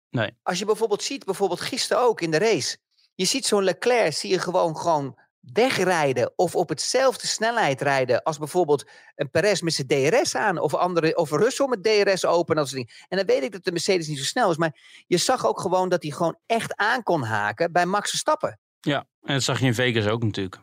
Nee. 0.09 0.37
Als 0.41 0.59
je 0.59 0.65
bijvoorbeeld 0.65 1.03
ziet, 1.03 1.25
bijvoorbeeld 1.25 1.61
gisteren 1.61 2.03
ook 2.03 2.21
in 2.21 2.31
de 2.31 2.37
race. 2.37 2.77
Je 3.15 3.25
ziet 3.25 3.45
zo'n 3.45 3.63
Leclerc, 3.63 4.13
zie 4.13 4.29
je 4.29 4.39
gewoon, 4.39 4.77
gewoon 4.77 5.19
wegrijden 5.53 6.33
of 6.35 6.55
op 6.55 6.69
hetzelfde 6.69 7.27
snelheid 7.27 7.81
rijden 7.81 8.23
als 8.23 8.37
bijvoorbeeld 8.37 8.89
een 9.15 9.29
Perez 9.29 9.61
met 9.61 9.73
zijn 9.73 9.87
DRS 9.87 10.35
aan 10.35 10.57
of, 10.59 10.73
andere, 10.73 11.15
of 11.15 11.31
Russell 11.31 11.67
met 11.67 11.83
DRS 11.83 12.25
open. 12.25 12.55
Dat 12.55 12.67
soort 12.69 12.77
dingen. 12.81 12.93
En 13.07 13.17
dan 13.17 13.25
weet 13.25 13.43
ik 13.43 13.51
dat 13.51 13.63
de 13.63 13.71
Mercedes 13.71 14.07
niet 14.07 14.17
zo 14.17 14.23
snel 14.23 14.51
is, 14.51 14.57
maar 14.57 15.03
je 15.07 15.17
zag 15.17 15.45
ook 15.47 15.59
gewoon 15.59 15.89
dat 15.89 16.03
hij 16.03 16.11
gewoon 16.11 16.37
echt 16.45 16.75
aan 16.75 17.03
kon 17.03 17.23
haken 17.23 17.71
bij 17.71 17.85
Max 17.85 18.09
Verstappen. 18.09 18.59
ja, 18.81 19.05
en 19.21 19.33
dat 19.33 19.43
zag 19.43 19.59
je 19.59 19.65
in 19.65 19.73
Vegas 19.75 20.07
ook 20.07 20.23
natuurlijk. 20.23 20.59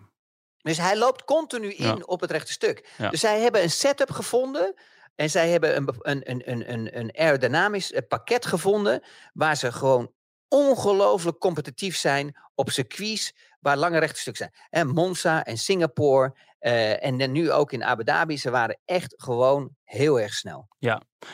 Dus 0.63 0.79
hij 0.79 0.97
loopt 0.99 1.25
continu 1.25 1.73
in 1.73 1.85
Ja. 1.87 1.97
op 2.05 2.21
het 2.21 2.31
rechte 2.31 2.53
stuk. 2.53 2.89
Ja. 2.99 3.11
Dus 3.11 3.21
zij 3.21 3.41
hebben 3.41 3.63
een 3.63 3.71
setup 3.71 4.11
gevonden. 4.11 4.75
En 5.15 5.31
zij 5.31 5.49
hebben 5.49 5.77
een, 5.77 5.89
een, 6.03 6.51
een, 6.51 6.73
een, 6.73 6.99
een 6.99 7.17
aerodynamisch 7.19 7.93
eh, 7.93 8.03
pakket 8.09 8.47
gevonden. 8.47 9.03
Waar 9.33 9.57
ze 9.57 9.73
gewoon 9.73 10.13
ongelooflijk 10.51 11.39
competitief 11.39 11.97
zijn 11.97 12.37
op 12.55 12.71
circuits 12.71 13.35
waar 13.61 13.77
lange 13.77 13.99
rechte 13.99 14.21
stukken 14.21 14.51
zijn. 14.51 14.85
En 14.85 14.95
Monza 14.95 15.45
en 15.45 15.59
Singapore. 15.59 16.35
eh, 16.59 17.05
en 17.05 17.19
dan 17.19 17.33
nu 17.33 17.53
ook 17.53 17.73
in 17.73 17.85
Abu 17.85 18.05
Dhabi. 18.05 18.39
Ze 18.39 18.51
waren 18.51 18.79
echt 18.85 19.15
gewoon 19.17 19.71
heel 19.85 20.21
erg 20.21 20.35
snel. 20.35 20.69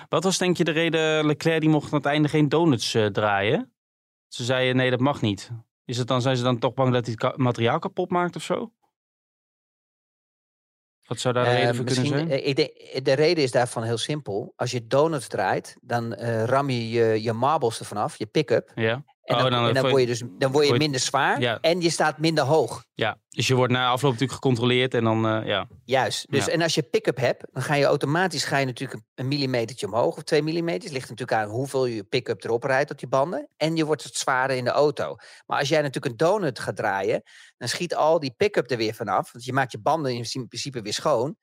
Wat 0.09 0.25
was 0.25 0.39
denk 0.39 0.57
je 0.57 0.65
de 0.65 0.71
reden, 0.71 1.27
Leclerc 1.27 1.61
die 1.61 1.71
mocht 1.71 1.93
aan 1.93 1.99
het 1.99 2.07
einde 2.07 2.29
geen 2.29 2.49
donuts 2.49 2.95
eh, 2.95 3.07
draaien? 3.07 3.73
Ze 4.29 4.45
zeiden 4.45 4.77
nee, 4.77 4.91
dat 4.91 5.01
mag 5.01 5.21
niet. 5.21 5.51
Is 5.85 5.99
het 5.99 6.09
dan, 6.09 6.23
zijn 6.23 6.37
ze 6.37 6.43
dan 6.43 6.59
toch 6.59 6.75
bang 6.75 6.93
dat 6.93 7.07
hij 7.07 7.15
het 7.19 7.37
materiaal 7.37 7.79
kapot 7.79 8.11
maakt 8.11 8.37
of 8.37 8.43
zo? 8.43 8.73
Wat 11.07 11.19
zou 11.19 11.35
daar 11.35 11.45
de 11.45 11.51
Eh, 11.51 11.57
reden 11.57 11.75
voor 11.75 11.85
kunnen 11.85 12.03
misschien, 12.03 12.29
zijn? 12.29 12.41
eh, 12.41 12.49
ik 12.49 12.57
denk, 12.57 13.05
de 13.05 13.13
reden 13.13 13.45
is 13.45 13.51
daarvan 13.51 13.83
heel 13.83 13.99
simpel. 13.99 14.53
Als 14.57 14.71
je 14.71 14.87
donuts 14.87 15.27
draait, 15.29 15.77
dan 15.81 16.15
eh, 16.15 16.45
ram 16.45 16.71
je 16.71 16.89
je, 16.91 17.23
je 17.23 17.33
marbles 17.33 17.79
ervan 17.79 17.97
af, 17.97 18.17
je 18.17 18.27
pick-up. 18.27 18.73
Ja. 18.75 19.05
En 19.27 19.35
Oh, 19.37 19.41
dan, 19.43 19.51
dan 19.51 19.67
en 19.67 19.75
dan 19.75 19.83
voel 19.83 19.91
word 19.91 20.03
je- 20.03 20.09
dus 20.09 20.23
dan 20.39 20.53
word 20.53 20.67
je 20.67 20.75
minder 20.75 21.01
zwaar 21.01 21.41
Ja. 21.41 21.59
en 21.61 21.81
je 21.81 21.91
staat 21.91 22.19
minder 22.19 22.45
hoog. 22.45 22.85
ja, 22.95 23.19
dus 23.29 23.47
je 23.47 23.55
wordt 23.55 23.73
na 23.73 23.89
afloop 23.89 24.13
natuurlijk 24.13 24.41
gecontroleerd 24.43 24.95
en 24.95 25.05
dan, 25.05 25.27
eh, 25.27 25.47
ja. 25.47 25.69
Juist. 25.85 26.31
Dus, 26.31 26.45
Ja. 26.45 26.53
En 26.53 26.63
als 26.63 26.75
je 26.75 26.83
pick-up 26.83 27.17
hebt, 27.17 27.45
dan 27.53 27.63
ga 27.63 27.75
je 27.75 27.85
automatisch 27.85 28.45
ga 28.45 28.57
je 28.59 28.67
natuurlijk 28.67 29.01
een, 29.01 29.07
een 29.15 29.29
millimetertje 29.29 29.87
omhoog 29.87 30.17
of 30.17 30.23
twee 30.23 30.43
millimeters. 30.43 30.93
Ligt 30.93 31.09
natuurlijk 31.09 31.39
aan 31.43 31.49
hoeveel 31.49 31.87
je 31.87 32.05
pick-up 32.05 32.45
erop 32.45 32.63
rijdt 32.65 32.91
op 32.91 32.99
die 32.99 33.09
banden. 33.09 33.49
En 33.57 33.77
je 33.77 33.85
wordt 33.85 34.03
het 34.03 34.15
zwaarder 34.17 34.57
in 34.57 34.65
de 34.65 34.71
auto. 34.71 35.17
Maar 35.47 35.59
als 35.59 35.69
jij 35.69 35.83
natuurlijk 35.83 36.07
een 36.07 36.17
donut 36.17 36.59
gaat 36.59 36.77
draaien, 36.77 37.23
dan 37.57 37.69
schiet 37.69 37.95
al 37.95 38.21
die 38.21 38.35
pick-up 38.37 38.71
er 38.71 38.77
weer 38.77 38.95
vanaf. 38.95 39.33
Want 39.33 39.45
je 39.45 39.53
maakt 39.53 39.73
je 39.73 39.79
banden 39.81 40.13
in 40.13 40.47
principe 40.49 40.83
weer 40.83 40.93
schoon. 40.95 41.37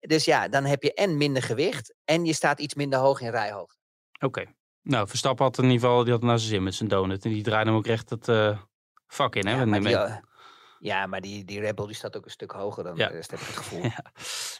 Dus 0.00 0.24
ja, 0.24 0.48
dan 0.48 0.64
heb 0.64 0.82
je 0.82 0.94
en 0.94 1.16
minder 1.16 1.42
gewicht 1.42 1.94
en 2.04 2.24
je 2.24 2.32
staat 2.32 2.60
iets 2.60 2.74
minder 2.74 2.98
hoog 2.98 3.20
in 3.20 3.30
rijhoogte. 3.30 3.76
Oké. 4.20 4.44
Nou, 4.84 5.08
Verstappen 5.08 5.44
had 5.44 5.58
in 5.58 5.64
ieder 5.64 5.80
geval, 5.80 6.04
die 6.04 6.12
had 6.12 6.22
naar 6.22 6.38
zijn 6.38 6.50
zin 6.50 6.62
met 6.62 6.74
zijn 6.74 6.88
donut. 6.88 7.24
En 7.24 7.30
die 7.30 7.42
draaide 7.42 7.70
hem 7.70 7.78
ook 7.78 7.86
echt 7.86 8.10
het 8.10 8.28
eh, 8.28 8.58
vak 9.06 9.36
in, 9.36 9.46
hè? 9.46 9.54
Ja, 9.54 9.64
maar 9.64 9.80
die, 9.80 9.96
eh, 9.96 10.16
ja, 10.78 11.06
maar 11.06 11.20
die, 11.20 11.44
die 11.44 11.60
Rebel 11.60 11.86
die 11.86 11.94
staat 11.94 12.16
ook 12.16 12.24
een 12.24 12.30
stuk 12.30 12.50
hoger 12.52 12.84
dan 12.84 12.96
Ja. 12.96 13.08
de 13.08 13.14
rest, 13.14 13.30
heb 13.30 13.40
ik 13.40 13.46
het 13.46 13.56
gevoel. 13.56 13.82
Ja. 13.94 14.02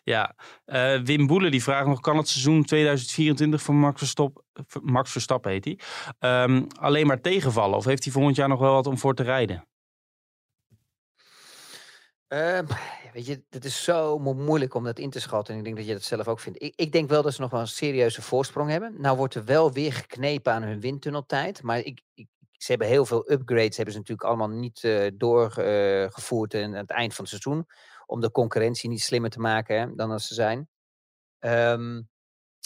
Ja, 0.05 0.35
Eh, 0.65 1.01
Wim 1.03 1.27
Boele 1.27 1.51
die 1.51 1.63
vraagt 1.63 1.87
nog: 1.87 2.01
kan 2.01 2.17
het 2.17 2.29
seizoen 2.29 2.65
2024 2.65 3.63
voor 3.63 3.75
Max 3.75 3.99
Verstappen, 3.99 4.43
Max 4.83 5.13
Verstappen 5.13 5.51
heet 5.51 5.65
hij, 5.65 5.79
ehm, 6.19 6.63
alleen 6.79 7.07
maar 7.07 7.21
tegenvallen? 7.21 7.77
Of 7.77 7.85
heeft 7.85 8.05
hij 8.05 8.13
volgend 8.13 8.37
jaar 8.37 8.49
nog 8.49 8.59
wel 8.61 8.73
wat 8.73 8.87
om 8.87 8.99
voor 8.99 9.15
te 9.15 9.23
rijden? 9.23 9.67
Ehm, 12.29 12.67
weet 13.13 13.27
je, 13.27 13.45
het 13.51 13.65
is 13.65 13.85
zo 13.85 14.19
mo- 14.19 14.35
moeilijk 14.35 14.75
om 14.75 14.85
dat 14.85 14.99
in 14.99 15.11
te 15.11 15.21
schatten. 15.21 15.53
En 15.53 15.59
ik 15.59 15.65
denk 15.65 15.77
dat 15.77 15.87
je 15.87 15.93
dat 15.93 16.03
zelf 16.03 16.29
ook 16.29 16.41
vindt. 16.41 16.63
Ik, 16.63 16.73
ik 16.77 16.93
denk 16.93 17.09
wel 17.09 17.23
dat 17.23 17.35
ze 17.35 17.41
nog 17.41 17.51
wel 17.51 17.61
een 17.61 17.67
serieuze 17.67 18.23
voorsprong 18.23 18.71
hebben. 18.71 18.95
Nou 19.01 19.17
wordt 19.17 19.35
er 19.35 19.45
wel 19.45 19.73
weer 19.73 19.93
geknepen 19.93 20.53
aan 20.53 20.63
hun 20.63 20.81
windtunneltijd. 20.81 21.63
Maar 21.63 21.79
ik, 21.79 22.01
ik, 22.15 22.29
ze 22.53 22.71
hebben 22.71 22.89
heel 22.89 23.07
veel 23.07 23.31
upgrades. 23.31 23.77
Hebben 23.77 23.95
ze 23.95 24.01
natuurlijk 24.01 24.29
allemaal 24.29 24.49
niet 24.49 24.85
eh, 24.85 25.11
doorgevoerd 25.15 26.55
aan 26.55 26.73
het 26.73 26.91
eind 26.91 27.15
van 27.15 27.25
het 27.25 27.41
seizoen. 27.41 27.67
Om 28.07 28.21
de 28.21 28.31
concurrentie 28.31 28.89
niet 28.89 29.03
slimmer 29.03 29.31
te 29.31 29.41
maken 29.41 29.79
hè, 29.81 29.95
dan 29.95 30.11
als 30.11 30.27
ze 30.27 30.35
zijn. 30.35 30.69
Ehm, 31.39 32.03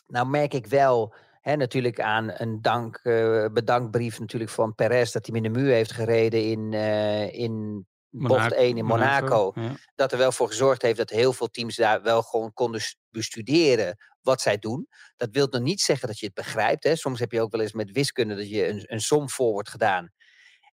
nou 0.07 0.29
merk 0.29 0.55
ik 0.55 0.67
wel 0.67 1.15
natuurlijk 1.43 2.01
aan 2.01 2.31
een 2.35 2.63
dank, 2.63 2.97
eh, 2.97 3.47
bedankbrief 3.53 4.21
natuurlijk 4.21 4.51
van 4.51 4.75
Perez. 4.75 5.13
Dat 5.13 5.27
hij 5.27 5.41
met 5.41 5.53
de 5.53 5.61
muur 5.61 5.73
heeft 5.73 5.93
gereden 5.93 6.43
in, 6.43 6.73
eh, 6.73 7.33
in 7.33 7.87
bocht 8.11 8.33
Monaco- 8.33 8.55
1 8.55 8.77
in 8.77 8.85
Monaco 8.85 9.53
Ja. 9.55 9.75
dat 9.95 10.13
er 10.13 10.19
wel 10.19 10.33
voor 10.33 10.47
gezorgd 10.49 10.83
heeft 10.83 10.97
dat 10.99 11.11
heel 11.11 11.33
veel 11.33 11.49
teams 11.49 11.77
daar 11.77 12.03
wel 12.03 12.23
gewoon 12.23 12.53
konden 12.53 12.81
bestuderen 13.11 13.97
wat 14.23 14.41
zij 14.41 14.59
doen. 14.59 14.89
Dat 15.17 15.29
wil 15.33 15.47
nog 15.51 15.63
niet 15.63 15.81
zeggen 15.81 16.09
dat 16.09 16.19
je 16.19 16.27
het 16.27 16.35
begrijpt. 16.35 16.85
Hè. 16.85 16.97
Soms 16.97 17.19
heb 17.21 17.33
je 17.33 17.41
ook 17.41 17.53
wel 17.53 17.61
eens 17.61 17.73
met 17.73 17.91
wiskunde 17.91 18.35
dat 18.35 18.49
je 18.51 18.69
een, 18.69 18.83
een 18.87 19.01
som 19.01 19.31
voor 19.31 19.53
wordt 19.53 19.69
gedaan. 19.69 20.11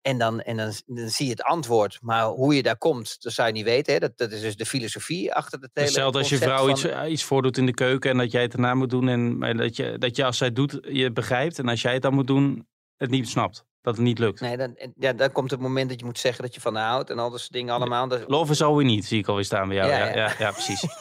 En, 0.02 0.18
dan, 0.18 0.42
en 0.42 0.58
dan, 0.58 0.74
dan 0.86 1.10
zie 1.10 1.26
je 1.26 1.32
het 1.32 1.42
antwoord. 1.44 1.98
Maar 2.02 2.26
hoe 2.26 2.56
je 2.56 2.64
daar 2.64 2.78
komt, 2.78 3.22
dat 3.22 3.34
zou 3.34 3.48
je 3.48 3.54
niet 3.54 3.64
weten. 3.64 3.94
Hè. 3.94 4.00
Dat, 4.00 4.18
dat 4.18 4.32
is 4.32 4.42
dus 4.42 4.56
de 4.56 4.66
filosofie 4.66 5.34
achter 5.34 5.60
het 5.60 5.70
hele 5.74 5.86
Hetzelfde 5.88 6.18
als 6.20 6.30
je 6.30 6.38
vrouw 6.38 6.60
van- 6.60 6.70
iets, 6.70 6.84
eh, 6.84 7.12
iets 7.12 7.24
voordoet 7.24 7.58
in 7.58 7.66
de 7.66 7.74
keuken 7.74 8.12
en 8.12 8.18
dat 8.18 8.32
jij 8.32 8.42
het 8.42 8.52
daarna 8.52 8.74
moet 8.74 8.90
doen. 8.90 9.08
En 9.44 9.58
dat, 9.58 9.76
je, 9.76 9.98
dat 9.98 10.16
je 10.16 10.24
als 10.26 10.38
zij 10.38 10.52
doet, 10.54 10.80
je 10.82 11.04
het 11.04 11.14
begrijpt. 11.14 11.60
En 11.60 11.68
als 11.68 11.82
jij 11.82 11.94
het 11.94 12.02
dan 12.02 12.14
moet 12.14 12.28
doen, 12.28 12.68
het 12.98 13.10
niet 13.10 13.30
snapt. 13.30 13.66
Dat 13.90 13.98
het 13.98 14.08
niet 14.08 14.20
lukt. 14.20 14.40
Nee, 14.42 14.58
dan, 14.58 14.76
ja, 14.98 15.14
dan 15.14 15.32
komt 15.32 15.52
het 15.52 15.60
moment 15.60 15.90
dat 15.90 16.00
je 16.00 16.06
moet 16.06 16.20
zeggen 16.20 16.44
dat 16.44 16.56
je 16.56 16.62
van 16.62 16.76
houdt. 16.76 17.10
En 17.10 17.20
al 17.20 17.30
dat 17.30 17.40
soort 17.40 17.52
dingen 17.52 17.74
allemaal. 17.74 18.08
Dat- 18.08 18.24
Love 18.30 18.52
is 18.52 18.62
alweer 18.62 18.86
niet, 18.86 19.06
zie 19.06 19.20
ik 19.20 19.28
alweer 19.28 19.46
staan 19.46 19.68
bij 19.68 19.78
jou. 19.78 19.90
Ja, 19.90 19.98
Ja, 19.98 20.06
ja. 20.08 20.16
ja, 20.16 20.34
ja, 20.40 20.52
precies. 20.52 20.84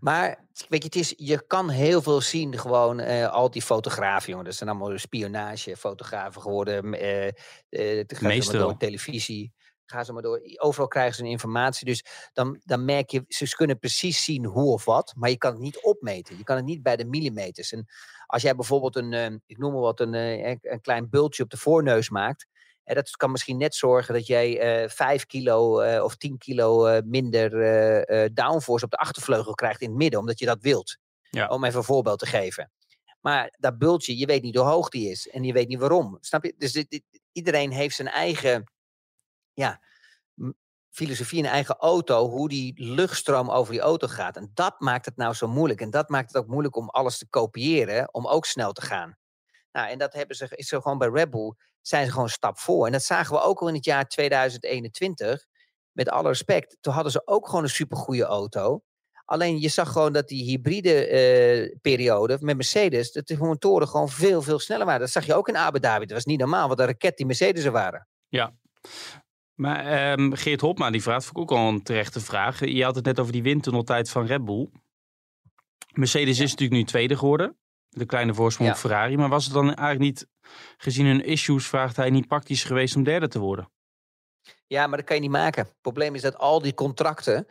Maar 0.00 0.44
weet 0.68 0.82
je, 0.82 0.86
het 0.88 0.94
is, 0.96 1.14
je 1.16 1.46
kan 1.46 1.68
heel 1.70 2.02
veel 2.02 2.20
zien, 2.20 2.58
gewoon 2.58 3.00
eh, 3.00 3.32
al 3.32 3.50
die 3.50 3.62
fotografen, 3.62 4.30
jongen. 4.30 4.44
Dat 4.44 4.54
zijn 4.54 4.70
allemaal 4.70 4.98
spionagefotografen 4.98 6.42
geworden. 6.42 6.94
eh, 6.94 7.26
eh, 7.26 7.32
ze 8.08 8.16
maar 8.20 8.52
door 8.52 8.76
televisie. 8.76 9.52
Ga 9.86 10.04
ze 10.04 10.12
maar 10.12 10.22
door. 10.22 10.40
Overal 10.56 10.88
krijgen 10.88 11.14
ze 11.14 11.24
informatie. 11.28 11.86
Dus 11.86 12.04
dan, 12.32 12.60
dan 12.64 12.84
merk 12.84 13.10
je, 13.10 13.24
ze 13.28 13.56
kunnen 13.56 13.78
precies 13.78 14.24
zien 14.24 14.44
hoe 14.44 14.72
of 14.72 14.84
wat. 14.84 15.12
Maar 15.16 15.30
je 15.30 15.36
kan 15.38 15.52
het 15.52 15.60
niet 15.60 15.82
opmeten. 15.82 16.36
Je 16.36 16.44
kan 16.44 16.56
het 16.56 16.64
niet 16.64 16.82
bij 16.82 16.96
de 16.96 17.04
millimeters. 17.04 17.72
En 17.72 17.86
als 18.26 18.42
jij 18.42 18.54
bijvoorbeeld 18.54 18.96
een, 18.96 19.12
eh, 19.12 19.26
ik 19.46 19.58
noem 19.58 19.72
maar 19.72 19.80
wat, 19.80 20.00
een, 20.00 20.14
eh, 20.14 20.46
een- 20.48 20.58
een 20.62 20.80
klein 20.80 21.08
bultje 21.10 21.42
op 21.42 21.50
de 21.50 21.56
voorneus 21.56 22.10
maakt. 22.10 22.46
Hè, 22.84 22.94
dat 22.94 23.10
kan 23.10 23.30
misschien 23.30 23.56
net 23.56 23.74
zorgen 23.74 24.14
dat 24.14 24.26
jij 24.26 24.60
eh 24.82 24.88
5 24.88 25.26
kilo 25.26 25.80
eh, 25.80 26.04
of 26.04 26.16
10 26.16 26.38
kilo 26.38 27.00
minder 27.04 27.50
downforce 28.34 28.84
op 28.84 28.90
de 28.90 28.96
achtervleugel 28.96 29.54
krijgt 29.54 29.80
in 29.80 29.88
het 29.88 29.96
midden, 29.98 30.20
omdat 30.20 30.38
je 30.38 30.46
dat 30.46 30.60
wilt. 30.60 30.96
Ja. 31.30 31.48
Om 31.48 31.64
even 31.64 31.78
een 31.78 31.84
voorbeeld 31.84 32.18
te 32.18 32.26
geven. 32.26 32.70
Maar 33.20 33.54
dat 33.58 33.78
bultje, 33.78 34.18
je 34.18 34.26
weet 34.26 34.42
niet 34.42 34.56
hoe 34.56 34.64
hoog 34.66 34.88
die 34.88 35.10
is 35.10 35.28
en 35.28 35.44
je 35.44 35.52
weet 35.52 35.68
niet 35.68 35.78
waarom. 35.78 36.18
Snap 36.20 36.44
je? 36.44 36.54
Dus 36.58 36.72
dit, 36.72 36.90
dit- 36.90 37.20
iedereen 37.32 37.70
heeft 37.72 37.96
zijn 37.96 38.08
eigen 38.08 38.64
ja, 39.56 39.80
filosofie 40.90 41.38
in 41.38 41.46
eigen 41.46 41.76
auto, 41.76 42.28
hoe 42.28 42.48
die 42.48 42.72
luchtstroom 42.76 43.50
over 43.50 43.72
die 43.72 43.82
auto 43.82 44.06
gaat. 44.06 44.36
En 44.36 44.50
dat 44.54 44.80
maakt 44.80 45.04
het 45.04 45.16
nou 45.16 45.34
zo 45.34 45.48
moeilijk. 45.48 45.80
En 45.80 45.90
dat 45.90 46.08
maakt 46.08 46.32
het 46.32 46.42
ook 46.42 46.48
moeilijk 46.48 46.76
om 46.76 46.88
alles 46.88 47.18
te 47.18 47.28
kopiëren, 47.28 48.14
om 48.14 48.26
ook 48.26 48.46
snel 48.46 48.72
te 48.72 48.82
gaan. 48.82 49.16
Nou, 49.72 49.88
en 49.88 49.98
dat 49.98 50.12
hebben 50.12 50.36
ze, 50.36 50.48
is 50.50 50.68
zo 50.68 50.80
gewoon 50.80 50.98
bij 50.98 51.08
Red 51.08 51.30
Bull, 51.30 51.54
zijn 51.80 52.04
ze 52.04 52.10
gewoon 52.10 52.24
een 52.24 52.30
stap 52.30 52.58
voor. 52.58 52.86
En 52.86 52.92
dat 52.92 53.02
zagen 53.02 53.34
we 53.34 53.40
ook 53.40 53.60
al 53.60 53.68
in 53.68 53.74
het 53.74 53.84
jaar 53.84 54.08
2021. 54.08 55.46
Met 55.92 56.08
alle 56.08 56.28
respect, 56.28 56.76
toen 56.80 56.92
hadden 56.92 57.12
ze 57.12 57.26
ook 57.26 57.48
gewoon 57.48 57.62
een 57.62 57.70
supergoeie 57.70 58.24
auto. 58.24 58.82
Alleen 59.24 59.58
je 59.58 59.68
zag 59.68 59.92
gewoon 59.92 60.12
dat 60.12 60.28
die 60.28 60.44
hybride 60.44 61.06
eh, 61.06 61.76
periode 61.80 62.38
met 62.40 62.56
Mercedes, 62.56 63.12
dat 63.12 63.26
de 63.26 63.36
motoren 63.36 63.88
gewoon 63.88 64.08
veel, 64.08 64.42
veel 64.42 64.58
sneller 64.58 64.86
waren. 64.86 65.00
Dat 65.00 65.10
zag 65.10 65.26
je 65.26 65.34
ook 65.34 65.48
in 65.48 65.56
Abu 65.56 65.80
Dhabi. 65.80 66.06
Dat 66.06 66.16
was 66.16 66.24
niet 66.24 66.38
normaal, 66.38 66.68
wat 66.68 66.80
een 66.80 66.86
raket 66.86 67.16
die 67.16 67.26
Mercedes 67.26 67.64
er 67.64 67.72
waren. 67.72 68.08
Ja. 68.28 68.54
Maar 69.56 69.86
ehm, 69.86 70.32
Geert 70.32 70.60
Hopma 70.60 70.90
die 70.90 71.02
vraagt, 71.02 71.24
vond 71.24 71.36
ik 71.36 71.42
ook 71.42 71.58
al 71.58 71.68
een 71.68 71.82
terechte 71.82 72.20
vraag. 72.20 72.64
Je 72.64 72.84
had 72.84 72.94
het 72.94 73.04
net 73.04 73.20
over 73.20 73.32
die 73.32 73.42
windtunneltijd 73.42 74.10
van 74.10 74.26
Red 74.26 74.44
Bull. 74.44 74.68
Mercedes 75.92 76.38
is 76.40 76.50
natuurlijk 76.50 76.80
nu 76.80 76.84
tweede 76.84 77.16
geworden. 77.16 77.56
De 77.88 78.06
kleine 78.06 78.34
voorsprong 78.34 78.68
Ja. 78.68 78.74
op 78.74 78.80
Ferrari. 78.80 79.16
Maar 79.16 79.28
was 79.28 79.44
het 79.44 79.54
dan 79.54 79.64
eigenlijk 79.64 79.98
niet, 80.00 80.26
gezien 80.76 81.06
hun 81.06 81.24
issues, 81.24 81.66
vraagt 81.66 81.96
hij 81.96 82.10
niet 82.10 82.26
praktisch 82.28 82.64
geweest 82.64 82.96
om 82.96 83.02
derde 83.02 83.28
te 83.28 83.38
worden? 83.38 83.70
Ja, 84.66 84.86
maar 84.86 84.98
dat 84.98 85.06
kan 85.06 85.16
je 85.16 85.22
niet 85.22 85.30
maken. 85.30 85.62
Het 85.64 85.74
probleem 85.80 86.14
is 86.14 86.22
dat 86.22 86.38
al 86.38 86.62
die 86.62 86.74
contracten 86.74 87.46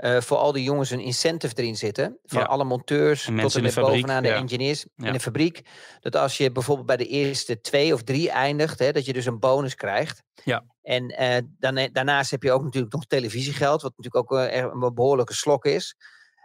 eh, 0.00 0.20
voor 0.20 0.36
al 0.36 0.52
die 0.52 0.62
jongens 0.62 0.90
een 0.90 1.00
incentive 1.00 1.54
erin 1.56 1.76
zitten. 1.76 2.18
Van 2.24 2.40
Ja. 2.40 2.46
alle 2.46 2.64
monteurs 2.64 3.26
En 3.26 3.36
tot 3.38 3.54
en 3.54 3.62
met 3.62 3.72
fabriek, 3.72 3.92
bovenaan 4.00 4.22
de 4.22 4.28
ja. 4.28 4.34
engineers 4.34 4.86
Ja. 4.96 5.06
in 5.06 5.12
de 5.12 5.20
fabriek. 5.20 5.60
Dat 6.00 6.16
als 6.16 6.36
je 6.36 6.52
bijvoorbeeld 6.52 6.86
bij 6.86 6.96
de 6.96 7.06
eerste 7.06 7.60
twee 7.60 7.94
of 7.94 8.02
drie 8.02 8.30
eindigt, 8.30 8.78
hè, 8.78 8.92
dat 8.92 9.04
je 9.04 9.12
dus 9.12 9.26
een 9.26 9.38
bonus 9.38 9.74
krijgt. 9.74 10.22
Ja. 10.44 10.64
En 10.82 11.08
eh, 11.08 11.42
dan, 11.58 11.76
eh, 11.76 11.88
daarnaast 11.92 12.30
heb 12.30 12.42
je 12.42 12.52
ook 12.52 12.62
natuurlijk 12.64 12.92
nog 12.92 13.06
televisiegeld, 13.06 13.82
wat 13.82 13.92
natuurlijk 13.96 14.32
ook 14.32 14.38
er 14.38 14.64
een 14.72 14.94
behoorlijke 14.94 15.34
slok 15.34 15.64
is. 15.64 15.96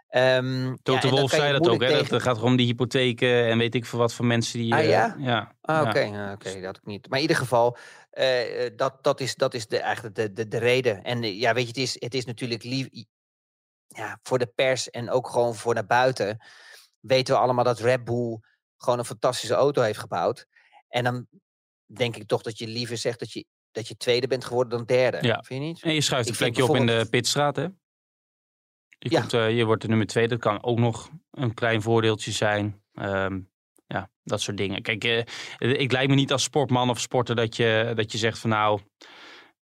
En 0.08 0.80
dan 0.84 1.10
Wolf 1.10 1.30
zei 1.30 1.52
dat 1.52 1.68
ook. 1.70 1.82
Hè? 1.82 1.88
tegen- 1.88 2.10
Dat 2.10 2.22
gaat 2.22 2.42
om 2.42 2.56
die 2.56 2.66
hypotheken 2.66 3.46
en 3.48 3.58
weet 3.58 3.76
ik 3.76 3.86
veel 3.86 4.00
wat 4.00 4.14
voor 4.14 4.26
mensen 4.26 4.60
die... 4.60 4.74
Ah, 4.74 4.84
ja? 4.84 5.16
ja. 5.20 5.56
Ah, 5.62 5.88
oké, 5.88 6.00
ja, 6.00 6.32
oké, 6.32 6.54
dat 6.54 6.64
had 6.64 6.78
ik 6.78 6.86
niet. 6.86 7.10
Maar 7.10 7.18
in 7.18 7.22
ieder 7.22 7.38
geval, 7.38 7.78
dat, 8.76 8.98
dat 9.02 9.20
is, 9.20 9.36
dat 9.36 9.54
is 9.54 9.68
de, 9.68 9.80
eigenlijk 9.80 10.16
de, 10.16 10.34
de, 10.34 10.48
de 10.48 10.58
reden. 10.58 11.04
En 11.04 11.38
ja, 11.38 11.54
weet 11.54 11.62
je, 11.64 11.68
het 11.68 11.78
is, 11.78 11.96
het 12.00 12.14
is 12.14 12.26
natuurlijk 12.26 12.64
lief, 12.64 12.88
ja, 13.96 14.20
voor 14.24 14.40
de 14.40 14.52
pers 14.56 14.90
en 14.90 15.10
ook 15.10 15.30
gewoon 15.30 15.56
voor 15.56 15.74
naar 15.74 15.86
buiten. 15.86 16.44
Weten 17.00 17.34
we 17.34 17.40
allemaal 17.42 17.64
dat 17.64 17.80
Red 17.80 18.04
Bull 18.04 18.40
gewoon 18.78 19.00
een 19.00 19.06
fantastische 19.06 19.56
auto 19.56 19.82
heeft 19.82 20.00
gebouwd. 20.00 20.46
En 20.88 21.04
dan 21.04 21.28
denk 21.86 22.16
ik 22.16 22.28
toch 22.28 22.42
dat 22.42 22.58
je 22.58 22.68
liever 22.68 22.98
zegt 22.98 23.20
dat 23.20 23.32
je, 23.32 23.46
dat 23.72 23.88
je 23.88 23.98
tweede 23.98 24.28
bent 24.28 24.46
geworden 24.46 24.78
dan 24.78 24.86
derde. 24.86 25.28
Ja. 25.28 25.44
Vind 25.44 25.62
je 25.62 25.68
niet? 25.68 25.82
En 25.82 25.94
je 25.94 26.02
schuift 26.02 26.30
een 26.30 26.36
plekje 26.36 26.66
op 26.66 26.76
in 26.76 26.86
de 26.86 27.08
pitstraat, 27.10 27.56
hè? 27.56 27.68
Je, 28.98 29.10
Ja. 29.10 29.20
komt, 29.20 29.34
eh, 29.34 29.58
je 29.58 29.66
wordt 29.66 29.82
de 29.82 29.88
nummer 29.88 30.08
twee. 30.08 30.28
Dat 30.28 30.40
kan 30.40 30.64
ook 30.64 30.80
nog 30.80 31.10
een 31.32 31.54
klein 31.54 31.82
voordeeltje 31.82 32.32
zijn. 32.32 32.84
Ehm, 32.94 33.40
ja, 33.88 34.10
dat 34.24 34.42
soort 34.42 34.58
dingen. 34.58 34.82
Kijk, 34.82 35.04
eh, 35.04 35.20
ik 35.58 35.92
lijkt 35.92 36.10
me 36.10 36.16
niet 36.16 36.32
als 36.32 36.44
sportman 36.44 36.90
of 36.90 37.00
sporter 37.00 37.36
dat 37.36 37.56
je, 37.56 37.92
dat 37.96 38.12
je 38.12 38.18
zegt 38.18 38.40
van 38.40 38.50
nou... 38.50 38.82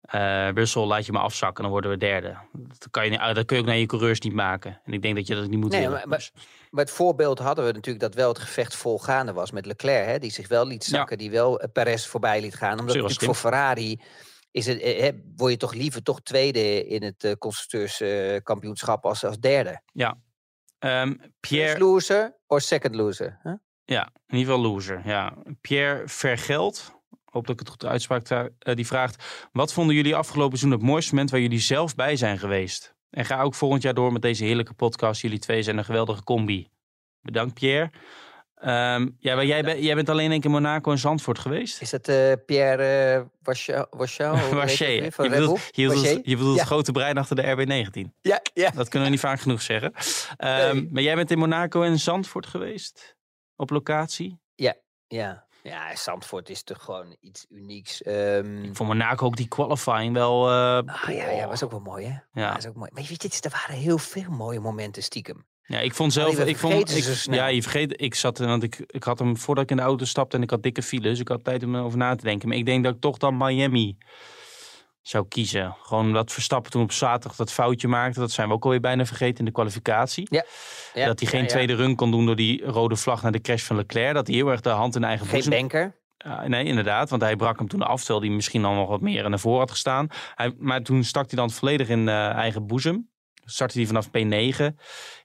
eh 0.01 0.49
Russell, 0.55 0.83
laat 0.85 1.07
je 1.07 1.13
maar 1.13 1.23
afzakken, 1.23 1.63
dan 1.63 1.73
worden 1.73 1.91
we 1.91 1.97
derde. 1.97 2.37
Dat, 2.53 2.89
kan 2.91 3.05
je, 3.05 3.11
niet- 3.11 3.35
dat 3.35 3.45
kun 3.45 3.57
je 3.57 3.63
ook 3.63 3.69
naar 3.69 3.77
je 3.79 3.87
coureurs 3.87 4.21
niet 4.21 4.33
maken. 4.33 4.81
En 4.85 4.93
ik 4.93 5.03
denk 5.03 5.15
dat 5.17 5.27
je 5.27 5.35
dat 5.35 5.49
niet 5.49 5.61
moet 5.61 5.71
Nee, 5.71 5.81
willen. 5.81 5.97
maar- 5.97 6.09
maar- 6.09 6.19
Dus- 6.19 6.33
Maar 6.71 6.85
het 6.85 6.95
voorbeeld 6.95 7.39
hadden 7.39 7.65
we 7.67 7.73
natuurlijk 7.73 8.05
dat 8.05 8.15
wel 8.15 8.29
het 8.29 8.39
gevecht 8.39 8.75
volgaande 8.77 9.33
was 9.33 9.51
met 9.51 9.67
Leclerc. 9.67 10.07
Hè, 10.07 10.19
die 10.19 10.31
zich 10.33 10.49
wel 10.49 10.67
liet 10.67 10.85
Ja. 10.87 10.97
zakken, 10.97 11.19
die 11.19 11.31
wel 11.31 11.61
eh, 11.61 11.69
Perez 11.73 12.07
voorbij 12.07 12.41
liet 12.41 12.55
gaan. 12.55 12.79
Omdat 12.81 12.97
natuurlijk 12.97 13.23
voor 13.25 13.35
Ferrari 13.35 14.01
is 14.51 14.67
het, 14.67 14.81
eh, 14.81 15.01
hè, 15.01 15.11
word 15.37 15.51
je 15.53 15.59
toch 15.59 15.75
liever 15.75 16.03
toch 16.03 16.21
tweede 16.23 16.87
in 16.87 17.03
het 17.03 17.37
constructeurskampioenschap 17.39 19.05
als, 19.07 19.25
als 19.25 19.39
derde. 19.39 19.81
Ehm, 20.79 21.09
First 21.09 21.31
Pierre, 21.41 21.79
loser 21.79 22.37
of 22.47 22.61
second 22.63 22.95
loser. 22.95 23.39
Huh? 23.43 23.53
Ja, 23.85 24.11
in 24.27 24.37
ieder 24.39 24.55
geval 24.55 24.71
loser. 24.71 25.03
Ja. 25.05 25.33
Pierre 25.61 26.09
Vergeld, 26.09 26.96
hoop 27.37 27.47
dat 27.47 27.55
ik 27.55 27.61
het 27.61 27.69
goed 27.69 27.85
uitspraak, 27.85 28.29
eh, 28.59 28.75
die 28.75 28.87
vraagt... 28.87 29.25
Wat 29.53 29.73
vonden 29.73 29.95
jullie 29.95 30.17
afgelopen 30.17 30.59
seizoen 30.59 30.81
het 30.81 30.89
mooiste 30.89 31.11
moment 31.15 31.31
waar 31.31 31.41
jullie 31.41 31.61
zelf 31.61 31.95
bij 31.95 32.17
zijn 32.17 32.39
geweest? 32.39 32.95
En 33.11 33.25
ga 33.25 33.43
ook 33.43 33.55
volgend 33.55 33.83
jaar 33.83 33.95
door 33.95 34.13
met 34.13 34.23
deze 34.23 34.45
heerlijke 34.45 34.73
podcast. 34.75 35.21
Jullie 35.21 35.39
twee 35.39 35.63
zijn 35.63 35.79
een 35.79 35.85
geweldige 35.85 36.23
combi. 36.25 36.69
Bedankt 37.21 37.55
Pierre. 37.55 37.91
Ehm, 38.57 39.09
ja, 39.19 39.35
maar 39.35 39.47
jij, 39.47 39.63
ben- 39.63 39.83
jij 39.83 39.95
bent 39.95 40.09
alleen 40.09 40.31
één 40.31 40.41
keer 40.41 40.51
Monaco 40.51 40.91
en 40.91 40.99
Zandvoort 40.99 41.39
geweest? 41.39 41.81
Is 41.81 41.91
dat 41.91 42.09
eh, 42.09 42.33
Pierre 42.47 43.19
uh, 43.19 43.53
Je 43.67 43.87
bedoelt, 45.29 45.61
je 45.71 45.87
bedoelt, 45.87 46.05
Waché? 46.05 46.21
je 46.23 46.37
bedoelt 46.37 46.55
Ja. 46.55 46.61
het 46.61 46.67
grote 46.67 46.93
brein 46.93 47.19
achter 47.19 47.37
de 47.37 47.43
RB19. 47.43 48.11
Ja, 48.23 48.41
ja. 48.55 48.71
Dat 48.71 48.89
kunnen 48.89 49.09
we 49.09 49.15
niet 49.15 49.25
vaak 49.25 49.41
genoeg 49.41 49.63
zeggen. 49.63 49.93
Ehm, 50.37 50.75
Nee. 50.75 50.89
Maar 50.93 51.03
jij 51.03 51.15
bent 51.15 51.31
in 51.31 51.39
Monaco 51.39 51.83
en 51.83 51.99
Zandvoort 51.99 52.47
geweest? 52.47 53.17
Op 53.57 53.71
locatie? 53.71 54.39
ja. 54.55 54.75
Ja, 55.09 55.46
Zandvoort 55.95 56.49
is 56.51 56.63
toch 56.63 56.83
gewoon 56.83 57.17
iets 57.21 57.47
unieks. 57.49 58.03
Ehm, 58.03 58.75
Voor 58.75 58.87
Monaco 58.87 59.27
ook 59.27 59.37
die 59.37 59.49
qualifying 59.49 60.13
wel... 60.15 60.49
eh, 60.49 60.77
ah, 60.77 61.15
ja, 61.15 61.31
ja, 61.31 61.47
was 61.49 61.63
ook 61.63 61.71
wel 61.71 61.81
mooi, 61.81 62.05
hè? 62.05 62.11
Ja. 62.11 62.21
Ja, 62.33 62.57
is 62.57 62.67
ook 62.67 62.75
mooi. 62.75 62.91
Maar 62.93 63.03
je 63.03 63.09
weet, 63.09 63.23
het, 63.23 63.45
er 63.45 63.51
waren 63.51 63.83
heel 63.83 63.99
veel 63.99 64.31
mooie 64.31 64.61
momenten 64.61 65.03
stiekem. 65.03 65.47
Ja, 65.67 65.79
ik 65.79 65.95
vond 65.95 66.13
zelf. 66.13 66.39
Ik 66.39 66.57
vond, 66.57 66.97
ik, 66.97 67.35
ja, 67.35 67.47
je 67.47 67.63
vergeet. 67.63 68.01
Ik 68.01 68.15
zat, 68.15 68.39
want 68.39 68.63
ik, 68.63 68.85
ik 68.87 69.05
had 69.05 69.19
hem 69.19 69.37
voordat 69.37 69.65
ik 69.65 69.71
in 69.71 69.77
de 69.77 69.83
auto 69.83 70.05
stapte 70.05 70.37
en 70.37 70.43
ik 70.43 70.51
had 70.51 70.63
dikke 70.63 70.83
files. 70.83 71.11
Dus 71.11 71.21
ik 71.21 71.29
had 71.29 71.45
tijd 71.45 71.63
om 71.65 71.75
erover 71.75 71.99
na 71.99 72.15
te 72.15 72.25
denken. 72.25 72.49
Maar 72.49 72.57
ik 72.57 72.67
denk 72.67 72.85
dat 72.85 72.95
ik 72.95 73.01
toch 73.01 73.19
dan 73.19 73.37
Miami 73.37 73.97
zou 75.09 75.29
kiezen. 75.29 75.77
Gewoon 75.83 76.13
dat 76.13 76.33
Verstappen 76.33 76.71
toen 76.71 76.83
op 76.83 76.93
zaterdag 76.93 77.37
dat 77.37 77.53
foutje 77.53 77.89
maakte. 77.89 78.21
Dat 78.21 78.31
zijn 78.31 78.49
we 78.49 78.55
ook 78.55 78.65
alweer 78.65 78.81
bijna 78.81 79.05
vergeten 79.05 79.39
in 79.39 79.45
de 79.45 79.51
kwalificatie. 79.51 80.27
Ja, 80.31 80.45
dat 81.07 81.21
hij 81.21 81.29
geen 81.29 81.41
ja, 81.41 81.47
ja. 81.47 81.53
tweede 81.53 81.75
run 81.75 81.97
kon 81.97 82.11
doen 82.11 82.27
door 82.27 82.37
die 82.37 82.65
rode 82.65 82.97
vlag 82.97 83.23
naar 83.23 83.33
de 83.33 83.41
crash 83.41 83.63
van 83.63 83.77
Leclerc. 83.77 84.15
Dat 84.15 84.27
hij 84.27 84.37
heel 84.37 84.49
erg 84.49 84.61
de 84.61 84.69
hand 84.69 84.97
in 84.97 85.05
eigen 85.05 85.27
Geen 85.27 85.35
boezem 85.35 85.53
banker. 85.53 85.97
ja, 86.17 86.49
nee, 86.49 86.65
inderdaad. 86.65 87.11
Want 87.11 87.23
hij 87.23 87.37
brak 87.37 87.59
hem 87.59 87.69
toen 87.69 87.83
af, 87.83 87.99
terwijl 88.05 88.21
hij 88.21 88.31
misschien 88.35 88.65
al 88.65 88.75
nog 88.75 88.89
wat 88.89 89.01
meer 89.01 89.29
naar 89.29 89.39
voren 89.39 89.59
had 89.59 89.71
gestaan. 89.71 90.09
Hij, 90.35 90.55
maar 90.59 90.83
toen 90.83 91.05
stak 91.05 91.31
hij 91.31 91.39
dan 91.39 91.51
volledig 91.51 91.89
in 91.89 92.09
eh, 92.09 92.29
eigen 92.29 92.67
boezem. 92.67 93.11
Startte 93.45 93.79
hij 93.79 93.87
vanaf 93.87 94.07
P9. 94.09 94.75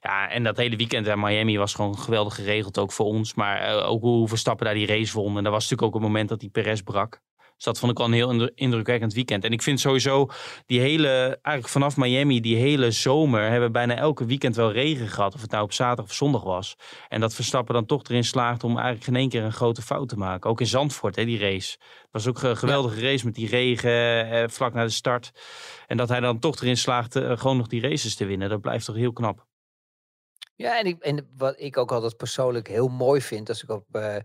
Ja, 0.00 0.28
en 0.30 0.42
dat 0.42 0.56
hele 0.56 0.76
weekend 0.76 1.06
in 1.06 1.20
Miami 1.20 1.58
was 1.58 1.74
gewoon 1.74 1.98
geweldig 1.98 2.34
geregeld, 2.34 2.78
ook 2.78 2.92
voor 2.92 3.06
ons. 3.06 3.34
Maar 3.34 3.60
eh, 3.60 3.90
ook 3.90 4.02
hoe 4.02 4.28
Verstappen 4.28 4.64
daar 4.64 4.74
die 4.74 4.86
race 4.86 5.14
won. 5.14 5.36
En 5.36 5.42
dat 5.42 5.52
was 5.52 5.62
natuurlijk 5.62 5.88
ook 5.88 5.94
het 5.94 6.02
moment 6.02 6.28
dat 6.28 6.40
die 6.40 6.50
Perez 6.50 6.80
brak. 6.80 7.20
Dus 7.62 7.72
dat 7.72 7.80
vond 7.80 7.92
ik 7.92 7.98
wel 7.98 8.06
een 8.06 8.12
heel 8.12 8.30
indru- 8.30 8.50
indrukwekkend 8.54 9.12
weekend. 9.12 9.44
En 9.44 9.52
ik 9.52 9.62
vind 9.62 9.80
sowieso 9.80 10.28
die 10.66 10.80
hele, 10.80 11.38
eigenlijk 11.42 11.68
vanaf 11.68 11.96
Miami, 11.96 12.40
die 12.40 12.56
hele 12.56 12.90
zomer, 12.90 13.42
hebben 13.42 13.62
we 13.62 13.70
bijna 13.70 13.96
elke 13.96 14.24
weekend 14.24 14.56
wel 14.56 14.72
regen 14.72 15.08
gehad. 15.08 15.34
Of 15.34 15.40
het 15.40 15.50
nou 15.50 15.64
op 15.64 15.72
zaterdag 15.72 16.04
of 16.04 16.12
zondag 16.12 16.42
was. 16.42 16.76
En 17.08 17.20
dat 17.20 17.34
Verstappen 17.34 17.74
dan 17.74 17.86
toch 17.86 18.02
erin 18.04 18.24
slaagt 18.24 18.64
om 18.64 18.74
eigenlijk 18.74 19.04
geen 19.04 19.16
één 19.16 19.28
keer 19.28 19.42
een 19.42 19.52
grote 19.52 19.82
fout 19.82 20.08
te 20.08 20.16
maken. 20.16 20.50
Ook 20.50 20.60
in 20.60 20.66
Zandvoort, 20.66 21.16
hè, 21.16 21.24
die 21.24 21.38
race. 21.38 21.76
Het 21.80 22.08
was 22.10 22.26
ook 22.26 22.42
een 22.42 22.56
geweldige 22.56 23.00
race 23.00 23.24
met 23.24 23.34
die 23.34 23.48
regen 23.48 24.30
eh, 24.30 24.48
vlak 24.48 24.74
na 24.74 24.84
de 24.84 24.90
start. 24.90 25.30
En 25.86 25.96
dat 25.96 26.08
hij 26.08 26.20
dan 26.20 26.38
toch 26.38 26.60
erin 26.60 26.76
slaagt 26.76 27.16
eh, 27.16 27.38
gewoon 27.38 27.56
nog 27.56 27.66
die 27.66 27.80
races 27.80 28.14
te 28.14 28.24
winnen. 28.24 28.48
Dat 28.48 28.60
blijft 28.60 28.84
toch 28.84 28.96
heel 28.96 29.12
knap. 29.12 29.46
Ja, 30.54 30.78
en, 30.78 30.86
ik, 30.86 31.02
en 31.02 31.28
wat 31.36 31.60
ik 31.60 31.76
ook 31.76 31.92
altijd 31.92 32.16
persoonlijk 32.16 32.68
heel 32.68 32.88
mooi 32.88 33.20
vind 33.20 33.48
als 33.48 33.62
ik, 33.62 33.70
op, 33.70 33.84
eh, 33.92 34.16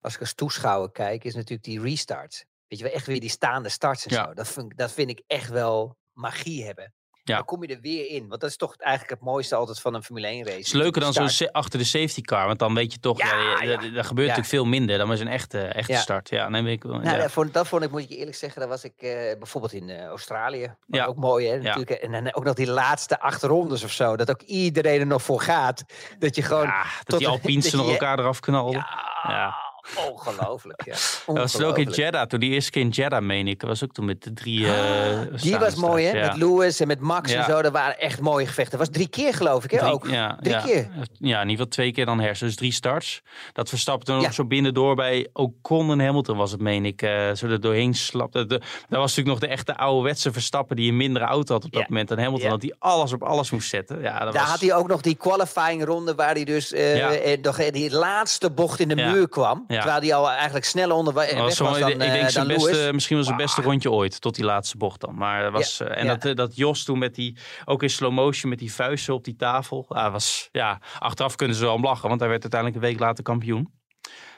als, 0.00 0.14
ik 0.14 0.20
als 0.20 0.34
toeschouwer 0.34 0.90
kijk, 0.90 1.24
is 1.24 1.34
natuurlijk 1.34 1.64
die 1.64 1.80
restarts. 1.80 2.44
Weet 2.68 2.78
je 2.78 2.84
wel, 2.84 2.94
echt 2.94 3.06
weer 3.06 3.20
die 3.20 3.30
staande 3.30 3.68
starts 3.68 4.06
en 4.06 4.14
Ja. 4.16 4.24
zo. 4.24 4.34
Dat 4.34 4.48
vind, 4.48 4.70
ik- 4.72 4.78
dat 4.78 4.92
vind 4.92 5.10
ik 5.10 5.22
echt 5.26 5.48
wel 5.50 5.96
magie 6.12 6.64
hebben. 6.64 6.92
Ja. 7.22 7.34
Dan 7.36 7.44
kom 7.44 7.62
je 7.62 7.74
er 7.74 7.80
weer 7.80 8.08
in. 8.08 8.28
Want 8.28 8.40
dat 8.40 8.50
is 8.50 8.56
toch 8.56 8.76
eigenlijk 8.76 9.14
het 9.20 9.28
mooiste 9.28 9.54
altijd 9.54 9.80
van 9.80 9.94
een 9.94 10.02
Formule 10.02 10.26
1 10.26 10.44
race. 10.44 10.56
Het 10.56 10.66
is 10.66 10.72
leuker 10.72 11.00
dan 11.00 11.12
zo 11.30 11.44
achter 11.52 11.78
de 11.78 11.84
safety 11.84 12.20
car. 12.20 12.46
Want 12.46 12.58
dan 12.58 12.74
weet 12.74 12.92
je 12.92 12.98
toch, 12.98 13.18
Ja, 13.18 13.26
ja, 13.40 13.62
ja. 13.62 13.70
er 13.80 13.80
gebeurt 13.80 14.06
natuurlijk 14.28 14.46
veel 14.46 14.64
minder. 14.64 14.98
Dan 14.98 15.12
is 15.12 15.20
een 15.20 15.28
echte, 15.28 15.60
echte 15.60 15.94
start. 15.96 16.28
Ja, 16.28 16.48
nee, 16.48 16.72
ik. 16.72 16.84
Nou, 16.84 17.02
ja. 17.04 17.16
dat, 17.16 17.30
vond, 17.32 17.54
dat 17.54 17.68
vond 17.68 17.82
ik, 17.82 17.90
moet 17.90 18.00
ik 18.02 18.08
je 18.08 18.16
eerlijk 18.16 18.36
zeggen, 18.36 18.60
dat 18.60 18.68
was 18.70 18.84
ik 18.84 18.92
eh, 19.02 19.10
bijvoorbeeld 19.38 19.72
in 19.72 19.88
eh, 19.90 20.04
Australië. 20.04 20.74
Ja. 20.86 21.04
Ook 21.04 21.16
mooi, 21.16 21.48
hè? 21.48 21.56
Natuurlijk. 21.58 21.90
En 21.90 22.34
ook 22.34 22.44
nog 22.44 22.54
die 22.54 22.70
laatste 22.70 23.20
acht 23.20 23.42
rondes 23.42 23.84
of 23.84 23.90
zo. 23.92 24.16
Dat 24.16 24.30
ook 24.30 24.42
iedereen 24.42 25.00
er 25.00 25.06
nog 25.06 25.22
voor 25.22 25.40
gaat. 25.40 25.84
Dat 26.18 26.34
je 26.36 26.42
gewoon... 26.42 26.66
Dat 26.66 26.76
tot- 27.04 27.18
die 27.18 27.28
Alpine's 27.28 27.70
nog 27.72 27.90
elkaar 27.90 28.18
eraf 28.18 28.40
knalden. 28.40 28.86
Ja, 29.22 29.54
Ja. 29.96 30.06
ongelooflijk. 30.10 30.82
Ja. 30.84 30.92
Dat 31.26 31.36
was 31.52 31.62
ook 31.62 31.78
in. 31.78 31.88
Jeddah. 31.90 32.26
Toen 32.26 32.40
die 32.40 32.50
eerste 32.50 32.70
keer 32.70 32.82
in 32.82 32.88
Jeddah, 32.88 33.22
meen 33.22 33.48
ik. 33.48 33.60
Dat 33.60 33.68
was 33.68 33.84
ook 33.84 33.92
toen 33.92 34.04
met 34.04 34.22
de 34.22 34.32
drie... 34.32 34.66
eh, 34.72 35.18
Die 35.42 35.56
was 35.58 35.74
mooi, 35.74 36.04
hè? 36.04 36.12
ja. 36.18 36.26
Met 36.26 36.36
Lewis 36.36 36.80
en 36.80 36.86
met 36.86 37.00
Max 37.00 37.32
en 37.32 37.44
zo. 37.44 37.62
Dat 37.62 37.72
waren 37.72 37.98
echt 37.98 38.20
mooie 38.20 38.46
gevechten. 38.46 38.78
Dat 38.78 38.86
was 38.86 38.96
drie 38.96 39.08
keer, 39.08 39.34
geloof 39.34 39.64
ik, 39.64 39.70
hè? 39.70 39.78
Drie, 39.78 39.90
ook. 39.92 40.06
Ja, 40.08 40.38
Drie 40.40 40.60
keer. 40.62 40.88
Ja, 41.18 41.36
in 41.36 41.48
ieder 41.48 41.50
geval 41.50 41.66
twee 41.66 41.92
keer 41.92 42.06
dan 42.06 42.20
hersen. 42.20 42.46
Dus 42.46 42.56
drie 42.56 42.72
starts. 42.72 43.22
Dat 43.52 43.68
Verstappen 43.68 44.06
toen 44.06 44.24
ook 44.26 44.32
zo 44.32 44.44
binnendoor 44.44 44.94
bij 44.94 45.28
Ocon 45.32 45.90
en 45.90 46.00
Hamilton 46.00 46.36
was 46.36 46.50
het, 46.50 46.60
meen 46.60 46.84
ik. 46.84 47.02
eh 47.02 47.32
zo 47.34 47.46
er 47.46 47.60
doorheen 47.60 47.94
slapte. 47.94 48.46
De- 48.46 48.58
Dat 48.58 48.98
was 48.98 49.16
natuurlijk 49.16 49.26
nog 49.28 49.38
de 49.38 49.46
echte 49.48 49.76
ouderwetse 49.76 50.32
Verstappen 50.32 50.76
die 50.76 50.90
een 50.90 50.96
mindere 50.96 51.24
auto 51.24 51.54
had 51.54 51.64
op 51.64 51.72
dat 51.72 51.88
moment 51.88 52.08
dan 52.08 52.18
Hamilton. 52.18 52.50
Dat 52.50 52.62
hij 52.62 52.74
alles 52.78 53.12
op 53.12 53.22
alles 53.22 53.50
moest 53.50 53.68
zetten. 53.68 54.00
Ja, 54.02 54.18
dat 54.24 54.32
Daar 54.32 54.42
was... 54.42 54.50
had 54.50 54.60
hij 54.60 54.74
ook 54.74 54.88
nog 54.88 55.00
die 55.00 55.14
qualifying 55.14 55.84
ronde 55.84 56.14
waar 56.14 56.34
hij 56.34 56.44
dus 56.44 56.68
Ja. 56.68 57.10
eh, 57.12 57.38
nog 57.42 57.58
in 57.58 57.72
die 57.72 57.90
laatste 57.90 58.50
bocht 58.50 58.80
in 58.80 58.88
de 58.88 58.94
muur 58.94 59.28
kwam. 59.28 59.64
Ja. 59.76 59.82
Terwijl 59.82 60.02
die 60.02 60.14
al 60.14 60.30
eigenlijk 60.30 60.64
sneller 60.64 60.96
onder 60.96 61.14
weg 61.14 61.30
Dat 61.30 61.58
was 61.58 61.78
dan, 61.78 61.90
ik 61.90 61.98
denk 61.98 62.12
eh, 62.12 62.26
zijn 62.28 62.46
dan 62.46 62.56
beste, 62.56 62.72
Lewis. 62.72 62.92
misschien 62.92 63.16
wel 63.16 63.24
zijn 63.24 63.36
beste 63.36 63.62
rondje 63.62 63.90
ooit, 63.90 64.20
tot 64.20 64.34
die 64.34 64.44
laatste 64.44 64.76
bocht 64.76 65.00
dan. 65.00 65.14
Maar 65.14 65.50
was, 65.50 65.80
eh, 65.80 65.96
en 65.96 66.04
ja. 66.04 66.14
dat, 66.14 66.24
eh, 66.24 66.34
dat 66.34 66.56
Jos 66.56 66.84
toen 66.84 66.98
met 66.98 67.14
die, 67.14 67.36
ook 67.64 67.82
in 67.82 67.90
slow 67.90 68.12
motion 68.12 68.50
met 68.50 68.58
die 68.58 68.72
vuisten 68.72 69.14
op 69.14 69.24
die 69.24 69.36
tafel. 69.36 69.84
Ah, 69.88 70.12
was, 70.12 70.48
ja, 70.52 70.80
achteraf 70.98 71.36
kunnen 71.36 71.56
ze 71.56 71.64
wel 71.64 71.74
om 71.74 71.82
lachen, 71.82 72.08
want 72.08 72.20
hij 72.20 72.28
werd 72.28 72.42
uiteindelijk 72.42 72.82
een 72.82 72.88
week 72.90 73.00
later 73.00 73.24
kampioen. 73.24 73.74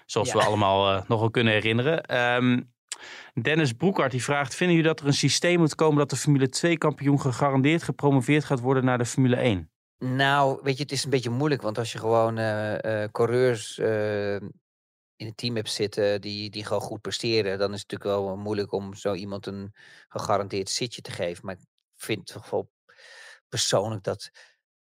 Zoals 0.07 0.32
we 0.32 0.43
allemaal 0.43 1.05
nog 1.09 1.20
wel 1.20 1.30
kunnen 1.30 1.53
herinneren. 1.53 2.03
Ehm, 2.03 2.61
Dennis 3.43 3.72
Broekhart 3.72 4.11
die 4.11 4.22
vraagt, 4.24 4.55
vinden 4.55 4.76
jullie 4.76 4.91
dat 4.91 5.01
er 5.01 5.07
een 5.07 5.12
systeem 5.12 5.59
moet 5.59 5.74
komen 5.74 5.99
dat 5.99 6.11
de 6.11 6.16
Formule 6.16 6.49
2 6.49 6.78
kampioen 6.78 7.20
gegarandeerd 7.20 7.82
gepromoveerd 7.82 8.45
gaat 8.45 8.61
worden 8.61 8.84
naar 8.84 8.99
de 8.99 9.07
Formule 9.07 9.36
1? 9.36 9.70
Nou, 9.99 10.61
weet 10.62 10.76
je, 10.76 10.82
het 10.82 10.93
is 10.93 11.05
een 11.05 11.11
beetje 11.11 11.30
moeilijk, 11.30 11.62
want 11.62 11.78
als 11.78 11.93
je 11.93 11.99
gewoon 11.99 12.34
coureurs 13.12 13.80
in 15.19 15.27
het 15.27 15.37
team 15.37 15.57
hebt 15.57 15.71
zitten 15.71 16.21
die, 16.21 16.51
die 16.51 16.64
gewoon 16.64 16.83
goed 16.83 17.01
presteren, 17.01 17.59
dan 17.59 17.73
is 17.75 17.81
het 17.81 17.91
natuurlijk 17.91 18.21
wel 18.27 18.37
moeilijk 18.37 18.73
om 18.73 18.95
zo 18.95 19.14
iemand 19.14 19.47
een 19.47 19.75
gegarandeerd 20.09 20.69
zitje 20.71 21.01
te 21.03 21.11
geven. 21.11 21.47
Maar 21.47 21.55
ik 21.55 21.64
vind 21.97 22.27
toch 22.27 22.51
wel 22.51 22.71
persoonlijk 23.49 24.03
dat 24.03 24.31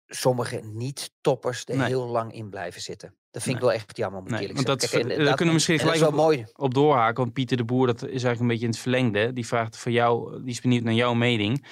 sommige 0.07 0.57
niet-toppers 0.64 1.62
er 1.64 1.76
Nee. 1.76 1.87
heel 1.87 2.07
lang 2.07 2.32
in 2.32 2.51
blijven 2.51 2.80
zitten. 2.80 3.16
Dat 3.30 3.43
vind 3.43 3.57
ik 3.57 3.62
wel 3.62 3.72
echt 3.72 3.97
jammer, 3.97 4.20
moet 4.22 4.30
Nee, 4.30 4.41
eerlijk 4.41 4.66
want 4.66 4.80
dat- 4.80 4.91
Kijk, 4.91 5.03
en 5.03 5.09
dat- 5.09 5.26
kunnen 5.26 5.47
we 5.47 5.53
misschien 5.53 5.78
gelijk 5.78 5.99
wel 6.01 6.11
mooi. 6.11 6.47
op 6.53 6.74
doorhaken. 6.74 7.22
Want 7.22 7.32
Pieter 7.32 7.57
de 7.57 7.64
Boer, 7.64 7.87
dat 7.87 8.03
is 8.03 8.09
eigenlijk 8.09 8.41
een 8.41 8.47
beetje 8.47 8.64
in 8.64 8.70
het 8.70 8.78
verlengde. 8.80 9.32
Die 9.32 9.47
vraagt 9.47 9.76
voor 9.76 9.93
jou, 9.93 10.41
die 10.43 10.51
is 10.53 10.61
benieuwd 10.61 10.82
naar 10.82 10.95
jouw 10.95 11.14
mening. 11.14 11.66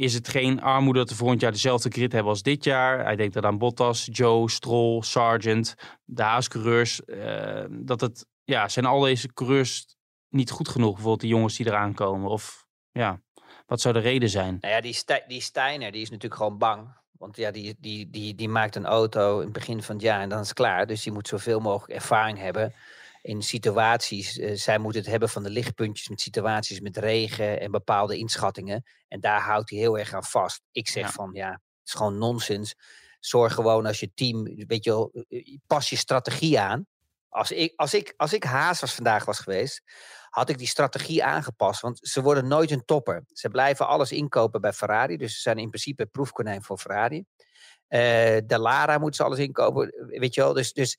Is 0.00 0.14
het 0.14 0.28
geen 0.28 0.60
armoede 0.62 0.98
dat 0.98 1.08
we 1.08 1.14
volgend 1.14 1.40
jaar 1.40 1.52
dezelfde 1.52 1.90
grid 1.90 2.12
hebben 2.12 2.30
als 2.30 2.42
dit 2.42 2.64
jaar? 2.64 3.04
Hij 3.04 3.16
denkt 3.16 3.34
dan 3.34 3.44
aan 3.44 3.58
Bottas, 3.58 4.08
Joe, 4.12 4.50
Stroll, 4.50 5.02
Sargent, 5.02 5.74
de 6.04 6.22
haascoureurs. 6.22 7.04
eh, 7.04 7.64
dat 7.70 8.00
het, 8.00 8.26
ja, 8.44 8.68
zijn 8.68 8.84
al 8.86 9.00
deze 9.00 9.32
coureurs 9.32 9.96
niet 10.28 10.50
goed 10.50 10.68
genoeg? 10.68 10.90
Bijvoorbeeld 10.92 11.20
de 11.20 11.26
jongens 11.26 11.56
die 11.56 11.66
eraan 11.66 11.94
komen? 11.94 12.30
Of 12.30 12.66
ja, 12.90 13.20
wat 13.66 13.80
zou 13.80 13.94
de 13.94 14.00
reden 14.00 14.28
zijn? 14.28 14.56
Nou 14.60 14.74
ja, 14.74 14.80
die, 14.80 14.92
Stij- 14.92 15.24
die 15.26 15.40
Steiner 15.40 15.92
die 15.92 16.02
is 16.02 16.10
natuurlijk 16.10 16.40
gewoon 16.42 16.58
bang. 16.58 16.88
Want 17.10 17.36
ja, 17.36 17.50
die, 17.50 17.76
die, 17.78 18.10
die, 18.10 18.34
die 18.34 18.48
maakt 18.48 18.76
een 18.76 18.86
auto 18.86 19.36
in 19.38 19.44
het 19.44 19.52
begin 19.52 19.82
van 19.82 19.94
het 19.94 20.04
jaar 20.04 20.20
en 20.20 20.28
dan 20.28 20.40
is 20.40 20.48
het 20.48 20.56
klaar. 20.56 20.86
Dus 20.86 21.02
die 21.02 21.12
moet 21.12 21.28
zoveel 21.28 21.60
mogelijk 21.60 21.92
ervaring 21.92 22.38
hebben 22.38 22.74
in 23.22 23.42
situaties. 23.42 24.38
eh, 24.38 24.54
zij 24.54 24.78
moet 24.78 24.94
het 24.94 25.06
hebben 25.06 25.28
van 25.28 25.42
de 25.42 25.50
lichtpuntjes 25.50 26.08
met 26.08 26.20
situaties 26.20 26.80
met 26.80 26.96
regen 26.96 27.60
en 27.60 27.70
bepaalde 27.70 28.16
inschattingen. 28.18 28.84
En 29.08 29.20
daar 29.20 29.40
houdt 29.40 29.70
hij 29.70 29.78
heel 29.78 29.98
erg 29.98 30.14
aan 30.14 30.24
vast. 30.24 30.60
Ik 30.72 30.88
zeg 30.88 31.02
Ja. 31.06 31.10
van 31.10 31.30
ja, 31.32 31.50
het 31.50 31.60
is 31.84 31.92
gewoon 31.92 32.18
nonsens. 32.18 32.74
Zorg 33.20 33.54
gewoon 33.54 33.86
als 33.86 34.00
je 34.00 34.10
team, 34.14 34.44
weet 34.66 34.84
je 34.84 34.90
wel, 34.90 35.24
eh, 35.28 35.56
pas 35.66 35.90
je 35.90 35.96
strategie 35.96 36.60
aan. 36.60 36.86
Als 37.28 37.50
ik, 37.50 37.72
als 37.76 37.94
ik, 37.94 38.14
als 38.16 38.32
ik 38.32 38.44
Haas 38.44 38.80
was 38.80 38.94
vandaag 38.94 39.24
was 39.24 39.38
geweest, 39.38 39.82
had 40.30 40.48
ik 40.48 40.58
die 40.58 40.66
strategie 40.66 41.24
aangepast. 41.24 41.80
Want 41.80 41.98
ze 42.02 42.22
worden 42.22 42.48
nooit 42.48 42.70
een 42.70 42.84
topper. 42.84 43.24
Ze 43.32 43.48
blijven 43.48 43.86
alles 43.88 44.12
inkopen 44.12 44.60
bij 44.60 44.72
Ferrari. 44.72 45.16
Dus 45.16 45.34
ze 45.34 45.40
zijn 45.40 45.58
in 45.58 45.68
principe 45.68 46.06
proefkonijn 46.06 46.62
voor 46.62 46.78
Ferrari. 46.78 47.24
Eh 47.88 48.38
de 48.46 48.58
Lara 48.58 48.98
moeten 48.98 49.14
ze 49.16 49.22
alles 49.24 49.38
inkopen. 49.38 49.94
Weet 50.06 50.34
je 50.34 50.40
wel. 50.40 50.52
Dus, 50.52 50.72
dus 50.72 50.98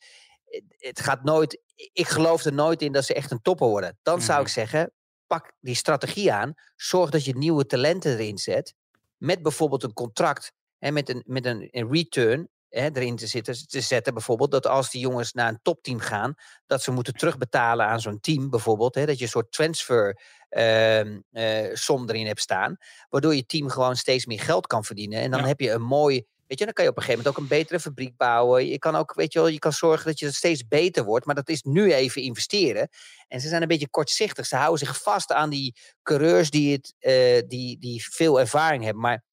het- 0.78 1.00
gaat 1.00 1.24
nooit. 1.24 1.62
Ik 1.94 2.08
geloof 2.08 2.44
er 2.46 2.54
nooit 2.54 2.82
in 2.82 2.92
dat 2.92 3.06
ze 3.06 3.14
echt 3.14 3.32
een 3.32 3.42
topper 3.42 3.68
worden. 3.68 3.98
Dan 4.04 4.22
zou 4.22 4.40
ik 4.40 4.46
Mhm. 4.46 4.54
zeggen: 4.54 4.92
pak 5.28 5.52
die 5.60 5.76
strategie 5.76 6.34
aan. 6.34 6.54
Zorg 6.76 7.10
dat 7.10 7.26
je 7.26 7.38
nieuwe 7.38 7.66
talenten 7.66 8.12
erin 8.12 8.38
zet. 8.38 8.74
Met 9.18 9.42
bijvoorbeeld 9.42 9.84
een 9.84 9.94
contract. 9.94 10.52
En 10.80 10.94
met 10.94 11.10
een, 11.10 11.24
met 11.26 11.46
een, 11.46 11.68
een 11.72 11.92
return 11.92 12.50
hè, 12.70 12.90
erin 12.94 13.16
te, 13.16 13.28
zitten, 13.28 13.68
te 13.68 13.82
zetten. 13.82 14.14
Bijvoorbeeld 14.14 14.52
dat 14.52 14.68
als 14.68 14.90
die 14.92 15.02
jongens 15.02 15.34
naar 15.34 15.48
een 15.50 15.60
topteam 15.62 16.00
gaan. 16.00 16.34
dat 16.66 16.82
ze 16.84 16.92
moeten 16.92 17.14
terugbetalen 17.14 17.86
aan 17.86 18.00
zo'n 18.00 18.20
team. 18.20 18.50
Bijvoorbeeld. 18.50 18.96
Hè, 18.96 19.06
dat 19.06 19.18
je 19.18 19.24
een 19.24 19.30
soort 19.30 19.52
transfer 19.52 20.22
ehm, 20.50 21.20
eh, 21.32 21.70
som 21.76 22.10
erin 22.10 22.26
hebt 22.26 22.42
staan. 22.42 22.78
Waardoor 23.10 23.36
je 23.36 23.46
team 23.46 23.70
gewoon 23.70 23.96
steeds 23.96 24.26
meer 24.26 24.40
geld 24.40 24.68
kan 24.68 24.84
verdienen. 24.84 25.20
En 25.22 25.32
dan 25.32 25.40
Ja. 25.40 25.48
heb 25.48 25.60
je 25.60 25.72
een 25.72 25.82
mooi. 25.82 26.26
Weet 26.52 26.60
je, 26.60 26.66
dan 26.66 26.76
kan 26.76 26.86
je 26.86 26.92
op 26.92 26.98
een 26.98 27.04
gegeven 27.04 27.24
moment 27.24 27.40
ook 27.40 27.50
een 27.52 27.58
betere 27.58 27.80
fabriek 27.80 28.18
bouwen. 28.18 28.68
Je 28.68 28.80
kan 28.80 28.96
ook, 28.96 29.14
weet 29.14 29.34
je 29.34 29.40
wel, 29.40 29.48
je 29.48 29.60
kan 29.60 29.72
zorgen 29.74 30.06
dat 30.06 30.20
je 30.20 30.32
steeds 30.32 30.68
beter 30.68 31.04
wordt. 31.04 31.26
Maar 31.26 31.36
dat 31.36 31.50
is 31.50 31.62
nu 31.62 31.94
even 31.94 32.22
investeren. 32.22 32.90
En 33.28 33.40
ze 33.40 33.48
zijn 33.48 33.62
een 33.62 33.68
beetje 33.68 33.90
kortzichtig. 33.90 34.46
Ze 34.46 34.56
houden 34.56 34.80
zich 34.80 35.02
vast 35.02 35.32
aan 35.32 35.50
die 35.50 35.76
coureurs 36.04 36.50
die, 36.50 36.72
het, 36.72 36.94
eh, 37.00 37.48
die, 37.48 37.80
die 37.80 38.06
veel 38.10 38.40
ervaring 38.40 38.84
hebben. 38.84 39.02
Maar 39.02 39.24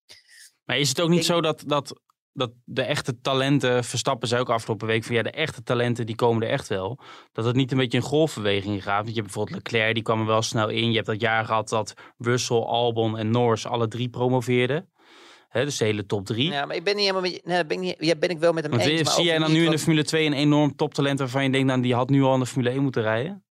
Maar 0.65 0.79
is 0.79 0.89
het 0.89 1.01
ook 1.01 1.09
niet 1.09 1.25
zo 1.25 1.41
dat, 1.41 1.63
dat, 1.67 2.01
dat 2.33 2.51
de 2.65 2.83
echte 2.83 3.21
talenten, 3.21 3.85
Verstappen 3.85 4.29
zei 4.29 4.41
ook 4.41 4.51
afgelopen 4.51 4.87
week 4.87 5.05
van 5.05 5.15
ja, 5.15 5.23
de 5.23 5.31
echte 5.31 5.63
talenten 5.63 6.07
die 6.07 6.15
komen 6.15 6.43
er 6.43 6.51
echt 6.51 6.69
wel. 6.69 7.01
Dat 7.33 7.45
het 7.45 7.57
niet 7.57 7.73
een 7.73 7.79
beetje 7.79 7.99
een 7.99 8.05
golfbeweging 8.05 8.83
gaat. 8.83 9.05
Want 9.05 9.09
je 9.09 9.21
hebt 9.21 9.33
bijvoorbeeld 9.33 9.57
Leclerc, 9.57 9.95
die 9.95 10.03
kwam 10.03 10.21
er 10.21 10.27
wel 10.27 10.43
snel 10.43 10.69
in. 10.69 10.89
Je 10.89 10.95
hebt 10.95 11.07
dat 11.07 11.21
jaar 11.21 11.45
gehad 11.45 11.69
dat 11.69 11.95
Russell, 12.19 12.63
Albon 12.63 13.19
en 13.19 13.31
Norris 13.31 13.67
alle 13.67 13.89
drie 13.89 14.09
promoveerden. 14.09 14.89
Hè, 15.49 15.65
dus 15.65 15.77
de 15.77 15.85
hele 15.85 16.07
top 16.07 16.27
drie. 16.27 16.51
Ja, 16.51 16.67
maar 16.67 16.77
ik 16.77 16.85
ben 16.85 16.97
niet 16.97 17.07
helemaal 17.07 17.31
met 17.31 17.45
nee, 17.45 17.67
ben 17.67 17.77
ik 17.77 17.83
niet, 17.83 17.97
ja, 17.99 18.17
ben 18.17 18.29
ik 18.29 18.39
wel 18.39 18.53
met 18.53 18.63
hem 18.63 18.73
Want 18.73 18.85
eens. 18.85 19.15
zie 19.15 19.25
jij 19.25 19.39
dan 19.39 19.53
nu 19.53 19.65
in 19.65 19.71
de 19.71 19.79
Formule 19.79 20.05
2 20.05 20.27
een 20.27 20.33
enorm 20.33 20.77
toptalent 20.77 21.19
waarvan 21.19 21.43
je 21.45 21.51
denkt, 21.51 21.67
nou, 21.67 21.81
die 21.83 21.95
had 21.95 22.11
nu 22.11 22.23
al 22.23 22.35
in 22.35 22.41
de 22.41 22.47
Formule 22.47 22.71
1 22.71 22.83
moeten 22.83 23.03
rijden? 23.03 23.45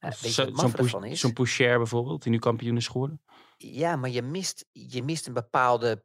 Ja, 0.00 0.10
zo- 0.10 0.28
Zo'n 0.28 1.16
zo'n 1.16 1.32
Poucher 1.32 1.76
bijvoorbeeld, 1.78 2.22
die 2.22 2.32
nu 2.32 2.38
kampioen 2.38 2.76
is 2.76 2.86
geworden. 2.88 3.22
Ja, 3.56 3.96
maar 3.96 4.10
je 4.10 4.22
mist, 4.22 4.66
je 4.72 5.02
mist 5.02 5.26
een 5.26 5.32
bepaalde 5.32 6.04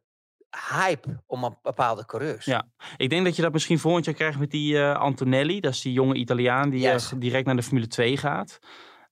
hype 0.70 1.22
om 1.26 1.44
een 1.44 1.56
bepaalde 1.62 2.06
coureurs. 2.06 2.44
Ja. 2.44 2.68
Ik 2.96 3.10
denk 3.10 3.24
dat 3.24 3.36
je 3.36 3.42
dat 3.42 3.52
misschien 3.52 3.78
volgend 3.78 4.04
jaar 4.04 4.14
krijgt 4.14 4.38
met 4.38 4.50
die 4.50 4.78
eh, 4.78 4.96
Antonelli. 4.96 5.60
Dat 5.60 5.72
is 5.72 5.80
die 5.80 5.92
jonge 5.92 6.14
Italiaan 6.14 6.70
die 6.70 6.88
eh, 6.88 7.12
direct 7.16 7.46
naar 7.46 7.56
de 7.56 7.62
Formule 7.62 7.86
2 7.86 8.16
gaat. 8.16 8.58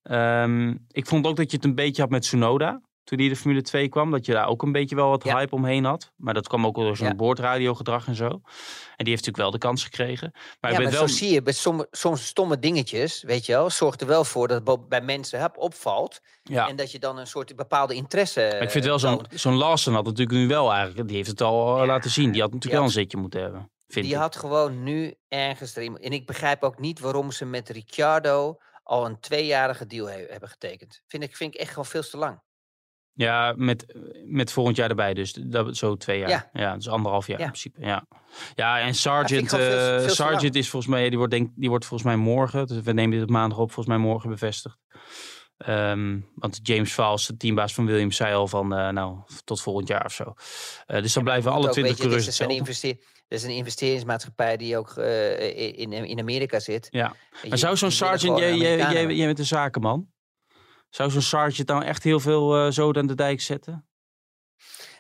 Ehm, 0.03 0.77
ik 0.89 1.07
vond 1.07 1.27
ook 1.27 1.37
dat 1.37 1.51
je 1.51 1.57
het 1.57 1.67
een 1.67 1.75
beetje 1.75 2.03
had 2.03 2.11
met 2.11 2.23
Tsunoda. 2.23 2.81
Toen 3.09 3.19
die 3.19 3.29
de 3.29 3.37
Formule 3.37 3.63
2 3.63 3.89
kwam. 3.89 4.11
Dat 4.11 4.27
je 4.27 4.33
daar 4.33 4.47
ook 4.49 4.63
een 4.63 4.73
beetje 4.73 4.97
wel 4.97 5.09
wat 5.09 5.25
Ja. 5.25 5.37
hype 5.37 5.55
omheen 5.55 5.85
had. 5.85 6.13
Maar 6.17 6.35
dat 6.35 6.49
kwam 6.49 6.67
ook 6.67 6.75
door 6.75 6.97
zo'n 6.97 7.07
Ja. 7.07 7.15
boordradiogedrag 7.15 8.07
en 8.07 8.15
zo. 8.15 8.25
En 8.27 9.05
die 9.05 9.09
heeft 9.15 9.27
natuurlijk 9.27 9.37
wel 9.37 9.51
de 9.51 9.59
kans 9.59 9.85
gekregen. 9.85 10.31
Maar 10.61 10.73
ja, 10.73 10.79
maar 10.81 10.91
wel... 10.91 11.09
zo 11.09 11.15
zie 11.15 11.33
je, 11.33 11.43
bij 11.43 11.53
somm- 11.53 11.87
soms 11.91 12.27
stomme 12.27 12.59
dingetjes, 12.59 13.23
weet 13.23 13.47
je 13.47 13.53
wel, 13.53 13.71
zorgt 13.71 14.01
er 14.01 14.07
wel 14.07 14.25
voor 14.25 14.49
dat 14.49 14.67
het 14.69 14.89
bij 14.89 15.01
mensen 15.01 15.41
hup, 15.41 15.57
opvalt. 15.59 16.21
En 16.43 16.77
dat 16.77 16.93
je 16.93 16.99
dan 16.99 17.19
een 17.19 17.27
soort 17.27 17.57
bepaalde 17.57 17.95
interesse 17.95 18.49
Maar 18.53 18.63
ik 18.63 18.71
vind 18.71 18.85
wel 18.85 18.99
zo'n 18.99 19.25
zo'n 19.35 19.55
Larsen 19.57 19.93
had 19.93 20.05
natuurlijk 20.05 20.39
nu 20.39 20.47
wel 20.49 20.73
eigenlijk. 20.73 21.09
Die 21.09 21.17
heeft 21.17 21.29
het 21.31 21.41
al 21.41 21.81
eh, 21.81 21.87
laten 21.87 22.11
zien. 22.11 22.31
Die 22.33 22.41
had 22.41 22.53
natuurlijk 22.53 22.81
wel 22.81 22.85
een 22.91 22.95
zetje 22.95 23.17
moeten 23.17 23.41
hebben. 23.43 23.71
Vind 23.87 24.05
Die 24.05 24.15
ik. 24.15 24.21
had 24.21 24.37
gewoon 24.37 24.83
nu 24.83 25.15
ergens. 25.29 25.75
En 25.77 26.01
ik 26.01 26.27
begrijp 26.27 26.63
ook 26.63 26.79
niet 26.79 27.01
waarom 27.01 27.31
ze 27.31 27.45
met 27.45 27.69
Ricciardo 27.69 28.59
al 28.83 29.07
een 29.07 29.21
tweejarige 29.21 29.87
deal 29.87 30.07
he- 30.07 30.27
hebben 30.29 30.49
getekend. 30.49 31.03
Vind 31.07 31.23
ik, 31.23 31.37
vind 31.37 31.55
ik 31.55 31.61
echt 31.61 31.69
gewoon 31.71 31.85
veel 31.87 32.03
te 32.03 32.17
lang. 32.17 32.41
Ja, 33.19 33.55
met, 33.57 33.95
met 34.27 34.53
volgend 34.53 34.77
jaar 34.77 34.89
erbij 34.89 35.15
dus. 35.15 35.33
Dat, 35.33 35.77
zo 35.77 35.97
twee 35.97 36.19
jaar. 36.19 36.29
Ja, 36.29 36.49
Ja. 36.53 36.75
dus 36.75 36.89
anderhalf 36.89 37.27
jaar 37.27 37.39
Ja. 37.39 37.45
in 37.45 37.51
principe. 37.51 37.81
Ja, 37.81 38.07
ja 38.55 38.81
en 38.81 38.95
ik 39.43 39.49
gewoon 39.49 39.65
veel- 39.65 39.79
eh, 39.97 40.01
veel 40.05 40.15
is 40.55 40.71
volgens 40.71 40.93
mij, 40.93 41.09
die 41.09 41.19
wordt, 41.19 41.33
denk, 41.33 41.51
die 41.55 41.69
wordt 41.69 41.85
volgens 41.85 42.09
mij 42.09 42.19
morgen, 42.19 42.67
dus 42.67 42.81
we 42.81 42.93
nemen 42.93 43.11
dit 43.11 43.23
op 43.23 43.31
maandag 43.31 43.59
op, 43.59 43.73
volgens 43.73 43.97
mij 43.97 44.07
morgen 44.07 44.31
bevestigd. 44.31 44.79
Ehm, 45.59 46.19
want 46.35 46.61
James 46.63 46.95
Vals, 46.95 47.27
de 47.27 47.37
teambaas 47.37 47.75
van 47.75 47.87
Williams, 47.87 48.17
zei 48.17 48.35
al 48.35 48.49
van, 48.49 48.75
eh, 48.75 48.89
nou, 48.89 49.19
tot 49.45 49.61
volgend 49.61 49.89
jaar 49.89 50.05
of 50.05 50.13
zo. 50.13 50.35
Eh, 50.87 51.03
dus 51.03 51.13
dan 51.13 51.25
blijven 51.25 51.51
alle 51.53 51.69
twintig 51.71 51.97
coureurs 51.97 52.23
een 52.23 52.29
hetzelfde. 52.29 52.55
dit 53.29 53.39
is 53.39 53.45
een 53.45 53.51
investeringsmaatschappij 53.57 54.57
die 54.57 54.77
ook 54.79 54.97
eh, 54.97 55.79
in, 55.79 55.93
in 55.93 56.19
Amerika 56.19 56.61
zit. 56.61 56.87
Ja. 56.91 57.15
Maar 57.49 57.59
zou 57.59 57.77
zo'n 57.77 57.91
gewoon 57.91 57.93
jij, 58.93 59.17
jij 59.17 59.27
bent 59.27 59.39
een 59.39 59.47
zakenman. 59.47 60.09
Zou 60.89 61.11
zo'n 61.11 61.23
Sargent 61.23 61.69
nou 61.69 61.85
echt 61.85 62.03
heel 62.03 62.21
veel 62.21 62.57
eh 62.57 62.73
zo 62.73 62.93
aan 62.93 63.07
de 63.07 63.15
dijk 63.15 63.41
zetten? 63.41 63.89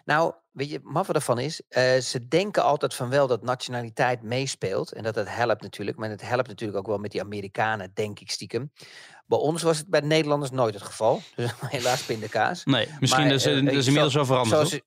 Nou, 0.04 0.34
weet 0.50 0.68
je, 0.68 0.74
het 0.74 0.84
maffe 0.84 1.12
ervan 1.12 1.38
is, 1.38 1.62
eh, 1.68 1.98
ze 1.98 2.28
denken 2.28 2.62
altijd 2.62 2.94
van 2.94 3.08
wel 3.08 3.26
dat 3.26 3.42
nationaliteit 3.42 4.22
meespeelt. 4.22 4.92
En 4.92 5.02
dat 5.02 5.14
het 5.14 5.34
helpt 5.34 5.62
natuurlijk. 5.62 5.96
Maar 5.96 6.10
het 6.10 6.20
helpt 6.20 6.48
natuurlijk 6.48 6.78
ook 6.78 6.86
wel 6.86 6.98
met 6.98 7.10
die 7.10 7.20
Amerikanen, 7.20 7.90
denk 7.94 8.20
ik 8.20 8.30
stiekem. 8.30 8.72
Bij 9.26 9.38
ons 9.38 9.62
was 9.62 9.78
het 9.78 9.88
bij 9.88 10.00
de 10.00 10.06
Nederlanders 10.06 10.50
nooit 10.50 10.74
het 10.74 10.82
geval. 10.82 11.20
Dus 11.36 11.52
helaas 11.60 12.02
pindakaas. 12.02 12.64
Nee, 12.64 12.88
misschien 13.00 13.24
Maar, 13.24 13.32
is, 13.34 13.46
eh, 13.46 13.52
is 13.52 13.60
je, 13.60 13.86
inmiddels 13.86 14.14
wel 14.14 14.24
veranderd, 14.24 14.68
zoals 14.68 14.82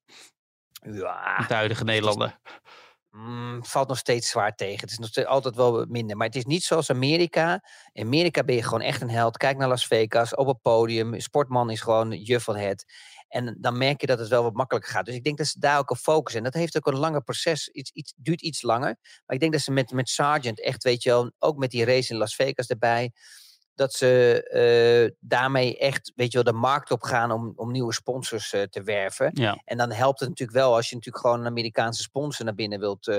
Ja, 0.81 1.45
de 1.47 1.53
huidige 1.53 1.83
Nederlander. 1.83 2.39
Mm, 3.11 3.65
valt 3.65 3.87
nog 3.87 3.97
steeds 3.97 4.29
zwaar 4.29 4.55
tegen. 4.55 4.79
Het 4.79 4.91
is 4.91 4.97
nog 4.97 5.09
steeds 5.09 5.27
altijd 5.27 5.55
wel 5.55 5.85
minder. 5.85 6.17
Maar 6.17 6.27
het 6.27 6.35
is 6.35 6.45
niet 6.45 6.63
zoals 6.63 6.89
Amerika. 6.89 7.63
In 7.91 8.05
Amerika 8.05 8.43
ben 8.43 8.55
je 8.55 8.63
gewoon 8.63 8.81
echt 8.81 9.01
een 9.01 9.09
held. 9.09 9.37
Kijk 9.37 9.57
naar 9.57 9.67
Las 9.67 9.87
Vegas, 9.87 10.35
op 10.35 10.47
het 10.47 10.61
podium. 10.61 11.19
Sportman 11.19 11.69
is 11.69 11.81
gewoon 11.81 12.11
juf 12.11 12.43
van 12.43 12.55
het. 12.55 12.85
En 13.27 13.57
dan 13.59 13.77
merk 13.77 14.01
je 14.01 14.07
dat 14.07 14.19
het 14.19 14.27
wel 14.27 14.43
wat 14.43 14.53
makkelijker 14.53 14.91
gaat. 14.91 15.05
Dus 15.05 15.15
ik 15.15 15.23
denk 15.23 15.37
dat 15.37 15.47
ze 15.47 15.59
daar 15.59 15.79
ook 15.79 15.91
op 15.91 15.97
focussen. 15.97 16.45
En 16.45 16.51
dat 16.51 16.61
heeft 16.61 16.77
ook 16.77 16.87
een 16.87 16.99
langer 16.99 17.23
proces. 17.23 17.67
Iets, 17.67 17.91
iets, 17.91 18.13
duurt 18.15 18.41
iets 18.41 18.61
langer. 18.61 18.97
Maar 19.25 19.35
ik 19.35 19.39
denk 19.39 19.51
dat 19.51 19.61
ze 19.61 19.71
met, 19.71 19.91
met 19.91 20.09
Sargent 20.09 20.61
echt, 20.61 20.83
weet 20.83 21.03
je 21.03 21.09
wel, 21.09 21.31
ook 21.39 21.57
met 21.57 21.71
die 21.71 21.85
race 21.85 22.11
in 22.13 22.19
Las 22.19 22.35
Vegas 22.35 22.67
erbij. 22.67 23.11
Dat 23.81 23.93
ze 23.93 24.43
eh, 24.43 25.15
daarmee 25.19 25.77
echt, 25.77 26.11
weet 26.15 26.31
je 26.31 26.43
wel, 26.43 26.53
de 26.53 26.59
markt 26.59 26.91
op 26.91 27.03
gaan 27.03 27.31
om, 27.31 27.53
om 27.55 27.71
nieuwe 27.71 27.93
sponsors 27.93 28.53
eh, 28.53 28.61
te 28.61 28.83
werven. 28.83 29.31
Ja. 29.33 29.61
En 29.65 29.77
dan 29.77 29.91
helpt 29.91 30.19
het 30.19 30.29
natuurlijk 30.29 30.57
wel 30.57 30.75
als 30.75 30.89
je 30.89 30.95
natuurlijk 30.95 31.25
gewoon 31.25 31.39
een 31.39 31.51
Amerikaanse 31.51 32.01
sponsor 32.01 32.45
naar 32.45 32.55
binnen 32.55 32.79
wilt 32.79 33.07
eh, 33.07 33.17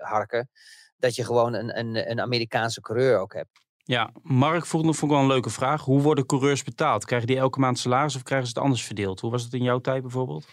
harken. 0.00 0.50
Dat 0.96 1.14
je 1.14 1.24
gewoon 1.24 1.54
een, 1.54 1.78
een, 1.78 2.10
een 2.10 2.20
Amerikaanse 2.20 2.80
coureur 2.80 3.18
ook 3.18 3.32
hebt. 3.32 3.48
Ja, 3.76 4.10
Mark 4.22 4.66
vroeg 4.66 4.82
nog 4.82 5.00
wel 5.00 5.18
een 5.18 5.26
leuke 5.26 5.50
vraag. 5.50 5.82
Hoe 5.82 6.02
worden 6.02 6.26
coureurs 6.26 6.62
betaald? 6.62 7.04
Krijgen 7.04 7.28
die 7.28 7.38
elke 7.38 7.60
maand 7.60 7.78
salaris 7.78 8.16
of 8.16 8.22
krijgen 8.22 8.46
ze 8.48 8.52
het 8.54 8.62
anders 8.64 8.84
verdeeld? 8.84 9.20
Hoe 9.20 9.30
was 9.30 9.42
het 9.42 9.52
in 9.52 9.62
jouw 9.62 9.78
tijd 9.78 10.02
bijvoorbeeld? 10.02 10.46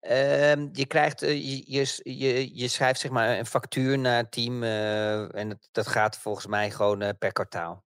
Ehm, 0.00 0.68
je 0.72 0.86
krijgt, 0.86 1.20
je, 1.20 1.62
je, 2.04 2.50
je, 2.54 2.68
schrijft 2.68 3.00
zeg 3.00 3.10
maar 3.10 3.38
een 3.38 3.46
factuur 3.46 3.98
naar 3.98 4.16
het 4.16 4.32
team 4.32 4.62
en 4.62 5.48
dat, 5.48 5.68
dat 5.72 5.86
gaat 5.86 6.18
volgens 6.18 6.46
mij 6.46 6.70
gewoon 6.70 7.14
per 7.18 7.32
kwartaal. 7.32 7.84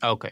Oké. 0.00 0.30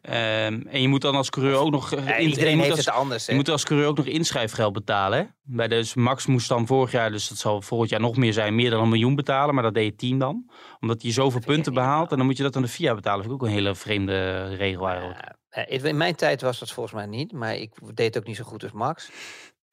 Ehm, 0.00 0.60
en 0.66 0.80
je 0.80 0.88
moet 0.88 1.00
dan 1.00 1.14
als 1.14 1.30
coureur 1.30 1.56
ook 1.56 1.70
nog... 1.70 1.92
eh, 1.92 2.06
Ja, 2.06 2.18
iedereen 2.18 2.58
heeft 2.58 2.70
als- 2.70 2.84
het 2.84 2.94
anders. 2.94 3.26
Je 3.26 3.34
moet 3.34 3.48
als 3.48 3.64
coureur 3.64 3.88
ook 3.88 3.96
nog 3.96 4.06
inschrijfgeld 4.06 4.72
betalen. 4.72 5.18
Hè? 5.18 5.24
Bij 5.42 5.68
de, 5.68 5.74
dus 5.74 5.94
Max 5.94 6.26
moest 6.26 6.48
dan 6.48 6.66
vorig 6.66 6.90
jaar, 6.92 7.10
dus 7.10 7.28
dat 7.28 7.38
zal 7.38 7.62
volgend 7.62 7.90
jaar 7.90 8.00
nog 8.00 8.16
meer 8.16 8.32
zijn, 8.32 8.54
meer 8.54 8.70
dan 8.70 8.82
een 8.82 8.88
miljoen 8.88 9.14
betalen. 9.14 9.54
Maar 9.54 9.62
dat 9.64 9.74
deed 9.74 9.90
het 9.90 9.98
team 9.98 10.18
dan. 10.18 10.50
Omdat 10.80 11.02
je 11.02 11.10
zoveel 11.12 11.40
punten 11.40 11.74
behaalt. 11.74 12.10
En 12.10 12.16
dan 12.16 12.26
moet 12.26 12.36
je 12.36 12.42
dat 12.42 12.56
aan 12.56 12.62
de 12.62 12.68
FIA 12.68 12.94
betalen. 12.94 13.20
Vind 13.24 13.34
ik 13.34 13.42
ook 13.42 13.48
een 13.48 13.54
hele 13.54 13.74
vreemde 13.74 14.44
regel 14.54 14.88
eigenlijk. 14.88 15.20
Ja, 15.50 15.66
eh, 15.66 15.84
in 15.84 15.96
mijn 15.96 16.14
tijd 16.14 16.40
was 16.40 16.58
dat 16.58 16.70
volgens 16.70 16.94
mij 16.94 17.06
niet, 17.06 17.32
maar 17.32 17.56
ik 17.56 17.70
deed 17.94 18.06
het 18.14 18.18
ook 18.18 18.26
niet 18.28 18.36
zo 18.36 18.44
goed 18.44 18.62
als 18.62 18.72
Max. 18.72 19.10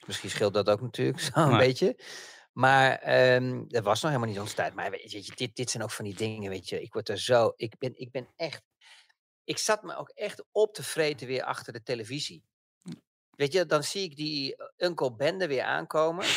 Misschien 0.06 0.30
scheelt 0.30 0.54
dat 0.54 0.70
ook 0.70 0.82
natuurlijk 0.82 1.20
zo'n 1.34 1.50
Nee. 1.50 1.58
beetje. 1.58 1.98
Maar 2.58 2.92
ehm, 2.92 3.64
dat 3.68 3.84
was 3.84 4.02
nog 4.02 4.12
helemaal 4.12 4.34
niet 4.34 4.42
onze 4.42 4.56
tijd. 4.56 4.74
Maar 4.74 4.92
weet 4.92 5.12
je, 5.12 5.32
dit, 5.36 5.56
dit 5.56 5.70
zijn 5.70 5.84
ook 5.84 5.92
van 5.92 6.06
die 6.06 6.16
dingen, 6.16 6.50
weet 6.50 6.70
je. 6.70 6.82
Ik 6.82 6.94
word 6.94 7.10
er 7.10 7.20
zo... 7.20 7.54
Ik 7.56 7.78
ben, 7.78 8.00
ik 8.00 8.12
ben 8.12 8.28
echt... 8.36 8.64
Ik 9.44 9.58
zat 9.58 9.84
me 9.84 9.96
ook 9.96 10.10
echt 10.10 10.44
op 10.52 10.74
te 10.74 10.84
vreten 10.84 11.28
weer 11.28 11.44
achter 11.44 11.74
de 11.74 11.84
televisie. 11.84 12.44
Weet 13.30 13.54
je, 13.54 13.66
dan 13.66 13.84
zie 13.84 14.04
ik 14.04 14.16
die 14.16 14.56
eh, 14.56 14.88
Uncle 14.88 15.16
Ben 15.16 15.42
er 15.42 15.48
weer 15.48 15.64
aankomen. 15.64 16.26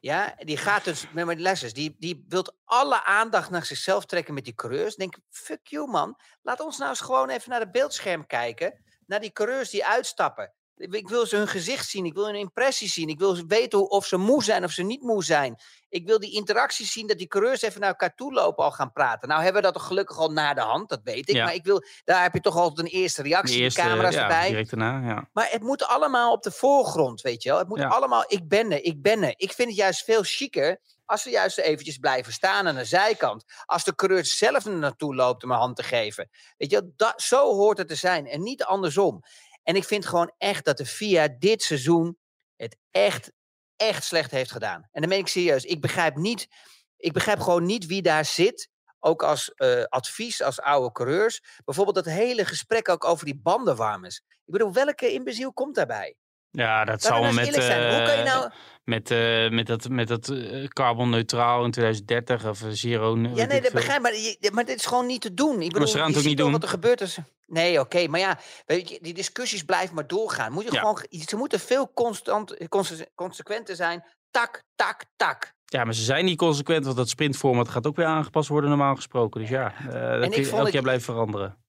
Ja, 0.00 0.34
die 0.38 0.56
gaat 0.56 0.84
dus 0.84 1.10
met 1.10 1.26
mijn 1.26 1.40
lessons. 1.40 1.72
Die, 1.72 1.96
die 1.98 2.24
wil 2.28 2.54
alle 2.64 3.04
aandacht 3.04 3.50
naar 3.50 3.64
zichzelf 3.64 4.04
trekken 4.06 4.34
met 4.34 4.44
die 4.44 4.54
coureurs. 4.54 4.96
Denk, 4.96 5.18
fuck 5.30 5.66
you 5.66 5.90
man. 5.90 6.20
Laat 6.42 6.60
ons 6.60 6.78
nou 6.78 6.90
eens 6.90 7.00
gewoon 7.00 7.28
even 7.28 7.50
naar 7.50 7.60
het 7.60 7.72
beeldscherm 7.72 8.26
kijken. 8.26 8.84
Naar 9.06 9.20
die 9.20 9.32
coureurs 9.32 9.70
die 9.70 9.86
uitstappen. 9.86 10.52
Ik 10.76 11.08
wil 11.08 11.26
ze 11.26 11.36
hun 11.36 11.48
gezicht 11.48 11.88
zien. 11.88 12.04
Ik 12.04 12.14
wil 12.14 12.26
hun 12.26 12.34
impressie 12.34 12.88
zien. 12.88 13.08
Ik 13.08 13.18
wil 13.18 13.46
weten 13.46 13.90
of 13.90 14.06
ze 14.06 14.16
moe 14.16 14.44
zijn 14.44 14.64
of 14.64 14.70
ze 14.70 14.82
niet 14.82 15.02
moe 15.02 15.24
zijn. 15.24 15.56
Ik 15.88 16.06
wil 16.06 16.20
die 16.20 16.32
interacties 16.32 16.92
zien 16.92 17.06
dat 17.06 17.18
die 17.18 17.26
coureurs 17.26 17.62
even 17.62 17.80
naar 17.80 17.88
elkaar 17.88 18.14
toe 18.14 18.32
lopen 18.32 18.64
al 18.64 18.70
gaan 18.70 18.92
praten. 18.92 19.28
Nou 19.28 19.42
hebben 19.42 19.60
we 19.62 19.66
dat 19.66 19.76
toch 19.76 19.86
gelukkig 19.86 20.18
al 20.18 20.32
na 20.32 20.54
de 20.54 20.60
hand, 20.60 20.88
dat 20.88 21.00
weet 21.04 21.28
ik. 21.28 21.34
Ja. 21.34 21.44
Maar 21.44 21.54
ik 21.54 21.64
wil, 21.64 21.82
daar 22.04 22.22
heb 22.22 22.34
je 22.34 22.40
toch 22.40 22.56
altijd 22.56 22.86
een 22.86 22.92
eerste 23.00 23.22
De 23.22 23.28
reactie. 23.28 23.58
eerste, 23.58 23.80
de 23.80 23.86
camera's 23.86 24.14
ja, 24.14 24.22
erbij. 24.22 24.48
direct 24.48 24.70
daarna, 24.70 25.08
ja. 25.08 25.28
Maar 25.32 25.48
het 25.50 25.62
moet 25.62 25.84
allemaal 25.84 26.32
op 26.32 26.42
de 26.42 26.50
voorgrond, 26.50 27.20
weet 27.20 27.42
je 27.42 27.48
wel. 27.48 27.58
Het 27.58 27.68
moet 27.68 27.80
allemaal, 27.80 28.24
ik 28.26 28.48
ben 28.48 28.72
er, 28.72 28.84
ik 28.84 29.02
ben 29.02 29.22
er. 29.22 29.34
Ik 29.36 29.52
vind 29.52 29.68
het 29.68 29.76
juist 29.76 30.04
veel 30.04 30.22
chiquer 30.22 30.80
als 31.06 31.22
ze 31.22 31.30
juist 31.30 31.58
eventjes 31.58 31.98
blijven 31.98 32.32
staan 32.32 32.68
aan 32.68 32.74
de 32.74 32.84
zijkant. 32.84 33.44
Als 33.64 33.84
de 33.84 33.94
coureur 33.94 34.24
zelf 34.24 34.64
er 34.64 34.76
naartoe 34.76 35.14
loopt 35.14 35.44
om 35.44 35.50
een 35.50 35.56
hand 35.56 35.76
te 35.76 35.82
geven. 35.82 36.28
Weet 36.56 36.70
je, 36.70 36.80
wel, 36.80 36.92
dat, 36.96 37.22
zo 37.22 37.54
hoort 37.54 37.78
het 37.78 37.88
te 37.88 37.94
zijn 37.94 38.26
en 38.26 38.42
niet 38.42 38.64
andersom. 38.64 39.22
En 39.66 39.76
ik 39.76 39.84
vind 39.84 40.06
gewoon 40.06 40.32
echt 40.38 40.64
dat 40.64 40.76
de 40.76 40.86
FIA 40.86 41.28
dit 41.38 41.62
seizoen 41.62 42.18
het 42.56 42.76
echt, 42.90 43.32
echt 43.76 44.04
slecht 44.04 44.30
heeft 44.30 44.52
gedaan. 44.52 44.88
En 44.92 45.00
dan 45.00 45.10
ben 45.10 45.18
ik 45.18 45.26
serieus. 45.26 45.64
Ik 45.64 45.80
begrijp 45.80 46.16
niet, 46.16 46.48
ik 46.96 47.12
begrijp 47.12 47.40
gewoon 47.40 47.64
niet 47.64 47.86
wie 47.86 48.02
daar 48.02 48.24
zit. 48.24 48.68
Ook 49.00 49.22
als 49.22 49.54
eh, 49.54 49.82
advies, 49.82 50.42
als 50.42 50.60
oude 50.60 50.92
coureurs. 50.92 51.42
Bijvoorbeeld 51.64 51.96
dat 51.96 52.14
hele 52.14 52.44
gesprek 52.44 52.88
ook 52.88 53.04
over 53.04 53.24
die 53.24 53.40
bandenwarmers. 53.40 54.16
Ik 54.16 54.52
bedoel, 54.52 54.72
welke 54.72 55.12
imbeziel 55.12 55.52
komt 55.52 55.74
daarbij? 55.74 56.16
Ja, 56.56 56.84
dat 56.84 57.02
Laten 57.02 57.10
we 57.10 57.16
zal 57.16 57.40
eens 57.42 57.54
met, 57.56 57.64
zijn. 57.64 57.94
Hoe 57.94 58.06
kan 58.06 58.16
je 58.16 58.22
eh, 58.22 58.34
nou... 58.34 58.50
met, 58.84 59.10
eh, 59.10 59.50
met 59.50 59.66
dat, 59.66 59.88
met 59.88 60.08
dat 60.08 60.28
eh, 60.28 60.68
carbon 60.68 61.10
neutraal 61.10 61.64
in 61.64 61.70
2030 61.70 62.48
of 62.48 62.62
zero... 62.68 63.16
Ja, 63.34 63.44
nee, 63.46 63.60
dat 63.60 63.72
begrijp. 63.72 64.02
Maar, 64.02 64.12
maar 64.52 64.64
dit 64.64 64.76
is 64.76 64.86
gewoon 64.86 65.06
niet 65.06 65.20
te 65.20 65.34
doen. 65.34 65.62
Ik 65.62 65.72
bedoel, 65.72 65.88
ze 65.88 65.98
gaan 65.98 66.08
het 66.08 66.18
ook 66.18 66.24
niet 66.24 66.36
doen. 66.36 66.52
wat 66.52 66.62
er 66.62 66.68
gebeurt. 66.68 67.00
Is... 67.00 67.18
Nee, 67.46 67.80
oké. 67.80 68.06
maar 68.08 68.20
ja, 68.20 68.38
weet 68.66 68.88
je, 68.88 68.98
die 69.02 69.14
discussies 69.14 69.62
blijven 69.62 69.94
maar 69.94 70.06
doorgaan. 70.06 70.52
Moet 70.52 70.64
je 70.64 70.72
Ja. 70.72 70.78
gewoon, 70.78 70.98
ze 71.26 71.36
moeten 71.36 71.60
veel 71.60 71.92
constant, 71.94 72.68
conse- 72.68 73.10
consequenter 73.14 73.76
zijn. 73.76 74.04
Tak, 74.30 74.62
tak, 74.74 75.04
tak. 75.16 75.54
Ja, 75.64 75.84
maar 75.84 75.94
ze 75.94 76.02
zijn 76.02 76.24
niet 76.24 76.38
consequent, 76.38 76.84
want 76.84 76.96
dat 76.96 77.08
sprintformat 77.08 77.68
gaat 77.68 77.86
ook 77.86 77.96
weer 77.96 78.06
aangepast 78.06 78.48
worden 78.48 78.70
normaal 78.70 78.94
gesproken. 78.94 79.40
Dus 79.40 79.50
ja, 79.50 79.72
eh 79.88 80.20
dat 80.20 80.36
elk 80.36 80.70
jaar 80.70 80.82
blijven 80.82 81.04
veranderen. 81.04 81.65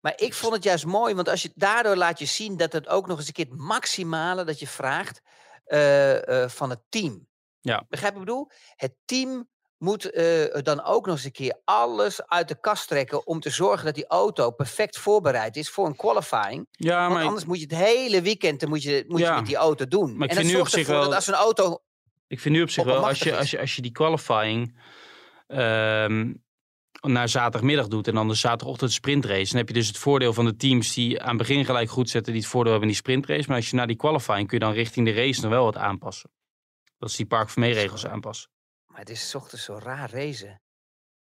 Maar 0.00 0.12
ik 0.16 0.34
vond 0.34 0.54
het 0.54 0.62
juist 0.64 0.84
mooi, 0.86 1.14
want 1.14 1.28
als 1.28 1.42
je 1.42 1.50
daardoor 1.54 1.96
laat 1.96 2.18
je 2.18 2.24
zien 2.26 2.56
dat 2.56 2.72
het 2.72 2.88
ook 2.88 3.06
nog 3.06 3.18
eens 3.18 3.26
een 3.26 3.32
keer 3.32 3.46
het 3.48 3.58
maximale 3.58 4.44
dat 4.44 4.58
je 4.58 4.66
vraagt 4.66 5.20
eh, 5.64 6.42
eh, 6.42 6.48
van 6.50 6.70
het 6.70 6.80
team. 6.88 7.26
Ja. 7.60 7.84
Begrijp 7.88 8.12
je 8.12 8.18
wat 8.18 8.28
ik 8.28 8.34
bedoel? 8.34 8.50
Het 8.76 8.94
team 9.04 9.48
moet 9.76 10.10
eh, 10.10 10.62
dan 10.62 10.84
ook 10.84 11.06
nog 11.06 11.14
eens 11.14 11.24
een 11.24 11.32
keer 11.32 11.60
alles 11.64 12.26
uit 12.26 12.48
de 12.48 12.60
kast 12.60 12.88
trekken 12.88 13.26
om 13.26 13.40
te 13.40 13.50
zorgen 13.50 13.84
dat 13.84 13.94
die 13.94 14.06
auto 14.06 14.50
perfect 14.50 14.98
voorbereid 14.98 15.56
is 15.56 15.70
voor 15.70 15.86
een 15.86 15.96
qualifying. 15.96 16.66
Ja, 16.70 17.00
Want 17.00 17.12
maar 17.12 17.22
ik- 17.22 17.26
anders 17.28 17.44
moet 17.46 17.56
je 17.60 17.62
het 17.62 17.74
hele 17.86 18.22
weekend 18.22 18.60
dan 18.60 18.68
moet 18.68 18.82
je, 18.82 19.04
moet 19.08 19.20
je 19.20 19.30
met 19.32 19.46
die 19.46 19.56
auto 19.56 19.86
doen. 19.88 20.16
Maar 20.16 20.28
ik 20.28 20.30
en 20.30 20.36
vind 20.36 20.36
dat 20.36 20.44
nu 20.44 20.50
op 20.50 20.56
zorgt 20.56 20.70
zich 20.72 20.80
ervoor 20.80 20.94
wel- 20.94 21.04
dat 21.04 21.14
als 21.14 21.26
een 21.26 21.34
auto... 21.34 21.78
Ik 22.26 22.40
vind 22.40 22.54
nu 22.54 22.62
op 22.62 22.70
zich 22.70 22.84
wel, 22.84 23.06
als 23.06 23.18
je, 23.18 23.36
als 23.36 23.50
je, 23.50 23.60
als 23.60 23.76
je 23.76 23.82
die 23.82 23.92
qualifying 23.92 24.80
ehm, 25.46 26.34
naar 27.00 27.28
zaterdagmiddag 27.28 27.88
doet 27.88 28.08
en 28.08 28.14
dan 28.14 28.28
de 28.28 28.34
zaterdagochtend 28.34 28.92
sprintrace, 28.92 29.48
dan 29.48 29.56
heb 29.56 29.68
je 29.68 29.74
dus 29.74 29.86
het 29.86 29.98
voordeel 29.98 30.32
van 30.32 30.44
de 30.44 30.56
teams 30.56 30.94
die 30.94 31.22
aan 31.22 31.28
het 31.28 31.38
begin 31.38 31.64
gelijk 31.64 31.90
goed 31.90 32.10
zetten, 32.10 32.32
die 32.32 32.42
het 32.42 32.50
voordeel 32.50 32.72
hebben 32.72 32.88
in 32.88 32.94
die 32.94 33.02
sprintrace. 33.04 33.48
Maar 33.48 33.56
als 33.56 33.70
je 33.70 33.76
naar 33.76 33.86
die 33.86 33.96
qualifying 33.96 34.48
kun 34.48 34.58
je 34.58 34.64
dan 34.64 34.72
richting 34.74 35.06
de 35.06 35.12
race 35.12 35.40
nog 35.40 35.50
wel 35.50 35.64
wat 35.64 35.76
aanpassen. 35.76 36.30
Dat 36.98 37.08
is 37.08 37.16
die 37.16 37.26
Park 37.26 37.48
van 37.48 37.62
regels 37.62 38.06
aanpassen. 38.06 38.50
Maar 38.86 38.98
het 39.00 39.10
is 39.10 39.28
's 39.28 39.34
ochtends 39.34 39.64
zo 39.64 39.78
raar 39.82 40.10
racen. 40.10 40.60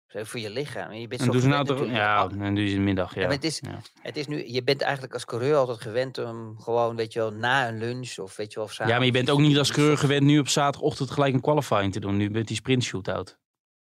Zo 0.06 0.24
voor 0.24 0.40
je 0.40 0.50
lichaam. 0.50 0.90
En 0.90 1.00
je 1.00 1.08
bent 1.08 1.20
En 1.20 1.26
zo 1.26 1.32
doen 1.32 1.40
ze 1.40 1.48
nou 1.48 1.64
toch? 1.64 1.86
Ja, 1.86 2.16
Al- 2.16 2.30
en 2.30 2.54
doe 2.54 2.64
je 2.64 2.70
in 2.70 2.76
de 2.76 2.82
middag. 2.82 3.14
Ja. 3.14 3.20
maar 3.22 3.30
het 3.30 3.44
is- 3.44 3.58
Ja. 3.60 3.80
Het 4.02 4.16
is 4.16 4.26
nu, 4.26 4.48
je 4.52 4.62
bent 4.62 4.80
eigenlijk 4.80 5.12
als 5.14 5.24
coureur 5.24 5.56
altijd 5.56 5.80
gewend 5.80 6.18
om 6.18 6.60
gewoon, 6.60 6.96
weet 6.96 7.12
je 7.12 7.18
wel, 7.18 7.32
na 7.32 7.68
een 7.68 7.78
lunch 7.78 8.18
of 8.18 8.36
weet 8.36 8.52
je 8.52 8.58
wel, 8.58 8.64
of 8.64 8.78
ja, 8.78 8.86
maar 8.86 9.04
je 9.04 9.10
bent 9.12 9.30
ook 9.30 9.40
niet 9.40 9.58
als 9.58 9.72
coureur 9.72 9.98
gewend 9.98 10.22
nu 10.22 10.38
op 10.38 10.48
zaterdagochtend 10.48 11.10
gelijk 11.10 11.34
een 11.34 11.40
qualifying 11.40 11.92
te 11.92 12.00
doen. 12.00 12.16
Nu 12.16 12.30
met 12.30 12.46
die 12.46 12.56
sprint 12.56 12.82
shootout. 12.84 13.24
Ben 13.24 13.34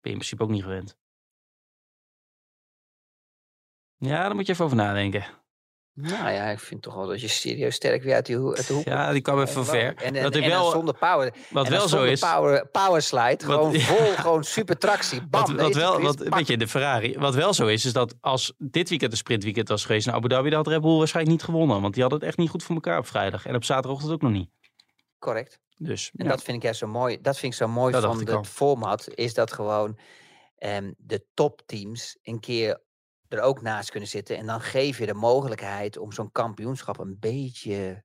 je 0.02 0.10
in 0.10 0.16
principe 0.18 0.44
ook 0.44 0.50
niet 0.50 0.64
gewend. 0.64 0.98
Ja, 4.00 4.24
daar 4.24 4.36
moet 4.36 4.46
je 4.46 4.52
even 4.54 4.66
over 4.66 4.78
nadenken. 4.78 5.26
Nou 5.94 6.32
ja, 6.32 6.46
ik 6.50 6.60
vind 6.60 6.82
toch 6.82 6.94
wel 6.96 7.08
dat 7.08 7.22
je 7.22 7.28
serieus 7.28 7.76
sterk 7.76 8.04
weer 8.04 8.14
uit, 8.16 8.26
die 8.26 8.36
hoek, 8.38 8.56
uit 8.58 8.68
de 8.68 8.74
hoek 8.74 8.86
Ja, 8.86 9.12
die 9.12 9.22
kwam 9.22 9.40
even 9.42 9.54
van 9.54 9.66
ver. 9.66 9.96
En, 9.96 10.16
en, 10.16 10.24
Wat 10.24 10.36
en 10.36 10.50
wel, 10.50 10.70
zonder 10.72 10.98
power. 10.98 11.34
wat 11.50 11.68
wel 11.68 11.88
zo 11.88 12.04
is, 12.04 12.20
Power, 12.20 12.68
power 12.68 13.02
slide, 13.02 13.46
Wat- 13.46 13.56
gewoon 13.56 13.72
ja. 13.80 13.80
vol, 13.80 14.06
gewoon 14.16 14.44
super 14.44 14.78
tractie. 14.78 15.28
Bam, 15.28 15.56
wat, 15.58 15.76
wel, 15.76 16.02
wat, 16.02 16.20
weet 16.20 16.48
je, 16.48 16.58
de 16.58 16.68
Ferrari. 16.68 17.18
Wat 17.18 17.36
wel 17.36 17.54
zo 17.54 17.68
is, 17.68 17.86
is 17.86 17.94
dat 17.94 18.16
als 18.22 18.54
dit 18.58 18.90
weekend 18.90 19.12
een 19.12 19.18
sprintweekend 19.18 19.68
was 19.68 19.86
geweest 19.86 20.06
naar 20.06 20.16
Abu 20.16 20.28
Dhabi, 20.28 20.50
dan 20.50 20.58
had 20.58 20.68
Red 20.68 20.82
Bull 20.82 20.98
waarschijnlijk 20.98 21.36
niet 21.36 21.46
gewonnen. 21.46 21.82
Want 21.82 21.94
die 21.94 22.02
hadden 22.02 22.20
het 22.20 22.28
echt 22.30 22.38
niet 22.38 22.50
goed 22.50 22.64
voor 22.64 22.76
elkaar 22.76 22.98
op 22.98 23.08
vrijdag. 23.08 23.46
En 23.46 23.56
op 23.56 23.64
zaterdagochtend 23.64 24.12
ook 24.14 24.22
nog 24.22 24.32
niet. 24.32 24.50
Correct. 25.20 25.60
Dus 25.78 26.12
En 26.16 26.26
ja. 26.26 26.32
dat 26.32 26.44
vind 26.44 26.58
ik 26.58 26.64
juist 26.64 26.80
zo 26.80 26.88
mooi. 26.88 27.22
Dat 27.22 27.38
vind 27.38 27.54
ik 27.54 27.60
zo 27.60 27.68
mooi 27.68 27.92
Dat 27.92 28.04
van 28.04 28.28
het 28.28 28.48
format. 28.48 29.08
Is 29.14 29.34
dat 29.34 29.54
gewoon 29.54 30.00
ehm, 30.58 30.92
de 30.98 31.26
topteams 31.34 32.18
een 32.24 32.40
keer 32.40 32.82
er 33.30 33.42
ook 33.42 33.62
naast 33.62 33.90
kunnen 33.92 34.10
zitten. 34.10 34.38
En 34.38 34.46
dan 34.46 34.62
geef 34.62 34.98
je 34.98 35.06
de 35.06 35.14
mogelijkheid 35.14 35.98
om 35.98 36.12
zo'n 36.12 36.32
kampioenschap 36.32 37.00
een 37.00 37.18
beetje 37.20 38.04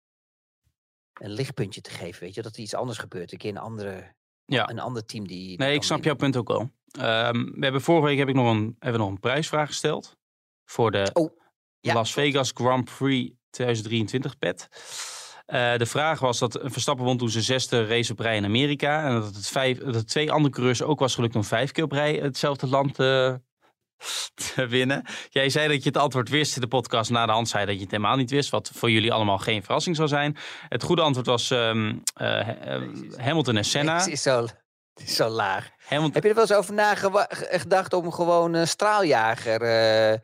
een 1.14 1.31
lichtpuntje 1.31 1.81
te 1.81 1.91
geven. 1.91 2.22
Weet 2.22 2.35
je, 2.35 2.43
dat 2.43 2.55
er 2.57 2.62
iets 2.62 2.75
anders 2.75 2.99
gebeurt. 2.99 3.33
Een 3.33 3.39
keer 3.39 3.51
een 3.51 3.59
andere, 3.59 4.14
Ja. 4.45 4.68
een 4.70 4.79
ander 4.81 5.05
team 5.05 5.27
die. 5.27 5.59
Nee, 5.59 5.75
ik 5.75 5.83
snap 5.83 6.03
winnen. 6.03 6.05
jouw 6.18 6.31
punt 6.31 6.37
ook 6.37 6.49
wel. 6.49 6.70
Ehm, 7.07 7.45
we 7.45 7.61
hebben 7.64 7.81
vorige 7.81 8.07
week 8.07 8.18
heb 8.18 8.29
ik 8.29 8.35
nog 8.35 8.51
een, 8.51 8.77
hebben 8.79 9.01
nog 9.01 9.11
een 9.11 9.20
prijsvraag 9.20 9.66
gesteld. 9.68 10.16
Voor 10.64 10.91
de 10.91 11.11
Oh, 11.12 11.39
ja, 11.81 11.95
Las 11.95 12.12
Vegas 12.12 12.51
Grand 12.55 12.85
Prix 12.99 13.35
2023 13.51 14.39
pet. 14.39 14.68
Eh, 15.47 15.77
de 15.77 15.87
vraag 15.87 16.20
was 16.20 16.39
dat 16.39 16.59
Verstappen 16.62 17.05
won 17.05 17.16
toen 17.18 17.31
zijn 17.31 17.45
zesde 17.45 17.87
race 17.87 18.12
op 18.12 18.18
rij 18.18 18.37
in 18.37 18.45
Amerika. 18.45 19.05
En 19.07 19.12
dat 19.20 19.35
het, 19.35 19.47
vijf, 19.47 19.79
dat 19.79 19.95
het 19.95 20.09
twee 20.09 20.33
andere 20.33 20.55
coureurs 20.55 20.83
ook 20.83 20.99
was 20.99 21.14
gelukt 21.14 21.35
om 21.37 21.45
vijf 21.45 21.72
keer 21.72 21.85
op 21.85 21.93
rij 21.93 22.14
hetzelfde 22.14 22.66
land 22.66 22.99
eh, 22.99 23.35
te 24.55 24.66
winnen. 24.66 25.05
Jij 25.30 25.48
zei 25.48 25.68
dat 25.68 25.82
je 25.82 25.88
het 25.88 25.98
antwoord 25.98 26.28
wist 26.28 26.55
in 26.55 26.61
de 26.61 26.68
podcast. 26.68 27.11
Na 27.11 27.26
de 27.26 27.32
hand 27.32 27.48
zei 27.48 27.66
dat 27.66 27.74
je 27.74 27.80
het 27.80 27.90
helemaal 27.90 28.16
niet 28.16 28.30
wist. 28.30 28.50
Wat 28.50 28.70
voor 28.74 28.90
jullie 28.90 29.12
allemaal 29.12 29.38
geen 29.38 29.62
verrassing 29.62 29.96
zou 29.96 30.09
zijn. 30.09 30.36
Het 30.68 30.82
goede 30.82 31.02
antwoord 31.02 31.26
was 31.26 31.50
eh, 31.50 32.48
Hamilton 33.16 33.57
en 33.57 33.64
Senna. 33.64 33.98
Het 33.98 34.07
is 34.07 34.22
zo, 34.22 34.42
het 34.94 35.09
is 35.09 35.16
zo 35.16 35.28
laag. 35.28 35.70
Hamilton, 35.86 36.14
Heb 36.14 36.22
je 36.22 36.28
er 36.28 36.34
wel 36.34 36.44
eens 36.44 36.55
over 36.55 36.74
nagedacht 36.74 37.92
om 37.92 38.12
gewoon 38.12 38.55
een 38.55 38.68
straaljager 38.68 39.62
eh, 39.62 40.18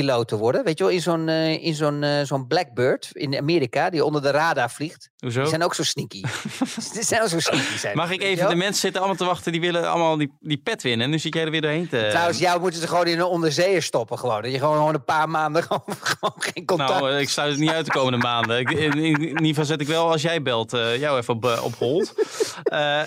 piloot 0.00 0.28
te 0.28 0.36
worden? 0.36 0.64
Weet 0.64 0.78
je 0.78 0.84
wel, 0.84 0.92
in 0.92 1.00
zo'n 1.00 1.28
eh, 1.28 1.64
in 1.64 1.74
zo'n 1.74 2.02
eh, 2.02 2.22
zo'n 2.22 2.46
Blackbird 2.46 3.08
in 3.12 3.36
Amerika, 3.36 3.90
die 3.90 4.04
onder 4.04 4.22
de 4.22 4.30
radar 4.30 4.70
vliegt. 4.70 5.10
hoezo? 5.18 5.40
Die 5.40 5.48
zijn 5.48 5.62
ook 5.62 5.74
zo 5.74 5.82
sneaky. 5.82 6.22
Die 6.94 7.02
zijn 7.04 7.22
ook 7.22 7.28
zo 7.28 7.40
sneaky. 7.40 7.76
Zijn 7.78 7.96
Mag 7.96 8.10
ik 8.10 8.22
even, 8.22 8.38
wel? 8.40 8.48
de 8.48 8.56
mensen 8.56 8.80
zitten 8.80 9.00
allemaal 9.00 9.18
te 9.18 9.24
wachten, 9.24 9.52
die 9.52 9.60
willen 9.60 9.90
allemaal 9.90 10.16
die, 10.16 10.32
die 10.40 10.56
pet 10.56 10.82
winnen. 10.82 11.04
En 11.04 11.10
nu 11.10 11.18
zit 11.18 11.34
jij 11.34 11.44
er 11.44 11.50
weer 11.50 11.60
doorheen 11.60 11.88
te... 11.88 12.06
Trouwens, 12.10 12.38
jou 12.38 12.60
moeten 12.60 12.80
ze 12.80 12.88
gewoon 12.88 13.06
in 13.06 13.18
een 13.18 13.24
onderzeeër 13.24 13.82
stoppen 13.82 14.18
gewoon. 14.18 14.42
Dat 14.42 14.52
je 14.52 14.58
gewoon, 14.58 14.76
gewoon 14.76 14.94
een 14.94 15.04
paar 15.04 15.28
maanden 15.28 15.62
gewoon, 15.66 15.82
gewoon 15.86 16.34
geen 16.36 16.64
contact... 16.64 16.90
Nou, 17.00 17.10
eh, 17.10 17.20
ik 17.20 17.28
sluit 17.28 17.50
het 17.50 17.60
niet 17.60 17.70
uit 17.70 17.84
de 17.86 17.92
komende 17.92 18.18
maanden. 18.18 18.58
Ik, 18.58 18.70
in, 18.70 18.96
ieder 18.96 19.46
geval 19.46 19.64
zet 19.64 19.80
ik 19.80 19.86
wel, 19.86 20.10
als 20.10 20.22
jij 20.22 20.42
belt, 20.42 20.70
jou 20.70 21.18
even 21.18 21.34
op, 21.34 21.60
op 21.62 21.74
hold. 21.74 22.14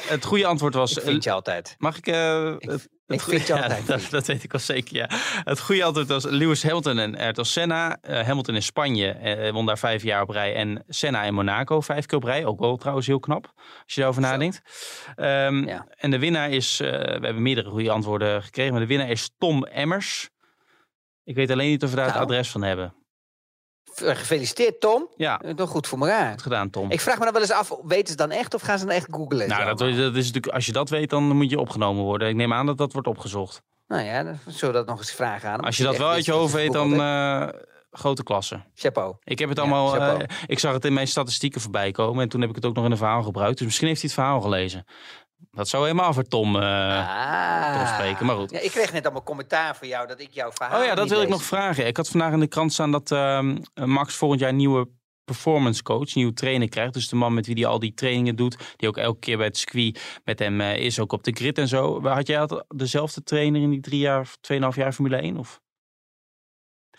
Het 0.07 0.25
goede 0.25 0.45
antwoord 0.45 0.73
was... 0.73 0.93
ik 0.97 1.03
vind 1.03 1.23
je 1.23 1.31
altijd. 1.31 1.75
Mag 1.77 1.97
ik, 1.97 2.07
Ik- 2.59 2.87
het, 3.09 3.47
ja, 3.47 3.61
altijd 3.61 4.11
dat, 4.11 4.25
weet 4.27 4.43
ik 4.43 4.51
wel 4.51 4.61
zeker, 4.61 4.95
ja. 4.95 5.07
Het 5.43 5.59
goede 5.59 5.83
antwoord 5.83 6.07
was 6.07 6.23
Lewis 6.25 6.63
Hamilton 6.63 6.97
en 6.99 7.17
Ayrton 7.17 7.45
Senna. 7.45 7.97
Eh, 8.01 8.25
Hamilton 8.25 8.55
in 8.55 8.63
Spanje 8.63 9.07
eh, 9.11 9.51
won 9.51 9.65
daar 9.65 9.77
vijf 9.77 10.03
jaar 10.03 10.21
op 10.21 10.29
rij. 10.29 10.55
En 10.55 10.83
Senna 10.87 11.23
in 11.23 11.33
Monaco 11.33 11.81
vijf 11.81 12.05
keer 12.05 12.17
op 12.17 12.23
rij. 12.23 12.45
Ook 12.45 12.59
wel 12.59 12.77
trouwens 12.77 13.07
heel 13.07 13.19
knap, 13.19 13.53
als 13.83 13.93
je 13.93 14.01
daarover 14.01 14.23
Zo. 14.23 14.29
nadenkt. 14.29 14.61
Ehm, 15.15 15.67
Ja. 15.67 15.87
En 15.97 16.11
de 16.11 16.19
winnaar 16.19 16.49
is, 16.49 16.79
eh, 16.79 16.89
we 16.91 16.97
hebben 17.25 17.41
meerdere 17.41 17.69
goede 17.69 17.91
antwoorden 17.91 18.43
gekregen. 18.43 18.71
Maar 18.71 18.81
de 18.81 18.87
winnaar 18.87 19.09
is 19.09 19.31
Tom 19.37 19.65
Emmers. 19.65 20.29
Ik 21.23 21.35
weet 21.35 21.51
alleen 21.51 21.69
niet 21.69 21.83
of 21.83 21.89
we 21.89 21.95
daar 21.95 22.05
het 22.05 22.13
Nou. 22.13 22.25
adres 22.25 22.49
van 22.49 22.63
hebben. 22.63 22.93
V- 23.99 24.17
Gefeliciteerd, 24.17 24.79
Tom. 24.79 25.07
Ja, 25.15 25.41
Eh, 25.41 25.53
Toch 25.53 25.69
goed 25.69 25.87
voor 25.87 25.99
elkaar. 25.99 26.31
goed 26.31 26.41
gedaan 26.41 26.69
Tom. 26.69 26.91
Ik 26.91 27.01
vraag 27.01 27.17
me 27.17 27.23
dan 27.23 27.33
wel 27.33 27.41
eens 27.41 27.51
af, 27.51 27.73
weten 27.83 28.07
ze 28.07 28.15
dan 28.15 28.31
echt 28.31 28.53
of 28.53 28.61
gaan 28.61 28.79
ze 28.79 28.85
dan 28.85 28.95
echt 28.95 29.07
googlen? 29.11 29.47
nou, 29.47 29.65
dat, 29.65 29.77
dat 29.79 30.15
is 30.15 30.25
natuurlijk, 30.25 30.53
als 30.53 30.65
je 30.65 30.71
dat 30.71 30.89
weet, 30.89 31.09
dan 31.09 31.23
moet 31.23 31.49
je 31.49 31.59
opgenomen 31.59 32.03
worden. 32.03 32.27
Ik 32.29 32.35
neem 32.35 32.53
aan 32.53 32.65
dat 32.65 32.77
dat 32.77 32.93
wordt 32.93 33.07
opgezocht. 33.07 33.61
Nou 33.87 34.03
ja, 34.03 34.23
dan 34.23 34.37
zullen 34.47 34.73
we 34.73 34.79
dat 34.79 34.87
nog 34.87 34.97
eens 34.97 35.11
vragen 35.11 35.49
aan 35.49 35.55
hem. 35.55 35.65
Als 35.65 35.77
je 35.77 35.83
dat 35.83 35.97
wel 35.97 36.09
uit 36.09 36.25
je 36.25 36.31
hoofd 36.31 36.53
weet, 36.53 36.71
dan 36.73 36.93
eh, 37.01 37.47
grote 37.91 38.23
klasse. 38.23 38.61
Chapeau. 38.73 39.15
Ik 39.23 39.39
heb 39.39 39.49
het 39.49 39.59
allemaal. 39.59 39.95
eh, 39.95 40.17
ik 40.45 40.59
zag 40.59 40.73
het 40.73 40.85
in 40.85 40.93
mijn 40.93 41.07
statistieken 41.07 41.61
voorbij 41.61 41.91
komen. 41.91 42.23
En 42.23 42.29
toen 42.29 42.41
heb 42.41 42.49
ik 42.49 42.55
het 42.55 42.65
ook 42.65 42.75
nog 42.75 42.85
in 42.85 42.91
een 42.91 42.97
verhaal 42.97 43.23
gebruikt. 43.23 43.57
Dus 43.57 43.65
misschien 43.65 43.87
heeft 43.87 44.01
hij 44.01 44.09
het 44.13 44.19
verhaal 44.19 44.41
gelezen. 44.41 44.85
Dat 45.51 45.67
zou 45.67 45.83
helemaal 45.83 46.13
voor 46.13 46.23
Tom. 46.23 46.55
ah. 46.55 47.75
Tom 47.75 47.87
spreken, 47.87 48.25
maar 48.25 48.35
goed. 48.35 48.51
Ja, 48.51 48.59
ik 48.59 48.71
kreeg 48.71 48.93
net 48.93 49.03
allemaal 49.03 49.23
commentaar 49.23 49.75
van 49.75 49.87
jou 49.87 50.07
dat 50.07 50.19
ik 50.19 50.29
jouw 50.31 50.51
verhaal 50.51 50.79
Oh 50.79 50.85
ja, 50.85 50.95
dat 50.95 51.09
wil 51.09 51.21
ik 51.21 51.29
nog 51.29 51.43
vragen. 51.43 51.87
Ik 51.87 51.97
had 51.97 52.09
vandaag 52.09 52.33
in 52.33 52.39
de 52.39 52.47
krant 52.47 52.73
staan 52.73 52.91
dat 52.91 53.11
ehm, 53.11 53.57
Max 53.73 54.15
volgend 54.15 54.39
jaar 54.39 54.49
een 54.49 54.55
nieuwe 54.55 54.87
performance 55.23 55.83
coach, 55.83 56.15
nieuwe 56.15 56.33
trainer 56.33 56.69
krijgt. 56.69 56.93
Dus 56.93 57.09
de 57.09 57.15
man 57.15 57.33
met 57.33 57.45
wie 57.45 57.55
hij 57.55 57.65
al 57.65 57.79
die 57.79 57.93
trainingen 57.93 58.35
doet, 58.35 58.75
die 58.75 58.87
ook 58.87 58.97
elke 58.97 59.19
keer 59.19 59.37
bij 59.37 59.45
het 59.45 59.57
circuit 59.57 60.19
met 60.23 60.39
hem 60.39 60.61
eh, 60.61 60.77
is, 60.77 60.99
ook 60.99 61.11
op 61.11 61.23
de 61.23 61.31
grid 61.31 61.57
en 61.57 61.67
zo. 61.67 62.01
Had 62.01 62.27
jij 62.27 62.39
altijd 62.39 62.63
dezelfde 62.67 63.23
trainer 63.23 63.61
in 63.61 63.69
die 63.69 63.81
drie 63.81 63.99
jaar, 63.99 64.35
tweeënhalf 64.41 64.75
jaar 64.75 64.93
Formule 64.93 65.17
1? 65.17 65.37
Of 65.37 65.61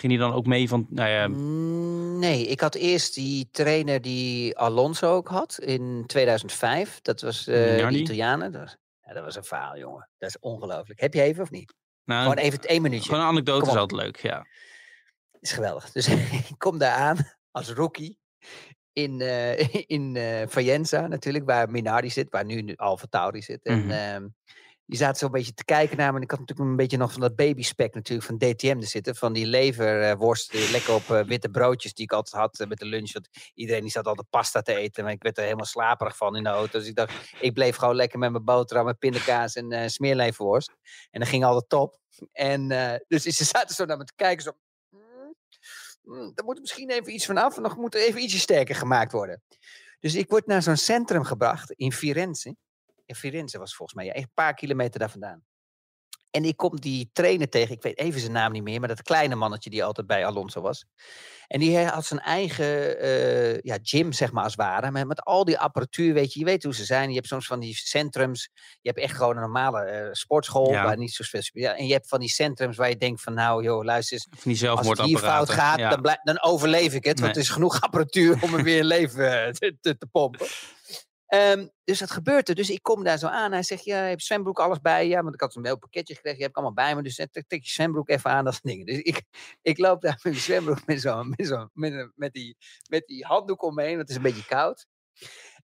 ging 0.01 0.12
hij 0.12 0.20
dan 0.20 0.32
ook 0.32 0.46
mee 0.46 0.68
van, 0.68 0.86
nou 0.90 1.09
ja, 1.11 1.28
Mm, 1.28 2.18
Nee, 2.18 2.46
ik 2.46 2.61
had 2.61 2.74
eerst 2.74 3.14
die 3.14 3.48
trainer 3.51 4.01
die 4.01 4.59
Alonso 4.59 5.14
ook 5.14 5.28
had 5.28 5.59
in 5.59 6.05
2005. 6.07 6.98
Dat 7.03 7.20
was 7.20 7.46
Minardi? 7.46 7.88
die 7.88 8.01
Italianen. 8.03 8.53
Dat 8.53 8.61
was, 8.61 8.76
ja, 9.07 9.12
dat 9.12 9.24
was 9.24 9.36
een 9.36 9.44
verhaal, 9.44 9.78
jongen. 9.78 10.09
Dat 10.18 10.28
is 10.28 10.38
ongelooflijk. 10.40 11.01
Heb 11.01 11.14
je 11.14 11.22
even 11.22 11.42
of 11.42 11.51
niet? 11.51 11.74
nou, 12.05 12.22
Gewoon 12.22 12.44
even 12.44 12.61
één 12.61 12.82
minuutje. 12.82 13.05
gewoon 13.09 13.20
een 13.24 13.28
anekdote 13.30 13.70
is 13.70 13.76
altijd 13.76 14.03
leuk, 14.03 14.16
ja. 14.16 14.46
is 15.40 15.53
geweldig. 15.53 15.92
Dus 15.92 16.09
ik 16.48 16.55
kom 16.59 16.78
daar 16.78 16.94
aan 16.96 17.16
als 17.51 17.70
rookie 17.72 18.18
in, 18.92 19.20
eh 19.20 19.74
in 19.96 20.16
eh 20.16 20.46
Faenza 20.48 21.07
natuurlijk, 21.07 21.44
waar 21.44 21.70
Minardi 21.70 22.11
zit, 22.11 22.30
waar 22.30 22.44
nu 22.44 22.72
Alfa 22.76 23.07
Tauri 23.11 23.42
zit. 23.42 23.62
En 23.62 23.78
Mhm. 23.78 23.90
ehm, 23.90 24.28
die 24.91 24.99
zaten 24.99 25.16
zo 25.16 25.24
een 25.24 25.30
beetje 25.30 25.55
te 25.55 25.64
kijken 25.64 25.97
naar 25.97 26.11
me. 26.11 26.16
En 26.16 26.22
ik 26.22 26.30
had 26.30 26.41
natuurlijk 26.41 26.68
een 26.68 26.76
beetje 26.76 26.97
nog 26.97 27.12
van 27.12 27.20
dat 27.20 27.36
babyspek 27.36 27.95
natuurlijk 27.95 28.26
van 28.26 28.38
DTM 28.38 28.76
er 28.80 28.86
zitten. 28.86 29.16
Van 29.16 29.32
die 29.32 29.47
leverworst, 29.47 30.53
die 30.53 30.70
lekker 30.70 30.95
op 30.95 31.11
eh, 31.11 31.22
witte 31.22 31.49
broodjes 31.49 31.95
die 31.95 32.05
ik 32.05 32.12
altijd 32.12 32.43
had 32.43 32.61
eh, 32.61 32.66
met 32.66 32.78
de 32.78 32.84
lunch. 32.84 33.12
Iedereen 33.55 33.82
die 33.82 33.91
zat 33.91 34.07
altijd 34.07 34.30
pasta 34.30 34.62
te 34.62 34.74
eten. 34.74 35.05
Maar 35.05 35.12
ik 35.12 35.22
werd 35.22 35.36
er 35.36 35.43
helemaal 35.43 35.64
slaperig 35.64 36.16
van 36.16 36.36
in 36.36 36.43
de 36.43 36.49
auto. 36.49 36.78
Dus 36.78 36.88
ik 36.88 36.95
dacht, 36.95 37.12
ik 37.41 37.55
bleef 37.55 37.76
gewoon 37.76 37.95
lekker 37.95 38.18
met 38.18 38.30
mijn 38.30 38.45
boterham, 38.45 38.84
met 38.84 38.99
pindakaas 38.99 39.55
en 39.55 39.72
eh 39.72 39.88
smeerleverworst. 39.88 40.72
En 41.11 41.20
dat 41.20 41.28
ging 41.28 41.45
altijd 41.45 41.68
top. 41.68 41.99
En 42.32 42.68
dus 43.09 43.22
ze 43.22 43.45
zaten 43.45 43.74
zo 43.74 43.84
naar 43.84 43.97
me 43.97 44.05
te 44.05 44.12
kijken. 44.16 44.43
Zo, 44.43 44.53
"Mm, 44.88 45.34
mm, 46.03 46.32
daar 46.34 46.45
moet 46.45 46.61
misschien 46.61 46.91
even 46.91 47.14
iets 47.14 47.26
vanaf. 47.26 47.57
En 47.57 47.62
nog 47.62 47.76
moet 47.76 47.95
er 47.95 48.01
even 48.01 48.22
ietsje 48.22 48.38
sterker 48.38 48.74
gemaakt 48.74 49.12
worden. 49.12 49.43
Dus 50.01 50.14
ik 50.14 50.30
word 50.30 50.47
naar 50.47 50.62
zo'n 50.62 50.76
centrum 50.76 51.24
gebracht 51.24 51.70
in 51.70 51.93
Firenze. 51.93 52.57
In 53.11 53.16
Firenze 53.16 53.58
was 53.58 53.74
volgens 53.74 53.96
mij, 53.96 54.06
ja, 54.06 54.16
een 54.16 54.30
paar 54.34 54.54
kilometer 54.54 55.00
daar 55.00 55.11
vandaan. 55.11 55.44
En 56.30 56.44
ik 56.44 56.56
kom 56.56 56.80
die 56.80 57.11
trainer 57.12 57.48
tegen, 57.48 57.74
ik 57.74 57.82
weet 57.82 57.98
even 57.98 58.20
zijn 58.20 58.32
naam 58.32 58.52
niet 58.52 58.62
meer, 58.62 58.78
maar 58.80 58.88
dat 58.88 59.02
kleine 59.02 59.34
mannetje 59.34 59.70
die 59.70 59.84
altijd 59.84 60.06
bij 60.06 60.26
Alonso 60.26 60.61
was. 60.61 60.84
En 61.46 61.61
die 61.61 61.78
had 61.78 62.04
zijn 62.04 62.20
eigen 62.20 62.98
eh, 63.00 63.61
ja, 63.61 63.78
gym, 63.82 64.12
zeg 64.12 64.32
maar, 64.32 64.42
als 64.42 64.52
het 64.52 64.61
ware. 64.61 64.90
Met, 64.90 65.06
met 65.06 65.24
al 65.24 65.44
die 65.44 65.58
apparatuur, 65.58 66.14
weet 66.14 66.32
je, 66.32 66.38
je 66.38 66.44
weet 66.44 66.62
hoe 66.62 66.74
ze 66.74 66.84
zijn. 66.84 67.08
Je 67.08 67.14
hebt 67.14 67.26
soms 67.26 67.46
van 67.46 67.61
die 67.61 67.74
centrums. 67.74 68.50
Je 68.80 68.88
hebt 68.88 69.00
echt 69.00 69.16
gewoon 69.16 69.34
een 69.34 69.42
normale 69.42 69.80
eh, 69.80 70.08
sportschool, 70.12 70.70
Ja. 70.70 70.84
waar 70.84 70.96
niet 70.96 71.12
zo 71.12 71.24
veel... 71.26 71.40
Ja, 71.42 71.76
en 71.76 71.86
je 71.86 71.92
hebt 71.92 72.08
van 72.08 72.20
die 72.20 72.28
centrums 72.28 72.76
waar 72.76 72.88
je 72.88 72.96
denkt 72.96 73.22
van, 73.22 73.34
nou 73.34 73.62
joh, 73.62 73.84
luister 73.84 74.12
eens. 74.12 74.26
Van 74.30 74.52
die 74.52 74.68
Als 74.70 74.88
het 74.88 75.00
hier 75.00 75.18
fout 75.18 75.50
gaat, 75.50 75.78
ja. 75.78 75.96
dan, 75.96 76.18
dan 76.22 76.42
overleef 76.42 76.94
ik 76.94 77.04
het. 77.04 77.16
Nee. 77.16 77.24
Want 77.24 77.36
er 77.36 77.42
is 77.42 77.48
genoeg 77.48 77.80
apparatuur 77.86 78.42
om 78.42 78.54
er 78.54 78.62
weer 78.62 78.84
leven 78.84 79.44
eh, 79.44 79.50
te, 79.52 79.76
te, 79.80 79.96
te 79.96 80.06
pompen. 80.06 80.46
Ehm, 81.31 81.66
dus 81.85 81.99
dat 81.99 82.11
gebeurt 82.11 82.49
er. 82.49 82.55
Dus 82.55 82.70
ik 82.70 82.83
kom 82.83 83.05
daar 83.05 83.18
zo 83.18 83.26
aan. 83.26 83.53
Hij 83.53 83.62
zegt, 83.62 83.85
ja, 83.85 84.03
je 84.03 84.09
hebt 84.09 84.22
zwembroek, 84.22 84.59
alles 84.59 84.81
bij. 84.81 85.09
Ja, 85.09 85.22
want 85.22 85.35
ik 85.35 85.41
had 85.41 85.55
een 85.55 85.64
heel 85.64 85.78
pakketje 85.78 86.14
gekregen. 86.14 86.39
Je 86.39 86.45
hebt 86.45 86.57
allemaal 86.57 86.74
bij 86.74 86.95
me. 86.95 87.03
Dus 87.03 87.14
trek 87.14 87.62
je 87.64 87.70
zwembroek 87.70 88.09
even 88.09 88.31
aan. 88.31 88.45
Dat 88.45 88.53
soort 88.53 88.64
dingen. 88.64 88.87
Dus 88.87 88.99
ik, 88.99 89.22
ik 89.62 89.78
loop 89.78 90.01
daar 90.01 90.12
met 90.12 90.22
mijn 90.22 90.37
zwembroek 90.37 90.87
met, 90.87 91.01
zo, 91.01 91.22
met, 91.22 91.47
zo, 91.47 91.68
met, 91.72 92.11
met, 92.14 92.33
die, 92.33 92.57
met 92.89 93.07
die 93.07 93.24
handdoek 93.24 93.62
omheen. 93.62 93.97
Want 93.97 94.01
het 94.01 94.11
is 94.11 94.16
een 94.16 94.22
beetje 94.22 94.47
koud. 94.47 94.87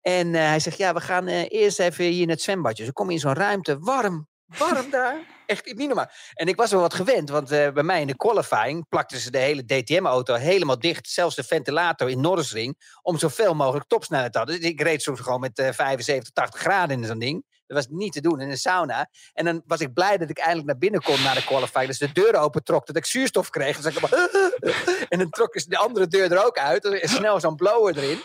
En 0.02 0.36
eh, 0.36 0.42
hij 0.42 0.60
zegt, 0.60 0.78
ja, 0.78 0.94
we 0.94 1.02
gaan 1.02 1.28
eh, 1.28 1.46
eerst 1.50 1.80
even 1.80 2.06
hier 2.06 2.22
in 2.22 2.30
het 2.30 2.42
zwembadje. 2.42 2.78
Dus 2.78 2.88
ik 2.88 2.94
kom 2.94 3.10
in 3.10 3.20
zo'n 3.20 3.34
ruimte. 3.34 3.80
Warm, 3.80 4.28
warm 4.58 4.90
daar. 4.90 5.18
Echt 5.46 5.66
niet 5.66 5.88
normaal. 5.88 6.10
En 6.34 6.48
ik 6.48 6.56
was 6.56 6.72
wel 6.72 6.82
wat 6.82 6.94
gewend, 6.94 7.30
want 7.30 7.52
eh, 7.52 7.72
bij 7.72 7.84
mij 7.84 8.02
in 8.02 8.08
de 8.08 8.16
qualifying 8.16 8.88
plakten 8.90 9.20
ze 9.20 9.32
de 9.32 9.38
hele 9.38 9.66
DTM-auto 9.66 10.34
helemaal 10.34 10.80
dicht. 10.80 11.10
Zelfs 11.10 11.36
de 11.36 11.44
ventilator 11.44 12.10
in 12.10 12.22
Norrisring, 12.22 12.98
om 13.02 13.18
zoveel 13.18 13.54
mogelijk 13.54 13.88
topsnelheid 13.88 14.32
te 14.32 14.38
hebben. 14.38 14.60
Dus 14.60 14.70
ik 14.70 14.82
reed 14.82 15.02
soms 15.02 15.20
gewoon 15.20 15.40
met 15.40 15.60
eh 15.60 15.72
75, 15.72 16.34
80 16.34 16.60
graden 16.60 17.02
in 17.02 17.08
zo'n 17.08 17.20
ding. 17.20 17.44
Dat 17.70 17.78
was 17.78 17.88
niet 17.90 18.14
te 18.14 18.22
doen 18.22 18.42
in 18.42 18.50
een 18.50 18.58
sauna. 18.58 19.10
En 19.34 19.46
dan 19.46 19.62
was 19.66 19.80
ik 19.80 19.94
blij 19.94 20.18
dat 20.18 20.30
ik 20.30 20.38
eindelijk 20.38 20.68
naar 20.68 20.78
binnen 20.78 21.02
kon 21.02 21.22
naar 21.24 21.36
de 21.36 21.44
qualifying. 21.44 21.88
Dus 21.88 21.98
de 21.98 22.12
deur 22.12 22.36
open 22.36 22.64
trok, 22.64 22.86
dat 22.86 22.96
ik 22.96 23.06
zuurstof 23.06 23.50
kreeg. 23.50 23.82
Dus 23.82 23.96
ik 23.96 24.02
allemaal 24.02 24.28
en 25.10 25.20
dan 25.20 25.30
trok 25.30 25.54
dus 25.54 25.66
de 25.66 25.78
andere 25.78 26.08
deur 26.08 26.32
er 26.32 26.46
ook 26.46 26.58
uit. 26.58 26.86
En 26.86 27.10
snel 27.10 27.40
zo'n 27.40 27.56
blower 27.56 27.98
erin. 27.98 28.22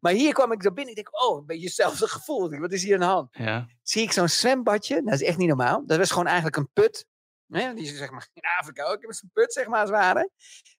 Maar 0.00 0.12
hier 0.12 0.32
kwam 0.32 0.52
ik 0.52 0.62
zo 0.62 0.72
binnen. 0.72 0.94
Ik 0.96 1.02
denk, 1.04 1.22
oh, 1.24 1.38
een 1.38 1.46
beetje 1.46 1.66
hetzelfde 1.66 2.08
gevoel. 2.16 2.58
Wat 2.58 2.72
is 2.72 2.82
hier 2.82 2.94
aan 2.94 3.00
de 3.00 3.06
hand? 3.06 3.28
Ja. 3.36 3.66
zie 3.82 4.02
ik 4.02 4.12
zo'n 4.12 4.28
zwembadje. 4.28 4.94
Nou, 4.94 5.06
dat 5.10 5.20
is 5.20 5.26
echt 5.26 5.38
niet 5.38 5.48
normaal. 5.48 5.86
Dat 5.86 5.98
was 5.98 6.10
gewoon 6.10 6.26
eigenlijk 6.26 6.56
een 6.56 6.70
put. 6.72 7.06
Hè, 7.46 7.74
die 7.74 7.84
is 7.84 7.96
zeg 7.96 8.10
maar 8.10 8.28
in 8.34 8.42
Afrika 8.60 8.84
ook. 8.84 9.04
Zo'n 9.14 9.30
put, 9.32 9.52
zeg 9.52 9.66
maar, 9.66 9.80
als 9.80 9.90
het 9.90 9.98
ware. 9.98 10.30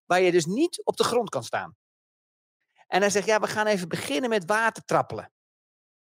Waar 0.06 0.22
je 0.22 0.32
dus 0.32 0.46
niet 0.46 0.82
op 0.86 0.98
de 0.98 1.04
grond 1.04 1.30
kan 1.30 1.44
staan. 1.44 1.76
En 2.88 3.02
hij 3.02 3.10
zegt, 3.10 3.26
ja, 3.26 3.40
we 3.40 3.48
gaan 3.48 3.68
even 3.68 3.88
beginnen 3.88 4.30
met 4.30 4.46
water 4.46 4.84
trappelen. 4.84 5.32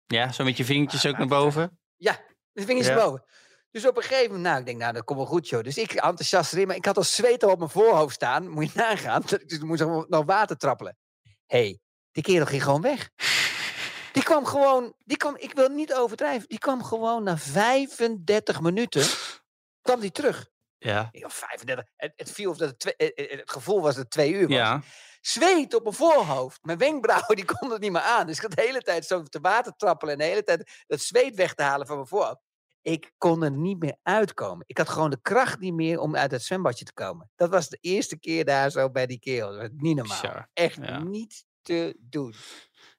ja, 0.07 0.33
zo 0.33 0.45
met 0.45 0.57
je 0.57 0.65
vingertjes 0.65 1.07
ook 1.07 1.19
naar 1.19 1.27
boven. 1.27 1.79
Ja, 1.97 2.21
de 2.53 2.63
vingers 2.65 2.87
Ja. 2.87 2.95
boven. 2.95 3.25
Dus 3.71 3.87
op 3.87 3.97
een 3.97 4.03
gegeven 4.03 4.27
moment, 4.27 4.43
nou, 4.45 4.59
ik 4.59 4.67
denk, 4.67 4.79
nou, 4.79 4.93
dat 4.93 5.05
komt 5.05 5.19
wel 5.19 5.29
goed, 5.29 5.49
joh. 5.49 5.63
Dus 5.63 5.79
ik 5.79 5.93
enthousiast 5.93 6.53
erin, 6.53 6.67
maar 6.67 6.77
ik 6.77 6.85
had 6.85 6.97
al 6.97 7.03
zweet 7.03 7.43
al 7.45 7.51
op 7.51 7.59
mijn 7.59 7.71
voorhoofd 7.71 8.15
staan. 8.15 8.49
Moet 8.49 8.73
je 8.73 8.79
nagaan. 8.79 9.23
Dus 9.27 9.41
ik 9.47 9.63
moest 9.63 9.81
nog- 10.09 10.25
water 10.25 10.57
trappelen. 10.57 10.97
Hé, 11.47 11.59
hey, 11.59 11.81
die 12.15 12.23
kerel 12.23 12.47
ging 12.47 12.63
gewoon 12.63 12.81
weg. 12.81 13.11
Die 14.13 14.23
kwam 14.23 14.45
gewoon, 14.47 14.95
die 14.99 15.17
kwam, 15.17 15.37
ik 15.37 15.53
wil 15.55 15.69
niet 15.69 15.95
overdrijven, 15.95 16.49
die 16.49 16.59
kwam 16.59 16.85
gewoon 16.85 17.23
na 17.23 17.39
35 17.39 18.61
minuten, 18.61 19.07
kwam 19.83 20.01
die 20.01 20.11
terug. 20.13 20.49
Ja. 20.79 21.09
Dacht, 21.13 21.35
35, 21.35 21.85
het, 21.97 22.13
het 22.17 22.31
viel 22.31 22.51
of 22.51 22.57
dat 22.57 22.69
het, 22.69 22.79
twee- 22.79 23.13
het 23.39 23.51
gevoel 23.51 23.81
was 23.81 23.95
dat 23.95 24.03
het 24.03 24.11
twee 24.11 24.33
uur 24.33 24.49
was. 24.49 24.57
Ja. 24.57 24.83
Zweet 25.21 25.75
op 25.75 25.83
mijn 25.83 25.95
voorhoofd. 25.95 26.59
Mijn 26.63 26.79
wenkbrauwen 26.79 27.37
die 27.37 27.45
konden 27.45 27.71
het 27.71 27.81
niet 27.81 27.93
meer 27.93 28.01
aan. 28.01 28.27
Dus 28.27 28.37
ik 28.37 28.43
had 28.43 28.51
de 28.57 28.63
hele 28.63 28.81
tijd 28.81 29.07
zo 29.07 29.23
te 29.23 29.41
water 29.41 29.73
trappelen 29.77 30.13
en 30.15 30.19
de 30.19 30.25
hele 30.25 30.43
tijd 30.43 30.85
dat 30.87 31.01
zweet 31.01 31.35
weg 31.35 31.55
te 31.55 31.63
halen 31.63 31.87
van 31.87 31.97
mijn 31.97 32.09
voorhoofd. 32.09 32.41
Ik 32.83 33.11
kon 33.19 33.43
er 33.43 33.51
niet 33.51 33.79
meer 33.79 33.97
uitkomen. 34.03 34.65
Ik 34.67 34.79
had 34.79 34.89
gewoon 34.89 35.11
de 35.11 35.19
kracht 35.23 35.59
niet 35.61 35.75
meer 35.75 35.99
om 35.99 36.17
uit 36.17 36.31
het 36.31 36.43
zwembadje 36.43 36.85
te 36.85 36.93
komen. 36.93 37.31
Dat 37.37 37.51
was 37.51 37.69
de 37.69 37.79
eerste 37.81 38.19
keer 38.19 38.45
daar 38.45 38.71
zo 38.71 38.91
bij 38.91 39.07
die 39.07 39.19
kerel. 39.19 39.51
Dat 39.51 39.61
was 39.61 39.69
niet 39.73 39.97
normaal. 39.97 40.47
Echt 40.53 40.77
Ja. 40.83 40.99
niet 40.99 41.45
te 41.65 41.97
doen. 42.01 42.35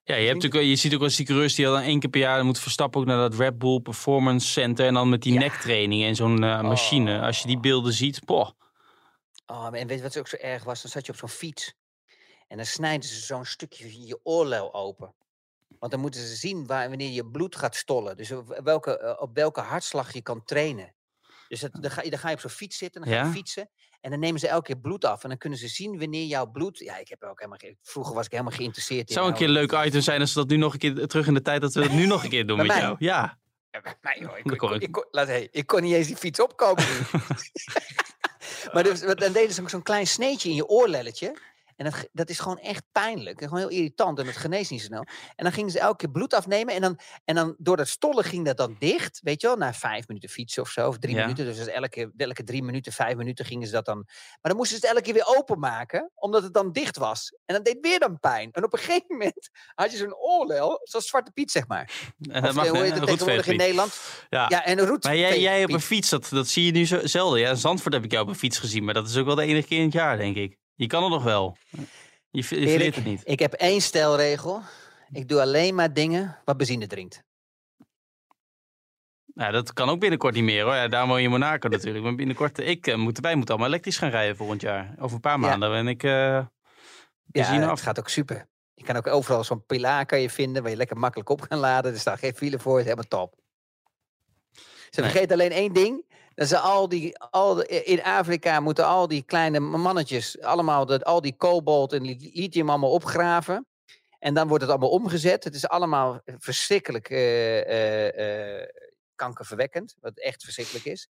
Ja, 0.04 0.16
je, 0.16 0.22
hebt 0.22 0.34
natuurlijk, 0.34 0.54
wel- 0.54 0.64
je 0.72 0.76
ziet 0.76 0.94
ook 0.94 1.00
wel 1.00 1.10
coureurs 1.26 1.56
die 1.56 1.68
al 1.68 1.74
dan 1.74 1.82
één 1.82 2.00
keer 2.00 2.10
per 2.10 2.20
jaar 2.20 2.46
moet 2.46 2.60
verstappen 2.60 3.00
ook 3.02 3.08
naar 3.08 3.18
dat 3.18 3.36
Red 3.40 3.58
Bull 3.58 3.80
Performance 3.80 4.48
Center. 4.48 4.86
En 4.86 4.94
dan 4.94 5.10
met 5.10 5.22
die 5.22 5.34
Ja. 5.34 5.40
nektraining 5.40 6.04
en 6.04 6.16
zo'n 6.16 6.44
eh, 6.44 6.62
machine. 6.62 7.22
Als 7.22 7.40
je 7.42 7.48
die 7.48 7.56
Oh. 7.56 7.62
beelden 7.62 7.94
ziet, 7.94 8.26
poh. 8.26 8.50
Oh, 9.46 9.66
en 9.72 9.88
weet 9.88 9.98
je 9.98 10.04
wat 10.04 10.18
ook 10.18 10.28
zo 10.28 10.36
erg 10.36 10.64
was? 10.64 10.82
Dan 10.82 10.92
zat 10.92 11.06
je 11.06 11.12
op 11.12 11.18
zo'n 11.18 11.30
fiets. 11.30 11.74
En 12.48 12.58
dan 12.58 12.66
snijden 12.66 13.10
ze 13.10 13.20
zo'n 13.20 13.46
stukje 13.46 13.92
van 13.92 14.06
je 14.06 14.20
oorlel 14.24 14.74
open. 14.74 15.16
Want 15.80 15.92
dan 15.92 16.02
moeten 16.02 16.22
ze 16.22 16.36
zien 16.36 16.66
waar, 16.68 16.90
wanneer 16.90 17.10
je 17.12 17.26
bloed 17.26 17.56
gaat 17.56 17.76
stollen. 17.76 18.18
Dus 18.18 18.32
op 18.32 18.60
welke, 18.64 18.98
eh, 19.00 19.22
op 19.22 19.36
welke 19.36 19.62
hartslag 19.62 20.14
je 20.14 20.22
kan 20.22 20.44
trainen. 20.44 20.96
Dus 21.48 21.60
dat, 21.60 21.72
dan, 21.82 21.92
ga 21.92 22.02
je, 22.02 22.10
dan 22.10 22.20
ga 22.20 22.28
je 22.30 22.34
op 22.36 22.40
zo'n 22.42 22.50
fiets 22.50 22.78
zitten, 22.78 23.02
dan 23.02 23.10
ga 23.10 23.18
je 23.20 23.26
Ja? 23.26 23.32
fietsen. 23.32 23.70
En 24.06 24.12
dan 24.12 24.20
nemen 24.20 24.40
ze 24.40 24.48
elke 24.48 24.66
keer 24.66 24.78
bloed 24.78 25.06
af. 25.06 25.24
En 25.24 25.30
dan 25.30 25.38
kunnen 25.38 25.60
ze 25.60 25.68
zien 25.68 26.00
wanneer 26.00 26.26
jouw 26.26 26.46
bloed... 26.46 26.80
Ja, 26.80 26.98
ik 26.98 27.08
heb 27.08 27.24
ook 27.24 27.40
helemaal. 27.40 27.74
Vroeger 27.82 28.16
was 28.16 28.26
ik 28.26 28.32
helemaal 28.32 28.54
geïnteresseerd 28.54 29.00
Het 29.00 29.10
in. 29.10 29.16
zou 29.16 29.26
een 29.26 29.34
nou, 29.34 29.46
keer 29.46 29.56
een 29.62 29.68
leuk 29.68 29.86
item 29.88 30.02
zijn 30.02 30.22
als 30.22 30.34
we 30.34 30.40
dat 30.40 30.50
nu 30.50 30.58
nog 30.58 30.74
een 30.74 30.80
keer 30.80 31.08
terug 31.08 31.28
in 31.28 31.34
de 31.34 31.42
tijd 31.42 31.62
dat 31.62 31.74
we 31.74 31.82
het 31.82 31.92
nu 31.94 32.06
nog 32.06 32.24
een 32.24 32.30
keer 32.30 32.48
doen 32.48 32.58
met 32.58 32.68
mij? 32.68 32.80
jou. 32.80 32.96
Ja. 33.00 33.38
Mij, 34.02 34.18
joh. 34.20 34.38
Ik, 34.38 34.44
Dat 34.44 34.54
ik, 34.54 34.58
kon 34.60 34.74
ik. 34.82 35.08
laat, 35.12 35.28
hey, 35.28 35.48
ik 35.52 35.68
kon 35.68 35.82
niet 35.82 35.94
eens 35.94 36.08
die 36.08 36.16
fiets 36.16 36.40
opkomen. 36.40 36.84
maar 38.74 38.84
dus, 38.84 39.00
dan 39.00 39.32
deden 39.32 39.54
ze 39.54 39.62
ook 39.62 39.70
zo'n 39.70 39.84
klein 39.84 40.08
sneetje 40.08 40.50
in 40.50 40.56
je 40.56 40.68
oorlelletje. 40.68 41.38
En 41.76 41.86
dat, 41.86 42.08
dat 42.12 42.30
is 42.30 42.40
gewoon 42.40 42.60
echt 42.60 42.84
pijnlijk. 42.92 43.42
En 43.42 43.48
gewoon 43.48 43.64
heel 43.70 43.78
irritant. 43.78 44.20
En 44.20 44.26
het 44.26 44.38
geneest 44.38 44.72
niet 44.72 44.80
zo 44.80 44.86
snel. 44.86 45.06
En 45.36 45.44
dan 45.44 45.52
gingen 45.52 45.72
ze 45.72 45.80
elke 45.80 45.96
keer 45.96 46.12
bloed 46.12 46.34
afnemen. 46.34 46.74
En 46.74 46.82
dan, 46.82 47.00
en 47.26 47.36
dan 47.36 47.56
door 47.58 47.78
dat 47.78 47.88
stollen 47.88 48.24
ging 48.24 48.46
dat 48.46 48.58
dan 48.58 48.76
dicht. 48.80 49.20
Weet 49.24 49.42
je 49.42 49.48
wel, 49.48 49.56
na 49.58 49.74
vijf 49.74 50.08
minuten 50.08 50.30
fietsen 50.30 50.62
of 50.62 50.70
zo. 50.70 50.88
Of 50.88 50.98
drie 50.98 51.16
Ja. 51.16 51.22
minuten. 51.22 51.46
Dus 51.46 51.68
elke, 51.68 52.12
elke 52.18 52.44
drie 52.44 52.64
minuten, 52.64 52.92
vijf 52.92 53.16
minuten 53.16 53.46
gingen 53.46 53.68
ze 53.68 53.74
dat 53.74 53.86
dan. 53.86 54.04
Maar 54.06 54.38
dan 54.42 54.56
moesten 54.56 54.78
ze 54.80 54.86
het 54.86 54.96
elke 54.96 55.06
keer 55.12 55.14
weer 55.14 55.38
openmaken. 55.38 56.12
Omdat 56.16 56.44
het 56.44 56.54
dan 56.54 56.72
dicht 56.72 56.98
was. 56.98 57.38
En 57.46 57.56
dat 57.56 57.66
deed 57.66 57.78
weer 57.82 58.00
dan 58.00 58.20
pijn. 58.20 58.52
En 58.52 58.64
op 58.64 58.74
een 58.74 58.80
gegeven 58.86 59.06
moment 59.08 59.50
had 59.76 59.92
je 59.92 59.98
zo'n 59.98 60.16
oorlel. 60.16 60.80
Zoals 60.84 61.08
Zwarte 61.08 61.32
Piet, 61.32 61.52
zeg 61.52 61.68
maar. 61.68 61.92
En 62.30 62.36
Of, 62.36 62.46
dat 62.46 62.54
mag 62.54 62.66
eh, 62.66 62.72
hoe 62.72 62.80
heet 62.82 62.94
het 62.94 63.06
tegenwoordig 63.06 63.48
in. 63.48 63.58
Nederland? 63.58 64.00
Ja. 64.30 64.46
Ja, 64.50 64.66
en 64.66 64.80
een 64.80 64.86
roet. 64.88 65.04
Maar 65.04 65.18
jij, 65.18 65.40
jij 65.40 65.64
op 65.64 65.72
een 65.72 65.82
fiets, 65.82 66.10
dat, 66.10 66.28
dat 66.30 66.48
zie 66.48 66.66
je 66.66 66.72
nu 66.72 66.86
zo, 66.86 67.00
zelden. 67.04 67.40
Ja, 67.40 67.50
in 67.50 67.58
Zandvoort 67.58 67.94
heb 67.94 68.04
ik 68.04 68.12
jou 68.12 68.24
op 68.24 68.30
een 68.30 68.36
fiets 68.36 68.60
gezien, 68.60 68.84
maar 68.84 68.94
dat 68.94 69.08
is 69.10 69.18
ook 69.18 69.26
wel 69.26 69.36
de 69.36 69.44
enige 69.44 69.68
keer 69.68 69.78
in 69.78 69.84
het 69.84 69.94
jaar, 69.94 70.18
denk 70.18 70.36
ik. 70.36 70.58
Je 70.76 70.88
kan 70.88 71.04
het 71.04 71.12
nog 71.12 71.24
wel. 71.24 71.58
Je, 71.70 71.78
je 72.30 72.56
Erik, 72.56 72.70
verleert 72.70 72.96
het 72.96 73.06
niet. 73.06 73.22
Ik 73.24 73.40
heb 73.40 73.54
één 73.54 73.82
stelregel. 73.82 74.62
Ik 75.12 75.28
doe 75.28 75.42
alleen 75.42 75.76
maar 75.76 75.94
dingen 75.94 76.38
wat 76.46 76.58
benzine 76.58 76.88
drinkt. 76.88 77.24
Nou, 79.34 79.52
dat 79.52 79.74
kan 79.74 79.90
ook 79.90 80.00
binnenkort 80.00 80.34
niet 80.34 80.44
meer 80.44 80.64
hoor. 80.64 80.74
Ja, 80.76 80.88
daar 80.88 81.08
woon 81.08 81.18
je 81.18 81.24
in 81.24 81.30
Monaco 81.30 81.68
natuurlijk. 81.68 82.04
Maar 82.04 82.16
binnenkort, 82.16 82.58
ik, 82.60 82.88
eh, 82.88 82.96
moet, 82.96 83.20
wij 83.20 83.36
moeten 83.36 83.54
allemaal 83.54 83.72
elektrisch 83.72 83.98
gaan 83.98 84.10
rijden 84.10 84.36
volgend 84.36 84.62
jaar. 84.62 84.96
Over 85.00 85.16
een 85.16 85.22
paar 85.22 85.40
Ja. 85.40 85.48
maanden. 85.48 85.74
En 85.74 85.88
ik 85.88 86.04
uh, 86.04 86.12
Ja, 87.32 87.70
het 87.70 87.82
gaat 87.82 88.00
ook 88.00 88.10
super. 88.10 88.48
Je 88.74 88.84
kan 88.84 88.96
ook 88.96 89.08
overal 89.08 89.44
zo'n 89.44 89.66
pilaar 89.66 90.06
kan 90.06 90.22
je 90.22 90.30
vinden 90.30 90.62
waar 90.62 90.72
je 90.72 90.78
lekker 90.78 90.98
makkelijk 90.98 91.30
op 91.30 91.48
kan 91.48 91.58
laden. 91.60 91.94
Er 91.94 92.00
staat 92.00 92.20
geen 92.20 92.36
file 92.36 92.60
voor, 92.60 92.78
het 92.78 92.88
is 92.88 92.92
helemaal 92.94 93.26
top. 93.28 93.40
Ze 94.90 95.02
Nee. 95.02 95.10
vergeten 95.10 95.32
alleen 95.34 95.52
één 95.52 95.74
ding. 95.74 96.06
Ze 96.36 96.58
al 96.58 96.90
die, 96.90 97.18
al 97.18 97.62
in 97.62 98.04
Afrika 98.04 98.60
moeten 98.60 98.86
al 98.86 99.08
die 99.08 99.24
kleine 99.24 99.60
mannetjes 99.60 100.42
allemaal 100.42 100.86
dat, 100.86 101.04
al 101.04 101.22
die 101.22 101.36
kobalt 101.38 101.94
en 101.94 102.02
li- 102.02 102.32
lithium 102.34 102.70
allemaal 102.70 102.92
opgraven. 102.92 103.66
En 104.20 104.34
dan 104.34 104.48
wordt 104.48 104.64
het 104.64 104.72
allemaal 104.72 104.90
omgezet. 104.90 105.44
Het 105.44 105.56
is 105.56 105.68
allemaal 105.68 106.22
verschrikkelijk 106.26 107.10
eh, 107.10 107.60
eh, 107.60 108.60
eh, 108.62 108.68
kankerverwekkend, 109.16 109.96
wat 110.00 110.18
echt 110.18 110.44
verschrikkelijk 110.44 110.86
is. 110.86 111.08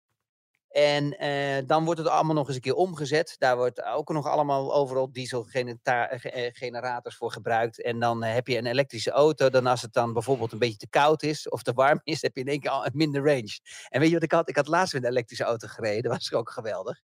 En 0.70 1.18
eh, 1.18 1.64
dan 1.66 1.86
wordt 1.86 2.00
het 2.00 2.10
allemaal 2.10 2.36
nog 2.36 2.48
eens 2.48 2.56
een 2.56 2.62
keer 2.62 2.74
omgezet. 2.74 3.36
Daar 3.38 3.56
wordt 3.56 3.84
ook 3.84 4.10
nog 4.10 4.28
allemaal 4.28 4.74
overal 4.74 5.12
dieselgenerators 5.12 7.16
voor 7.16 7.32
gebruikt. 7.32 7.82
En 7.82 8.00
dan 8.00 8.24
eh, 8.24 8.34
heb 8.34 8.48
je 8.48 8.58
een 8.58 8.66
elektrische 8.66 9.12
auto. 9.12 9.50
Dan 9.50 9.66
als 9.66 9.82
het 9.82 9.94
dan 9.94 10.14
bijvoorbeeld 10.14 10.52
een 10.52 10.60
beetje 10.60 10.78
te 10.78 10.90
koud 10.90 11.24
is 11.24 11.50
of 11.50 11.64
te 11.64 11.74
warm 11.74 12.00
is, 12.04 12.22
heb 12.22 12.36
je 12.36 12.42
in 12.42 12.48
één 12.48 12.60
keer 12.60 12.72
al 12.72 12.88
minder 12.94 13.26
range. 13.26 13.60
En 13.90 14.00
weet 14.00 14.08
je 14.08 14.14
wat 14.14 14.24
ik 14.24 14.32
had? 14.32 14.50
Ik 14.50 14.56
had 14.56 14.68
laatst 14.68 14.94
met 14.94 15.04
een 15.04 15.10
elektrische 15.10 15.44
auto 15.44 15.68
gereden. 15.68 16.04
Dat 16.04 16.12
was 16.12 16.34
ook 16.34 16.50
geweldig. 16.50 17.00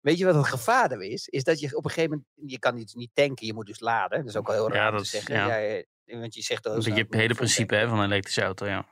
Weet 0.00 0.18
je 0.18 0.24
wat 0.24 0.34
het 0.34 0.46
gevaar 0.46 0.90
er 0.90 1.02
is? 1.02 1.28
Is 1.28 1.44
dat 1.44 1.60
je 1.60 1.76
op 1.76 1.84
een 1.84 1.90
gegeven 1.90 2.10
moment, 2.10 2.50
je 2.52 2.58
kan 2.58 2.74
niet, 2.74 2.94
niet 2.94 3.10
tanken, 3.14 3.46
je 3.46 3.54
moet 3.54 3.66
dus 3.66 3.80
laden. 3.80 4.18
Dat 4.18 4.28
is 4.28 4.36
ook 4.36 4.46
wel 4.46 4.56
heel 4.56 4.68
Ja, 4.68 4.74
raar 4.74 4.90
om 4.90 4.96
dat 4.96 5.04
te 5.04 5.10
zeggen. 5.10 5.34
ja. 5.34 5.46
Ja, 5.46 5.82
eh, 6.06 6.20
want 6.20 6.34
je 6.34 6.42
zegt 6.42 6.62
Dat 6.62 6.72
al 6.72 6.78
is 6.78 6.86
een 6.86 6.94
beetje 6.94 7.06
het 7.06 7.20
hele 7.20 7.34
principe 7.34 7.74
hè, 7.74 7.88
van 7.88 7.98
een 7.98 8.10
elektrische 8.10 8.42
auto, 8.42 8.66
ja. 8.66 8.86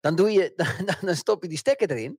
dan, 0.00 0.16
doe 0.16 0.30
je, 0.30 0.52
dan, 0.86 0.96
dan 1.00 1.16
stop 1.16 1.42
je 1.42 1.48
die 1.48 1.58
stekker 1.58 1.90
erin. 1.90 2.18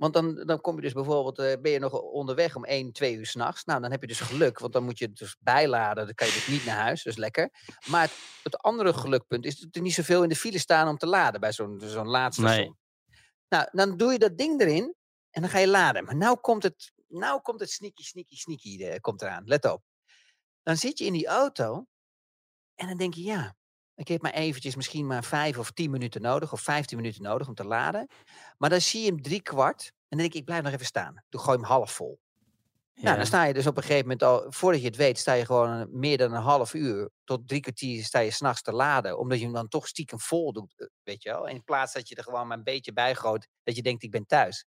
Want 0.00 0.14
dan, 0.14 0.34
dan 0.34 0.60
kom 0.60 0.74
je 0.76 0.80
dus 0.80 0.92
bijvoorbeeld, 0.92 1.38
eh, 1.38 1.60
ben 1.60 1.72
je 1.72 1.78
nog 1.78 2.00
onderweg 2.00 2.56
om 2.56 2.64
1, 2.64 2.92
2 2.92 3.14
uur 3.14 3.26
s'nachts. 3.26 3.64
Nou, 3.64 3.80
dan 3.80 3.90
heb 3.90 4.00
je 4.00 4.06
dus 4.06 4.20
geluk, 4.20 4.58
want 4.58 4.72
dan 4.72 4.84
moet 4.84 4.98
je 4.98 5.04
het 5.04 5.16
dus 5.16 5.36
bijladen. 5.40 6.04
Dan 6.04 6.14
kan 6.14 6.26
je 6.26 6.32
dus 6.32 6.46
niet 6.46 6.64
naar 6.64 6.76
huis, 6.76 7.02
dat 7.02 7.12
is 7.12 7.18
lekker. 7.18 7.50
Maar 7.86 8.02
het, 8.02 8.12
het 8.42 8.58
andere 8.58 8.92
gelukpunt 8.92 9.44
is 9.44 9.58
dat 9.58 9.76
er 9.76 9.82
niet 9.82 9.94
zoveel 9.94 10.22
in 10.22 10.28
de 10.28 10.36
file 10.36 10.58
staan 10.58 10.88
om 10.88 10.96
te 10.96 11.06
laden 11.06 11.40
bij 11.40 11.52
zo'n 11.52 11.80
zo'n 11.84 12.08
laadstation. 12.08 12.78
Nou, 13.48 13.68
dan 13.72 13.96
doe 13.96 14.12
je 14.12 14.18
dat 14.18 14.38
ding 14.38 14.60
erin 14.60 14.94
en 15.30 15.40
dan 15.40 15.50
ga 15.50 15.58
je 15.58 15.68
laden. 15.68 16.04
Maar 16.04 16.16
nou 16.16 16.38
komt 16.40 16.62
het, 16.62 16.92
nou 17.08 17.40
komt 17.40 17.60
het 17.60 17.70
sneaky, 17.70 18.02
sneaky, 18.02 18.36
sneaky 18.36 18.84
eh, 18.84 19.00
komt 19.00 19.22
eraan. 19.22 19.44
Let 19.44 19.64
op. 19.64 19.82
Dan 20.62 20.76
zit 20.76 20.98
je 20.98 21.04
in 21.04 21.12
die 21.12 21.26
auto 21.26 21.86
en 22.74 22.86
dan 22.86 22.96
denk 22.96 23.14
je, 23.14 23.22
ja, 23.22 23.56
ik 24.00 24.08
heb 24.08 24.22
maar 24.22 24.32
eventjes 24.32 24.76
misschien 24.76 25.06
maar 25.06 25.24
vijf 25.24 25.58
of 25.58 25.70
tien 25.70 25.90
minuten 25.90 26.22
nodig, 26.22 26.52
of 26.52 26.60
vijftien 26.60 26.96
minuten 26.98 27.22
nodig 27.22 27.48
om 27.48 27.54
te 27.54 27.64
laden. 27.64 28.06
Maar 28.58 28.70
dan 28.70 28.80
zie 28.80 29.00
je 29.00 29.06
hem 29.06 29.22
drie 29.22 29.42
kwart 29.42 29.82
en 29.84 29.92
dan 30.08 30.18
denk 30.18 30.32
ik, 30.32 30.38
ik 30.38 30.44
blijf 30.44 30.62
nog 30.62 30.72
even 30.72 30.86
staan. 30.86 31.22
Doe 31.28 31.40
gooi 31.40 31.56
hem 31.56 31.66
half 31.66 31.92
vol. 31.92 32.20
Nou, 32.94 33.08
Ja. 33.08 33.16
dan 33.16 33.26
sta 33.26 33.44
je 33.44 33.52
dus 33.54 33.66
op 33.66 33.76
een 33.76 33.82
gegeven 33.82 34.02
moment 34.02 34.22
al, 34.22 34.44
voordat 34.52 34.80
je 34.80 34.86
het 34.86 34.96
weet, 34.96 35.18
sta 35.18 35.32
je 35.32 35.44
gewoon 35.44 35.88
meer 35.98 36.18
dan 36.18 36.32
een 36.32 36.42
half 36.42 36.74
uur 36.74 37.10
tot 37.24 37.48
drie 37.48 37.60
kwartier 37.60 38.04
sta 38.04 38.18
je 38.18 38.30
s'nachts 38.30 38.62
te 38.62 38.72
laden. 38.72 39.18
Omdat 39.18 39.38
je 39.38 39.44
hem 39.44 39.54
dan 39.54 39.68
toch 39.68 39.88
stiekem 39.88 40.20
vol 40.20 40.52
doet, 40.52 40.80
eh, 40.80 40.86
weet 41.02 41.22
je 41.22 41.28
wel. 41.30 41.46
In 41.46 41.64
plaats 41.64 41.92
dat 41.92 42.08
je 42.08 42.14
er 42.14 42.22
gewoon 42.22 42.46
maar 42.46 42.56
een 42.56 42.64
beetje 42.64 42.92
bij 42.92 43.14
gooit, 43.14 43.48
dat 43.62 43.76
je 43.76 43.82
denkt, 43.82 44.02
ik 44.02 44.10
ben 44.10 44.26
thuis. 44.26 44.64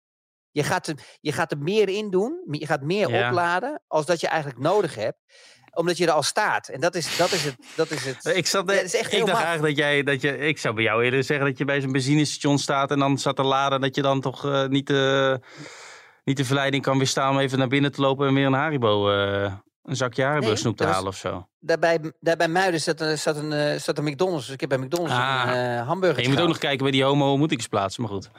Je 0.51 0.63
gaat, 0.63 0.87
er, 0.87 1.17
je 1.19 1.31
gaat 1.31 1.51
er 1.51 1.57
meer 1.57 1.89
in 1.89 2.09
doen, 2.09 2.45
je 2.51 2.65
gaat 2.65 2.81
meer 2.81 3.09
Ja. 3.09 3.27
opladen, 3.27 3.83
als 3.87 4.05
dat 4.05 4.19
je 4.19 4.27
eigenlijk 4.27 4.59
nodig 4.61 4.95
hebt. 4.95 5.17
Omdat 5.73 5.97
je 5.97 6.05
er 6.05 6.11
al 6.11 6.23
staat. 6.23 6.67
En 6.67 6.79
dat 6.79 6.95
is, 6.95 7.17
dat 7.17 7.31
is 7.31 7.43
het. 7.43 7.55
Dat 7.75 7.91
is 7.91 8.05
het. 8.05 8.25
Ik, 8.35 8.47
zat, 8.47 8.69
Ja, 8.69 8.75
dat 8.75 8.83
is 8.85 8.95
echt 8.95 9.13
ik 9.13 9.25
dacht 9.25 9.43
eigenlijk 9.43 9.75
dat 9.75 9.85
jij, 9.85 10.03
dat 10.03 10.21
je, 10.21 10.37
ik 10.37 10.57
zou 10.57 10.73
bij 10.75 10.83
jou 10.83 11.03
eerder 11.03 11.23
zeggen 11.23 11.45
dat 11.45 11.57
je 11.57 11.65
bij 11.65 11.81
zo'n 11.81 11.91
benzinestation 11.91 12.57
staat 12.59 12.91
en 12.91 12.99
dan 12.99 13.17
staat 13.17 13.35
te 13.35 13.43
laden, 13.43 13.81
dat 13.81 13.95
je 13.95 14.01
dan 14.01 14.21
toch 14.21 14.45
eh, 14.45 14.65
niet, 14.67 14.87
de, 14.87 15.39
niet 16.23 16.37
de 16.37 16.45
verleiding 16.45 16.83
kan 16.83 16.97
weerstaan 16.97 17.31
om 17.31 17.39
even 17.39 17.57
naar 17.57 17.67
binnen 17.67 17.91
te 17.91 18.01
lopen 18.01 18.27
en 18.27 18.33
weer 18.33 18.45
een 18.45 18.53
Haribo, 18.53 19.11
eh, 19.11 19.53
een 19.83 19.95
zakje 19.95 20.23
Haribo 20.23 20.47
Nee, 20.47 20.55
snoep 20.55 20.77
te 20.77 20.83
was- 20.85 20.93
halen 20.93 21.09
of 21.09 21.15
zo. 21.17 21.47
Daarbij, 21.59 21.99
daarbij 22.19 22.47
Muiden 22.47 22.81
zat, 22.81 23.01
een- 23.01 23.17
zat, 23.17 23.35
een, 23.35 23.51
eh, 23.53 23.79
zat 23.79 23.97
een 23.97 24.03
McDonald's. 24.03 24.45
Dus 24.45 24.53
ik 24.53 24.59
heb 24.59 24.69
bij 24.69 24.77
McDonald's 24.77 25.13
Ah. 25.15 25.43
een 25.45 25.53
eh, 25.79 25.87
hamburger. 25.87 26.23
Je 26.23 26.29
moet 26.29 26.39
ook 26.41 26.47
nog 26.47 26.57
kijken 26.57 26.83
bij 26.83 26.91
die 26.91 27.03
homo 27.03 27.29
ontmoetingsplaatsen, 27.29 28.01
maar 28.03 28.11
goed. 28.11 28.29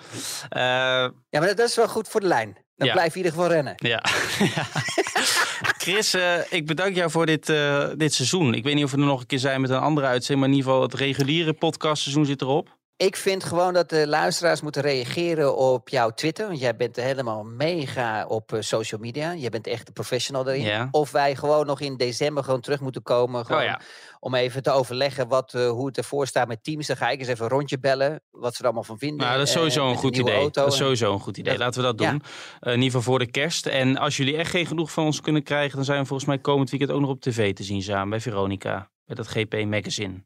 Eh, 0.49 0.62
Ja, 0.62 1.12
maar 1.30 1.47
dat, 1.47 1.57
dat 1.57 1.68
is 1.68 1.76
wel 1.76 1.89
goed 1.89 2.09
voor 2.09 2.20
de 2.20 2.26
lijn. 2.26 2.57
Dan 2.76 2.87
Ja. 2.87 2.93
blijf 2.93 3.14
je 3.14 3.18
in 3.20 3.24
ieder 3.24 3.39
geval 3.41 3.55
rennen. 3.55 3.72
Ja. 3.76 4.03
Chris, 5.85 6.14
eh, 6.14 6.39
ik 6.51 6.66
bedank 6.66 6.95
jou 6.95 7.11
voor 7.11 7.26
dit, 7.26 7.49
eh, 7.49 7.89
dit 7.97 8.14
seizoen. 8.14 8.55
Ik 8.55 8.64
weet 8.64 8.74
niet 8.74 8.85
of 8.85 8.91
we 8.91 8.97
er 8.97 9.05
nog 9.05 9.20
een 9.20 9.26
keer 9.26 9.39
zijn 9.39 9.61
met 9.61 9.70
een 9.70 9.78
andere 9.78 10.07
uitzending, 10.07 10.41
maar 10.41 10.49
in 10.49 10.55
ieder 10.55 10.72
geval 10.72 10.89
het 10.89 10.95
reguliere 10.95 11.53
podcastseizoen 11.53 12.26
zit 12.26 12.43
erop. 12.43 12.76
Ik 12.97 13.16
vind 13.16 13.45
gewoon 13.45 13.72
dat 13.72 13.88
de 13.88 14.09
luisteraars 14.09 14.61
moeten 14.61 14.82
reageren 14.82 15.57
op 15.57 15.88
jouw 15.88 16.11
Twitter. 16.11 16.47
Want 16.47 16.61
jij 16.61 16.76
bent 16.76 16.97
helemaal 16.97 17.45
mega 17.45 18.26
op 18.26 18.53
eh, 18.53 18.61
social 18.61 19.01
media. 19.01 19.32
Je 19.32 19.51
bent 19.51 19.66
echt 19.66 19.88
een 19.88 19.92
professional 19.92 20.45
daarin. 20.45 20.62
Ja. 20.62 20.88
Of 20.90 21.11
wij 21.11 21.36
gewoon 21.36 21.66
nog 21.66 21.80
in 21.80 21.97
december 21.97 22.45
gewoon 22.45 22.61
terug 22.61 22.80
moeten 22.80 23.03
komen. 23.03 23.47
Gewoon 23.47 23.61
Oh 23.61 23.66
ja. 23.66 23.80
Om 24.20 24.34
even 24.34 24.62
te 24.62 24.70
overleggen 24.70 25.28
wat, 25.28 25.55
eh, 25.55 25.68
hoe 25.68 25.86
het 25.86 25.97
ervoor 25.97 26.26
staat 26.26 26.49
met 26.49 26.64
teams. 26.64 26.86
Dan 26.86 26.97
ga 26.97 27.11
ik 27.11 27.18
eens 27.18 27.28
even 27.28 27.45
een 27.45 27.51
rondje 27.51 27.78
bellen. 27.78 28.22
Wat 28.30 28.53
ze 28.53 28.59
er 28.59 28.64
allemaal 28.64 28.84
van 28.84 28.99
vinden. 28.99 29.26
Nou, 29.26 29.38
dat 29.38 29.47
is 29.47 29.53
eh, 29.53 29.57
sowieso 29.57 29.86
een 29.86 29.92
de 29.92 29.99
goed 29.99 30.16
idee. 30.16 30.51
Dat 30.51 30.66
is 30.66 30.76
sowieso 30.76 31.12
een 31.12 31.20
goed 31.20 31.36
idee. 31.36 31.59
Laten 31.59 31.80
we 31.80 31.86
dat 31.86 32.01
ja. 32.01 32.11
doen. 32.11 32.22
Eh, 32.61 32.72
in 32.72 32.78
ieder 32.78 32.84
geval 32.84 33.03
voor 33.03 33.18
de 33.18 33.30
kerst. 33.30 33.66
En 33.66 33.97
als 33.97 34.16
jullie 34.16 34.36
echt 34.36 34.51
geen 34.51 34.66
genoeg 34.66 34.92
van 34.92 35.05
ons 35.05 35.20
kunnen 35.20 35.42
krijgen, 35.42 35.76
dan 35.76 35.84
zijn 35.84 36.01
we 36.01 36.07
volgens 36.07 36.28
mij 36.28 36.38
komend 36.38 36.70
weekend 36.70 36.90
ook 36.90 37.01
nog 37.01 37.11
op 37.11 37.20
tv 37.20 37.55
te 37.55 37.62
zien 37.62 37.82
samen 37.82 38.11
bij 38.11 38.20
Veronica. 38.20 38.90
Bij 39.05 39.16
dat 39.16 39.26
GP 39.26 39.64
Magazine. 39.64 40.24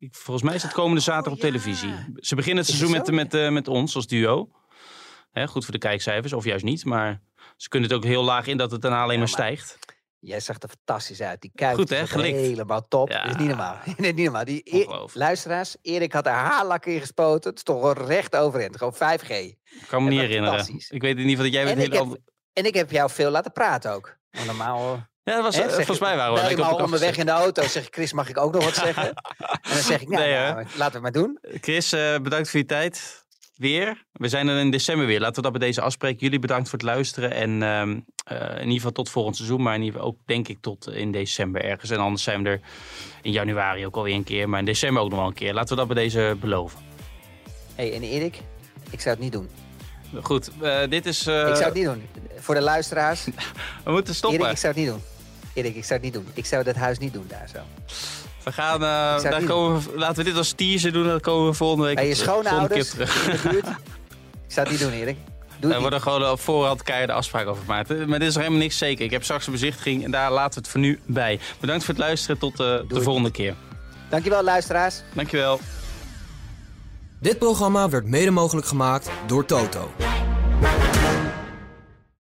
Ik, 0.00 0.14
volgens 0.14 0.46
mij 0.46 0.54
is 0.54 0.62
het 0.62 0.72
komende 0.72 1.00
zaterdag 1.00 1.32
op 1.32 1.38
Oh, 1.38 1.44
ja. 1.44 1.50
televisie. 1.50 1.94
Ze 2.16 2.34
beginnen 2.34 2.62
het 2.64 2.72
Is 2.72 2.78
seizoen 2.78 2.98
het 2.98 3.10
met, 3.10 3.32
met, 3.32 3.42
eh, 3.42 3.50
met 3.50 3.68
ons 3.68 3.94
als 3.96 4.06
duo. 4.06 4.50
Hè, 5.30 5.46
goed 5.46 5.64
voor 5.64 5.72
de 5.72 5.78
kijkcijfers, 5.78 6.32
of 6.32 6.44
juist 6.44 6.64
niet. 6.64 6.84
Maar 6.84 7.20
ze 7.56 7.68
kunnen 7.68 7.88
het 7.88 7.98
ook 7.98 8.04
heel 8.04 8.22
laag 8.22 8.46
in 8.46 8.56
dat 8.56 8.70
het 8.70 8.80
daarna 8.82 9.00
alleen 9.02 9.12
Ja, 9.12 9.18
maar 9.18 9.28
stijgt. 9.28 9.78
Jij 10.18 10.40
zag 10.40 10.56
er 10.62 10.68
fantastisch 10.68 11.20
uit. 11.20 11.40
Die 11.40 11.50
kuit 11.54 11.76
Goed, 11.76 11.88
hè? 11.88 12.06
Gelikt. 12.06 12.36
helemaal 12.36 12.88
top. 12.88 13.08
Ja. 13.08 13.22
Dat 13.22 13.30
is 13.30 13.36
niet 13.36 13.48
normaal. 13.48 13.76
nee, 13.96 14.12
niet 14.12 14.24
normaal. 14.24 14.44
Die, 14.44 14.60
E- 14.64 14.86
luisteraars, 15.12 15.76
Erik 15.82 16.12
had 16.12 16.26
er 16.26 16.32
haarlak 16.32 16.86
in 16.86 17.00
gespoten. 17.00 17.50
Het 17.50 17.58
is 17.58 17.64
toch 17.64 17.80
wel 17.80 18.06
recht 18.06 18.36
overheen. 18.36 18.76
Gewoon 18.78 18.94
5G. 18.94 19.28
Ik 19.28 19.58
kan 19.88 20.04
me 20.04 20.10
niet 20.10 20.20
herinneren. 20.20 20.66
Ik 20.88 21.02
weet 21.02 21.16
in 21.16 21.28
ieder 21.28 21.30
geval 21.30 21.44
dat 21.44 21.52
jij 21.52 21.62
En 21.62 21.68
het 21.78 21.86
ik 21.86 21.92
heb- 21.92 22.18
En 22.52 22.64
ik 22.64 22.74
heb 22.74 22.90
jou 22.90 23.10
veel 23.10 23.30
laten 23.30 23.52
praten 23.52 23.92
ook. 23.92 24.16
Normaal... 24.46 25.08
Ja, 25.30 25.36
dat 25.36 25.44
was, 25.44 25.56
eh, 25.64 25.74
volgens 25.74 25.98
mij 25.98 26.16
waren 26.16 26.34
we 26.34 26.40
bel 26.40 26.50
je 26.50 26.56
lekker 26.56 26.56
me 26.56 26.62
op 26.62 26.66
al 26.66 26.70
elkaar 26.70 26.84
onderweg 26.84 27.16
in 27.16 27.26
de 27.26 27.32
auto. 27.32 27.62
Zeg 27.62 27.86
ik, 27.86 27.94
Chris, 27.94 28.12
mag 28.12 28.28
ik 28.28 28.38
ook 28.38 28.52
nog 28.52 28.64
wat 28.64 28.74
zeggen? 28.86 29.08
en 29.08 29.14
dan 29.62 29.82
zeg 29.82 30.00
ik, 30.00 30.08
nou, 30.08 30.22
Nee, 30.22 30.34
nou, 30.34 30.66
laten 30.76 30.94
we 30.94 31.00
maar 31.00 31.12
doen. 31.12 31.38
Chris, 31.60 31.92
eh, 31.92 32.18
bedankt 32.18 32.50
voor 32.50 32.60
je 32.60 32.66
tijd. 32.66 33.24
Weer. 33.56 34.04
We 34.12 34.28
zijn 34.28 34.48
er 34.48 34.58
in 34.58 34.70
december 34.70 35.06
weer. 35.06 35.20
Laten 35.20 35.36
we 35.36 35.42
dat 35.42 35.58
bij 35.58 35.66
deze 35.68 35.80
afspreken. 35.80 36.18
Jullie 36.20 36.38
bedankt 36.38 36.68
voor 36.68 36.78
het 36.78 36.88
luisteren. 36.88 37.30
En 37.32 37.62
ehm, 37.62 37.98
eh, 38.24 38.50
in 38.50 38.58
ieder 38.60 38.72
geval 38.72 38.92
tot 38.92 39.08
volgend 39.10 39.36
seizoen. 39.36 39.62
Maar 39.62 39.74
in 39.74 39.80
ieder 39.82 39.94
geval 39.94 40.12
ook 40.12 40.18
denk 40.26 40.48
ik 40.48 40.58
tot 40.60 40.88
in 40.88 41.12
december 41.12 41.64
ergens. 41.64 41.90
En 41.90 41.98
anders 41.98 42.22
zijn 42.22 42.42
we 42.42 42.48
er 42.48 42.60
in 43.22 43.32
januari 43.32 43.86
ook 43.86 43.96
alweer 43.96 44.14
een 44.14 44.24
keer. 44.24 44.48
Maar 44.48 44.58
in 44.58 44.64
december 44.64 45.02
ook 45.02 45.10
nog 45.10 45.18
wel 45.18 45.28
een 45.28 45.34
keer. 45.34 45.54
Laten 45.54 45.68
we 45.68 45.76
dat 45.76 45.94
bij 45.94 46.02
deze 46.02 46.36
beloven. 46.40 46.78
hey, 47.74 47.94
en 47.94 48.02
Erik, 48.02 48.40
ik 48.90 49.00
zou 49.00 49.14
het 49.14 49.24
niet 49.24 49.32
doen. 49.32 49.50
Goed, 50.22 50.50
dit 50.88 51.06
is... 51.06 51.18
ik 51.18 51.24
zou 51.24 51.64
het 51.64 51.74
niet 51.74 51.84
doen. 51.84 52.08
Voor 52.38 52.54
de 52.54 52.60
luisteraars, 52.60 53.24
we 53.84 53.90
moeten 53.90 54.14
stoppen. 54.14 54.40
Erik, 54.40 54.52
ik 54.52 54.58
zou 54.58 54.72
het 54.72 54.82
niet 54.82 54.90
doen. 54.92 55.09
Erik, 55.52 55.74
ik 55.76 55.84
zou 55.84 55.92
het 55.92 56.02
niet 56.02 56.12
doen. 56.12 56.26
Ik 56.34 56.46
zou 56.46 56.64
dat 56.64 56.74
huis 56.76 56.98
niet 56.98 57.12
doen 57.12 57.24
daar 57.28 57.48
zo. 57.54 57.58
We 58.44 58.52
gaan, 58.52 58.74
eh, 58.74 59.30
daar 59.30 59.42
komen 59.44 59.80
we- 59.82 59.90
laten 59.98 60.16
we 60.16 60.24
dit 60.24 60.36
als 60.36 60.52
teaser 60.52 60.92
doen. 60.92 61.06
Dan 61.06 61.20
komen 61.20 61.46
we 61.48 61.54
volgende 61.54 61.84
week 61.86 61.94
Bij 61.94 62.08
je 62.08 62.14
schoonouders 62.14 62.90
terug. 62.90 63.26
in 63.26 63.30
de 63.42 63.48
buurt. 63.48 63.66
Ik 63.66 64.56
zou 64.56 64.68
het 64.68 64.70
niet 64.70 64.80
doen, 64.90 64.92
Erik. 65.00 65.16
Doe 65.16 65.70
het 65.70 65.70
niet. 65.70 65.80
worden 65.90 66.00
gewoon 66.00 66.30
op 66.30 66.40
voorhand 66.40 66.82
keiharde 66.82 67.12
afspraken 67.12 67.50
over 67.50 67.62
gemaakt. 67.64 67.88
Maar 67.88 68.18
dit 68.18 68.28
is 68.28 68.34
nog 68.34 68.42
helemaal 68.42 68.62
niks 68.62 68.78
zeker. 68.78 69.04
Ik 69.04 69.10
heb 69.10 69.22
straks 69.24 69.46
een 69.46 69.52
bezichtiging 69.52 70.04
en 70.04 70.10
daar 70.10 70.30
laten 70.32 70.54
we 70.54 70.60
het 70.60 70.68
voor 70.68 70.80
nu 70.80 71.00
bij. 71.06 71.38
Bedankt 71.60 71.84
voor 71.84 71.94
het 71.94 72.02
luisteren. 72.02 72.38
Tot 72.38 72.52
eh, 72.52 72.58
de 72.58 72.84
het 72.88 73.02
volgende 73.02 73.30
keer. 73.30 73.54
Dankjewel, 74.08 74.42
luisteraars. 74.42 75.02
Dankjewel. 75.14 75.60
Dit 77.20 77.38
programma 77.38 77.88
werd 77.88 78.06
mede 78.06 78.30
mogelijk 78.30 78.66
gemaakt 78.66 79.10
door 79.26 79.44
Toto. 79.46 79.90